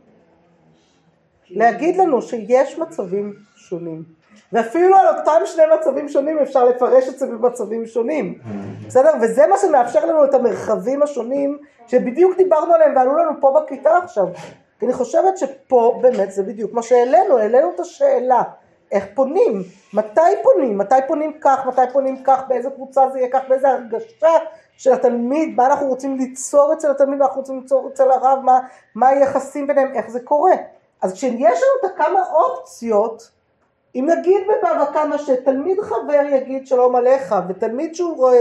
להגיד 1.50 1.98
לנו 1.98 2.22
שיש 2.22 2.80
מצבים 2.80 3.34
שונים. 3.56 4.19
ואפילו 4.54 4.96
על 4.98 5.08
אותם 5.18 5.42
שני 5.46 5.64
מצבים 5.76 6.10
שונים 6.10 6.40
אפשר 6.40 6.66
לפרש 6.66 7.10
את 7.10 7.20
זה 7.20 7.26
במצבים 7.28 7.86
שונים. 7.86 8.40
בסדר? 8.88 9.12
וזה 9.22 9.48
מה 9.48 9.58
שמאפשר 9.58 10.06
לנו 10.06 10.24
את 10.24 10.34
המרחבים 10.34 11.04
השונים 11.04 11.58
שבדיוק 11.88 12.38
דיברנו 12.38 12.74
עליהם 12.74 12.96
ועלו 12.96 13.18
לנו 13.18 13.32
פה 13.42 13.60
בכיתה 13.62 13.98
עכשיו. 13.98 14.26
כי 14.80 14.86
אני 14.86 14.94
חושבת 14.94 15.38
שפה 15.38 16.00
באמת 16.02 16.32
זה 16.32 16.44
בדיוק 16.44 16.74
מה 16.74 16.82
שהעלינו, 16.82 17.38
העלינו 17.38 17.72
את 17.76 17.80
השאלה. 17.80 18.42
איך 18.92 19.06
פונים? 19.14 19.64
מתי 19.94 20.22
פונים? 20.44 20.78
מתי 20.78 20.96
פונים 21.08 21.34
כך? 21.42 21.66
מתי 21.66 21.82
פונים 21.94 22.24
כך? 22.24 22.44
באיזה 22.48 22.70
קבוצה 22.70 23.10
זה 23.10 23.20
יהיה 23.20 23.30
כך? 23.32 23.40
באיזה 23.50 23.70
הרגשה 23.70 24.38
של 24.78 24.94
התלמיד? 24.94 25.56
מה 25.58 25.66
אנחנו 25.66 25.88
רוצים 25.88 26.18
ליצור 26.18 26.74
אצל 26.74 26.92
התלמיד? 26.92 27.20
מה 27.20 27.26
אנחנו 27.26 27.40
רוצים 27.40 27.60
ליצור 27.60 27.90
אצל 27.94 28.12
הרב? 28.12 28.40
מה, 28.44 28.60
מה 28.96 29.08
היחסים 29.08 29.68
ביניהם? 29.68 29.94
איך 29.96 30.10
זה 30.10 30.20
קורה? 30.20 30.52
אז 31.02 31.14
כשיש 31.14 31.40
לנו 31.42 31.80
את 31.80 31.92
הכמה 31.92 32.24
אופציות, 32.34 33.30
אם 33.96 34.10
נגיד 34.10 34.42
בבבא 34.48 34.86
קמא 34.94 35.18
שתלמיד 35.18 35.82
חבר 35.82 36.22
יגיד 36.32 36.68
שלום 36.68 36.96
עליך, 36.96 37.36
ותלמיד 37.48 37.96
שהוא 37.96 38.30
אה, 38.30 38.36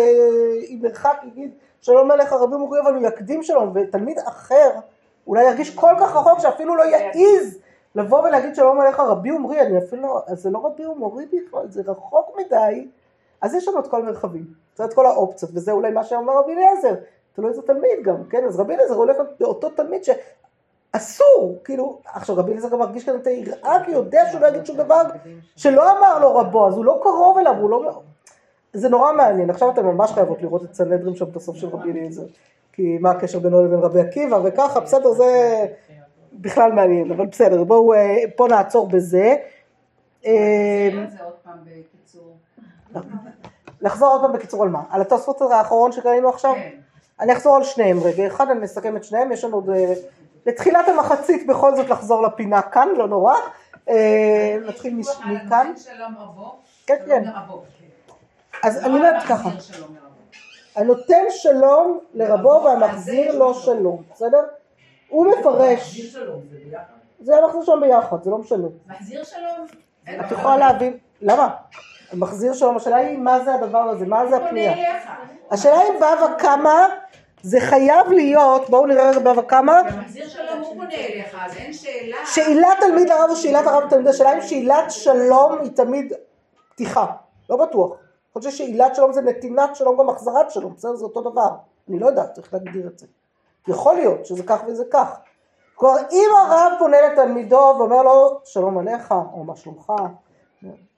עם 0.68 0.82
מרחק 0.82 1.20
יגיד 1.26 1.50
שלום 1.80 2.10
עליך 2.10 2.32
רבי 2.32 2.56
מורי, 2.56 2.80
אבל 2.80 2.94
הוא 2.94 3.06
יקדים 3.06 3.42
שלום, 3.42 3.72
ותלמיד 3.74 4.18
אחר 4.18 4.70
אולי 5.26 5.44
ירגיש 5.44 5.74
כל 5.74 5.94
כך 6.00 6.16
רחוק 6.16 6.38
שאפילו 6.38 6.76
לא 6.76 6.82
יעז 6.82 7.58
לבוא 7.94 8.20
ולהגיד 8.22 8.54
שלום 8.54 8.80
עליך 8.80 9.00
רבי 9.00 9.30
ומרי, 9.30 9.60
אני 9.60 9.78
אפילו 9.78 10.02
לא, 10.02 10.22
אז 10.26 10.42
זה 10.42 10.50
לא 10.50 10.66
רבי 10.66 10.86
ומורי 10.86 11.26
בכלל, 11.26 11.68
זה 11.68 11.82
רחוק 11.86 12.36
מדי, 12.38 12.88
אז 13.40 13.54
יש 13.54 13.68
לנו 13.68 13.78
את 13.78 13.86
כל 13.86 14.00
המרחבים, 14.00 14.44
זה 14.76 14.84
את 14.84 14.94
כל 14.94 15.06
האופציות, 15.06 15.50
וזה 15.54 15.72
אולי 15.72 15.90
מה 15.90 16.04
שאמר 16.04 16.38
רבי 16.38 16.52
אליעזר, 16.52 16.94
תלוי 17.32 17.50
איזה 17.50 17.62
תלמיד 17.62 18.02
גם, 18.02 18.24
כן, 18.30 18.44
אז 18.44 18.60
רבי 18.60 18.74
אליעזר 18.74 18.94
הולך 18.94 19.16
לאותו 19.40 19.70
תלמיד 19.70 20.04
שאסור, 20.98 21.58
כאילו, 21.64 21.98
עכשיו 22.04 22.36
רבי 22.36 22.50
אליעזר 22.50 22.68
גם 22.68 22.78
מרגיש 22.78 23.04
כאן 23.04 23.16
את 23.16 23.26
היראה, 23.26 23.84
כי 23.84 23.90
הוא 23.90 24.04
יודע 24.04 24.22
שהוא 24.30 24.40
לא 24.40 24.46
יגיד 24.46 24.66
שום 24.66 24.76
דבר 24.76 25.02
שלא 25.56 25.98
אמר 25.98 26.18
לו 26.18 26.36
רבו, 26.36 26.68
אז 26.68 26.74
הוא 26.74 26.84
לא 26.84 27.00
קרוב 27.02 27.38
אליו, 27.38 27.54
הוא 27.60 27.70
לא... 27.70 28.00
זה 28.72 28.88
נורא 28.88 29.12
מעניין, 29.12 29.50
עכשיו 29.50 29.70
אתם 29.70 29.86
ממש 29.86 30.12
חייבות 30.12 30.42
לראות 30.42 30.64
את 30.64 30.74
סנהדרין 30.74 31.16
שם 31.16 31.24
את 31.30 31.36
הסוף 31.36 31.56
של 31.56 31.68
רבי 31.68 31.90
אליעזר, 31.90 32.26
כי 32.72 32.98
מה 33.00 33.10
הקשר 33.10 33.38
בינו 33.38 33.64
לבין 33.64 33.78
רבי 33.78 34.00
עקיבא 34.00 34.38
וככה, 34.44 34.80
בסדר, 34.80 35.12
זה 35.12 35.66
בכלל 36.32 36.72
מעניין, 36.72 37.12
אבל 37.12 37.26
בסדר, 37.26 37.64
בואו 37.64 37.94
אה, 37.94 38.16
פה 38.36 38.46
נעצור 38.48 38.88
בזה. 38.88 39.36
אה. 40.26 40.88
לחזור 43.80 44.08
עוד 44.08 44.20
פעם 44.20 44.32
בקיצור 44.32 44.62
על 44.62 44.68
מה? 44.68 44.82
על 44.90 45.00
התוספות 45.00 45.40
האחרון 45.40 45.92
שקראנו 45.92 46.28
עכשיו? 46.28 46.54
כן. 46.54 46.78
אני 47.20 47.32
אחזור 47.32 47.56
על 47.56 47.64
שניהם 47.64 47.98
רגע, 48.02 48.26
אחד 48.26 48.50
אני 48.50 48.60
מסכם 48.60 48.96
את 48.96 49.04
שניהם, 49.04 49.32
יש 49.32 49.44
לנו 49.44 49.54
עוד 49.54 49.70
אה, 49.70 49.94
לתחילת 50.48 50.88
המחצית 50.88 51.46
בכל 51.46 51.74
זאת 51.74 51.88
לחזור 51.88 52.22
לפינה 52.22 52.62
כאן, 52.62 52.88
לא 52.96 53.08
נורא. 53.08 53.34
אה, 53.88 54.56
נתחיל 54.66 54.94
מכאן. 55.26 55.72
כן, 56.86 56.96
כן. 57.06 57.22
לרבו. 57.24 57.62
אז 58.62 58.76
לא 58.76 58.86
אני 58.86 58.96
אומרת 58.96 59.14
המחזיר 59.14 59.36
ככה. 59.36 59.50
הנותן 60.76 61.24
שלום 61.30 61.98
לרבו 62.14 62.62
והמחזיר 62.64 63.38
לו 63.38 63.54
שלום, 63.54 64.02
בסדר? 64.12 64.38
הוא 65.08 65.26
מפרש, 65.26 65.78
מחזיר 65.78 66.10
שלום, 66.10 66.42
זה 67.20 67.36
המחזיר 67.36 67.62
שלום 67.62 67.80
ביחד, 67.80 68.22
זה 68.22 68.30
לא 68.30 68.38
משנה. 68.38 68.68
מחזיר 68.86 69.24
שלום? 69.24 69.66
את 70.04 70.32
יכולה 70.32 70.56
להבין, 70.56 70.96
למה? 71.22 71.48
מחזיר 72.12 72.52
שלום, 72.52 72.76
השאלה 72.76 72.96
היא 72.96 73.18
מה 73.18 73.44
זה 73.44 73.54
הדבר 73.54 73.78
הזה, 73.78 74.06
מה 74.06 74.26
זה 74.26 74.36
הפנייה. 74.36 74.74
השאלה 75.50 75.82
אם 75.82 75.96
בבא 75.96 76.34
קמא 76.38 76.86
זה 77.42 77.60
חייב 77.60 78.08
להיות, 78.08 78.70
בואו 78.70 78.86
נראה 78.86 79.10
רגע 79.10 79.18
בבא 79.18 79.42
קמא, 79.42 79.82
מחזיר 80.00 80.28
שלום 80.28 80.58
הוא 80.58 80.74
פונה 80.74 80.94
אליך, 80.94 81.36
אז 81.40 81.56
אין 81.56 81.72
שאלה. 81.72 82.16
שאילת 82.26 82.78
תלמיד 82.80 83.08
לרב 83.08 83.30
או 83.30 83.36
שאילת 83.36 83.66
הרב 83.66 83.84
לתלמיד, 83.84 84.08
השאלה 84.08 84.34
אם 84.34 84.40
שאילת 84.40 84.90
שלום 84.90 85.58
היא 85.62 85.70
תמיד 85.70 86.12
פתיחה, 86.68 87.06
לא 87.50 87.56
בטוח. 87.56 87.90
אני 87.90 88.42
חושב 88.42 88.50
שאילת 88.50 88.94
שלום 88.94 89.12
זה 89.12 89.20
נתינת 89.20 89.76
שלום 89.76 89.98
גם 89.98 90.08
החזרת 90.08 90.50
שלום, 90.50 90.74
בסדר? 90.74 90.94
זה 90.94 91.04
אותו 91.04 91.20
דבר. 91.30 91.48
אני 91.88 91.98
לא 91.98 92.06
יודעת, 92.06 92.32
צריך 92.32 92.54
להגדיר 92.54 92.86
את 92.86 92.98
זה. 92.98 93.06
יכול 93.68 93.94
להיות 93.94 94.26
שזה 94.26 94.42
כך 94.42 94.62
וזה 94.66 94.84
כך. 94.90 95.18
כלומר, 95.74 95.96
אם 96.12 96.28
הרב 96.38 96.72
פונה 96.78 96.96
לתלמידו 97.00 97.74
ואומר 97.78 98.02
לו, 98.02 98.40
שלום 98.44 98.78
עליך, 98.78 99.14
או 99.32 99.44
מה 99.44 99.56
שלומך, 99.56 99.92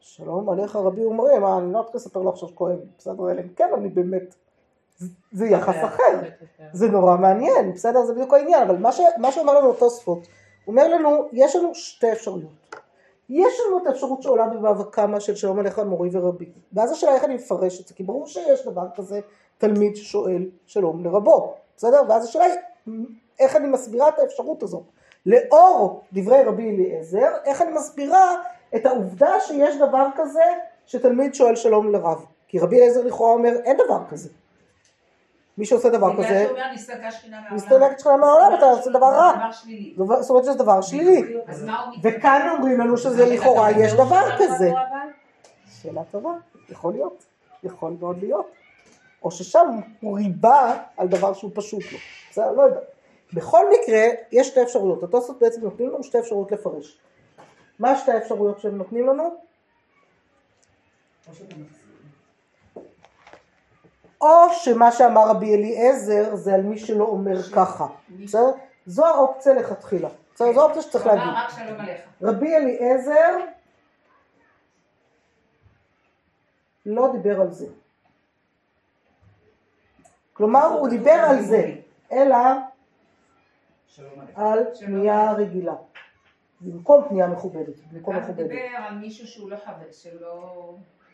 שלום 0.00 0.48
עליך 0.48 0.76
רבי 0.76 1.04
מה, 1.04 1.58
אני 1.58 1.72
לא 1.72 1.78
יודעת 1.78 1.94
לספר 1.94 2.20
לו 2.20 2.30
עכשיו 2.30 2.48
שכואב, 2.48 2.78
לי, 2.80 2.86
בסדר, 2.98 3.30
אלא 3.30 3.40
אם 3.40 3.48
כן, 3.56 3.70
אני 3.76 3.88
באמת, 3.88 4.34
זה- 5.32 5.46
יחס 5.46 5.74
אחר. 5.84 6.20
זה 6.72 6.88
נורא 6.88 7.16
מעניין, 7.16 7.72
בסדר? 7.72 8.04
זה 8.04 8.12
בדיוק 8.14 8.34
העניין, 8.34 8.62
אבל 8.62 8.76
מה, 8.76 8.92
ש... 8.92 9.00
מה 9.18 9.32
שאומר 9.32 9.58
לנו 9.60 9.72
תוספות, 9.72 10.26
אומר 10.66 10.88
לנו, 10.88 11.28
יש 11.32 11.56
לנו 11.56 11.74
שתי 11.74 12.12
אפשרויות. 12.12 12.50
יש 13.28 13.54
לנו 13.66 13.78
את 13.78 13.86
האפשרות 13.86 14.22
שעולה 14.22 14.46
קמא 14.90 15.20
של 15.20 15.34
שלום 15.34 15.58
עליך 15.58 15.78
מורי 15.78 16.08
ורבי, 16.12 16.48
ואז 16.72 16.92
השאלה 16.92 17.14
איך 17.14 17.24
אני 17.24 17.34
מפרש 17.34 17.80
את 17.80 17.88
זה, 17.88 17.94
כי 17.94 18.02
ברור 18.02 18.26
שיש 18.26 18.66
דבר 18.66 18.86
כזה 18.96 19.20
תלמיד 19.58 19.96
ששואל 19.96 20.46
שלום 20.66 21.04
לרבו, 21.04 21.54
בסדר? 21.76 22.02
ואז 22.08 22.24
השאלה 22.24 22.44
היא, 22.44 22.94
איך 23.40 23.56
אני 23.56 23.68
מסבירה 23.68 24.08
את 24.08 24.18
האפשרות 24.18 24.62
הזאת? 24.62 24.82
לאור 25.26 26.00
דברי 26.12 26.42
רבי 26.42 26.70
אליעזר, 26.70 27.28
איך 27.44 27.62
אני 27.62 27.72
מסבירה 27.72 28.34
את 28.76 28.86
העובדה 28.86 29.40
שיש 29.40 29.76
דבר 29.76 30.06
כזה 30.16 30.44
שתלמיד 30.86 31.34
שואל 31.34 31.56
שלום 31.56 31.92
לרב? 31.92 32.24
כי 32.48 32.58
רבי 32.58 32.76
אליעזר 32.76 33.02
לכאורה 33.04 33.32
אומר, 33.32 33.52
אין 33.64 33.76
דבר 33.86 34.00
כזה. 34.10 34.28
מי 35.60 35.66
שעושה 35.66 35.88
דבר 35.88 36.16
כזה. 36.16 36.46
מסתלקת 37.52 38.00
שכינה 38.00 38.16
מהעולם, 38.16 38.54
אתה 38.54 38.64
עושה 38.64 38.90
דבר 38.90 39.06
רע. 39.06 39.50
זה 39.96 40.04
זאת 40.20 40.30
אומרת 40.30 40.44
שזה 40.44 40.54
דבר 40.54 40.80
שלילי. 40.80 41.36
וכאן 42.02 42.48
אומרים 42.56 42.80
לנו 42.80 42.96
שזה 42.96 43.26
לכאורה 43.26 43.70
יש 43.70 43.92
דבר 43.92 44.36
כזה. 44.38 44.72
שאלה 45.82 46.02
טובה, 46.10 46.30
יכול 46.70 46.92
להיות, 46.92 47.24
יכול 47.64 47.96
מאוד 48.00 48.18
להיות. 48.18 48.46
או 49.22 49.30
ששם 49.30 49.80
הוא 50.00 50.18
ריבה 50.18 50.76
על 50.96 51.08
דבר 51.08 51.32
שהוא 51.32 51.50
פשוט 51.54 51.82
לא. 51.92 51.98
בסדר, 52.30 52.52
לא 52.52 52.62
יודע. 52.62 52.80
בכל 53.32 53.66
מקרה, 53.72 54.02
יש 54.32 54.48
שתי 54.48 54.62
אפשרויות. 54.62 55.02
התוספות 55.02 55.38
בעצם 55.40 55.60
נותנים 55.60 55.88
לנו 55.88 56.04
שתי 56.04 56.18
אפשרויות 56.18 56.52
לפרש. 56.52 56.98
מה 57.78 57.96
שתי 57.96 58.12
האפשרויות 58.12 58.60
שהם 58.60 58.76
נותנים 58.76 59.06
לנו? 59.06 59.34
או 64.20 64.52
שמה 64.52 64.92
שאמר 64.92 65.28
רבי 65.28 65.54
אליעזר 65.54 66.34
זה 66.34 66.54
על 66.54 66.62
מי 66.62 66.78
שלא 66.78 67.04
אומר 67.04 67.42
ככה. 67.42 67.86
בסדר? 68.24 68.50
זו 68.86 69.06
האופציה 69.06 69.54
לכתחילה. 69.54 70.08
בסדר? 70.34 70.52
זו 70.52 70.60
האופציה 70.60 70.82
שצריך 70.82 71.06
להגיד. 71.06 71.32
רבי 72.22 72.56
אליעזר 72.56 73.36
לא 76.86 77.12
דיבר 77.12 77.40
על 77.40 77.50
זה. 77.50 77.66
כלומר, 80.32 80.64
הוא 80.64 80.88
דיבר 80.88 81.20
על 81.28 81.42
זה, 81.42 81.74
אלא. 82.12 82.36
על 84.34 84.64
פנייה 84.80 85.32
רגילה. 85.32 85.74
במקום 86.60 87.08
פנייה 87.08 87.26
מכובדת, 87.26 87.78
במקום 87.92 88.14
כאן 88.14 88.22
הוא 88.22 88.30
מכובדת. 88.30 88.48
דיבר 88.48 88.76
על 88.76 88.94
מישהו 88.94 89.26
שהוא 89.26 89.50
לא 89.50 89.56
חבר. 89.56 89.92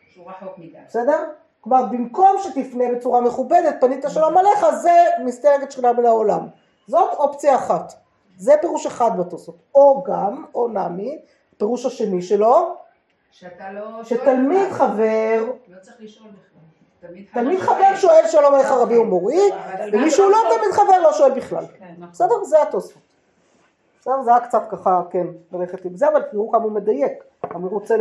שהוא 0.09 0.31
רחוק 0.31 0.59
מדי. 0.59 0.79
בסדר? 0.87 1.31
כלומר, 1.69 1.87
במקום 1.87 2.37
שתפנה 2.43 2.85
בצורה 2.95 3.21
מכובדת, 3.21 3.77
פנית 3.81 4.05
שלום 4.09 4.39
עליך, 4.39 4.67
זה 4.83 5.05
מסתלקת 5.25 5.73
שכינה 5.73 5.93
מן 5.93 6.07
העולם. 6.07 6.47
זאת 6.87 7.14
אופציה 7.14 7.57
אחת. 7.57 7.93
זה 8.37 8.53
פירוש 8.61 8.87
אחד 8.87 9.11
בתוספות. 9.19 9.57
או 9.75 10.03
גם, 10.07 10.45
או 10.55 10.69
נמי, 10.69 11.19
פירוש 11.59 11.87
השני 11.87 12.23
שלו, 12.23 12.77
שאתה 13.31 13.73
לא... 13.73 14.05
שתלמיד 14.05 14.71
חבר. 14.71 15.45
לא 15.69 15.81
צריך 15.81 15.97
לשאול 16.01 16.29
בכלל. 16.29 17.17
תלמיד. 17.33 17.61
חבר 17.61 17.97
שואל 17.97 18.23
שלום 18.27 18.55
עליך 18.55 18.71
רבי 18.71 18.99
ומורי, 18.99 19.41
ומי 19.93 20.11
שהוא 20.11 20.31
לא 20.31 20.39
תלמיד 20.55 20.73
חבר 20.73 21.03
לא 21.03 21.12
שואל 21.12 21.31
בכלל. 21.31 21.64
בסדר? 22.11 22.45
זה 22.45 22.62
התוספות. 22.62 23.03
בסדר? 24.01 24.23
זה 24.23 24.31
היה 24.31 24.41
קצת 24.41 24.62
ככה, 24.71 25.03
כן, 25.11 25.27
ללכת 25.53 25.85
עם 25.85 25.97
זה, 25.97 26.09
אבל 26.09 26.23
תראו 26.23 26.53
כמה 26.53 26.62
הוא 26.62 26.73
מדייק. 26.73 27.25
הוא 27.53 27.71
רוצה 27.71 27.97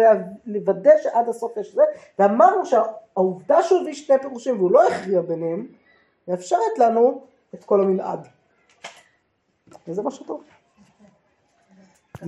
לוודא 0.45 0.91
שעד 1.03 1.29
הסוף 1.29 1.57
יש 1.57 1.75
זה, 1.75 1.83
ואמרנו 2.19 2.65
שהעובדה 2.65 3.63
שהוא 3.63 3.81
הביא 3.81 3.93
שני 3.93 4.19
פירושים 4.21 4.57
והוא 4.57 4.71
לא 4.71 4.87
הכריע 4.87 5.21
ביניהם, 5.21 5.67
מאפשרת 6.27 6.77
לנו 6.77 7.21
את 7.53 7.63
כל 7.63 7.81
המנעד. 7.81 8.27
וזה 9.87 10.01
משהו 10.01 10.25
טוב. 10.25 10.43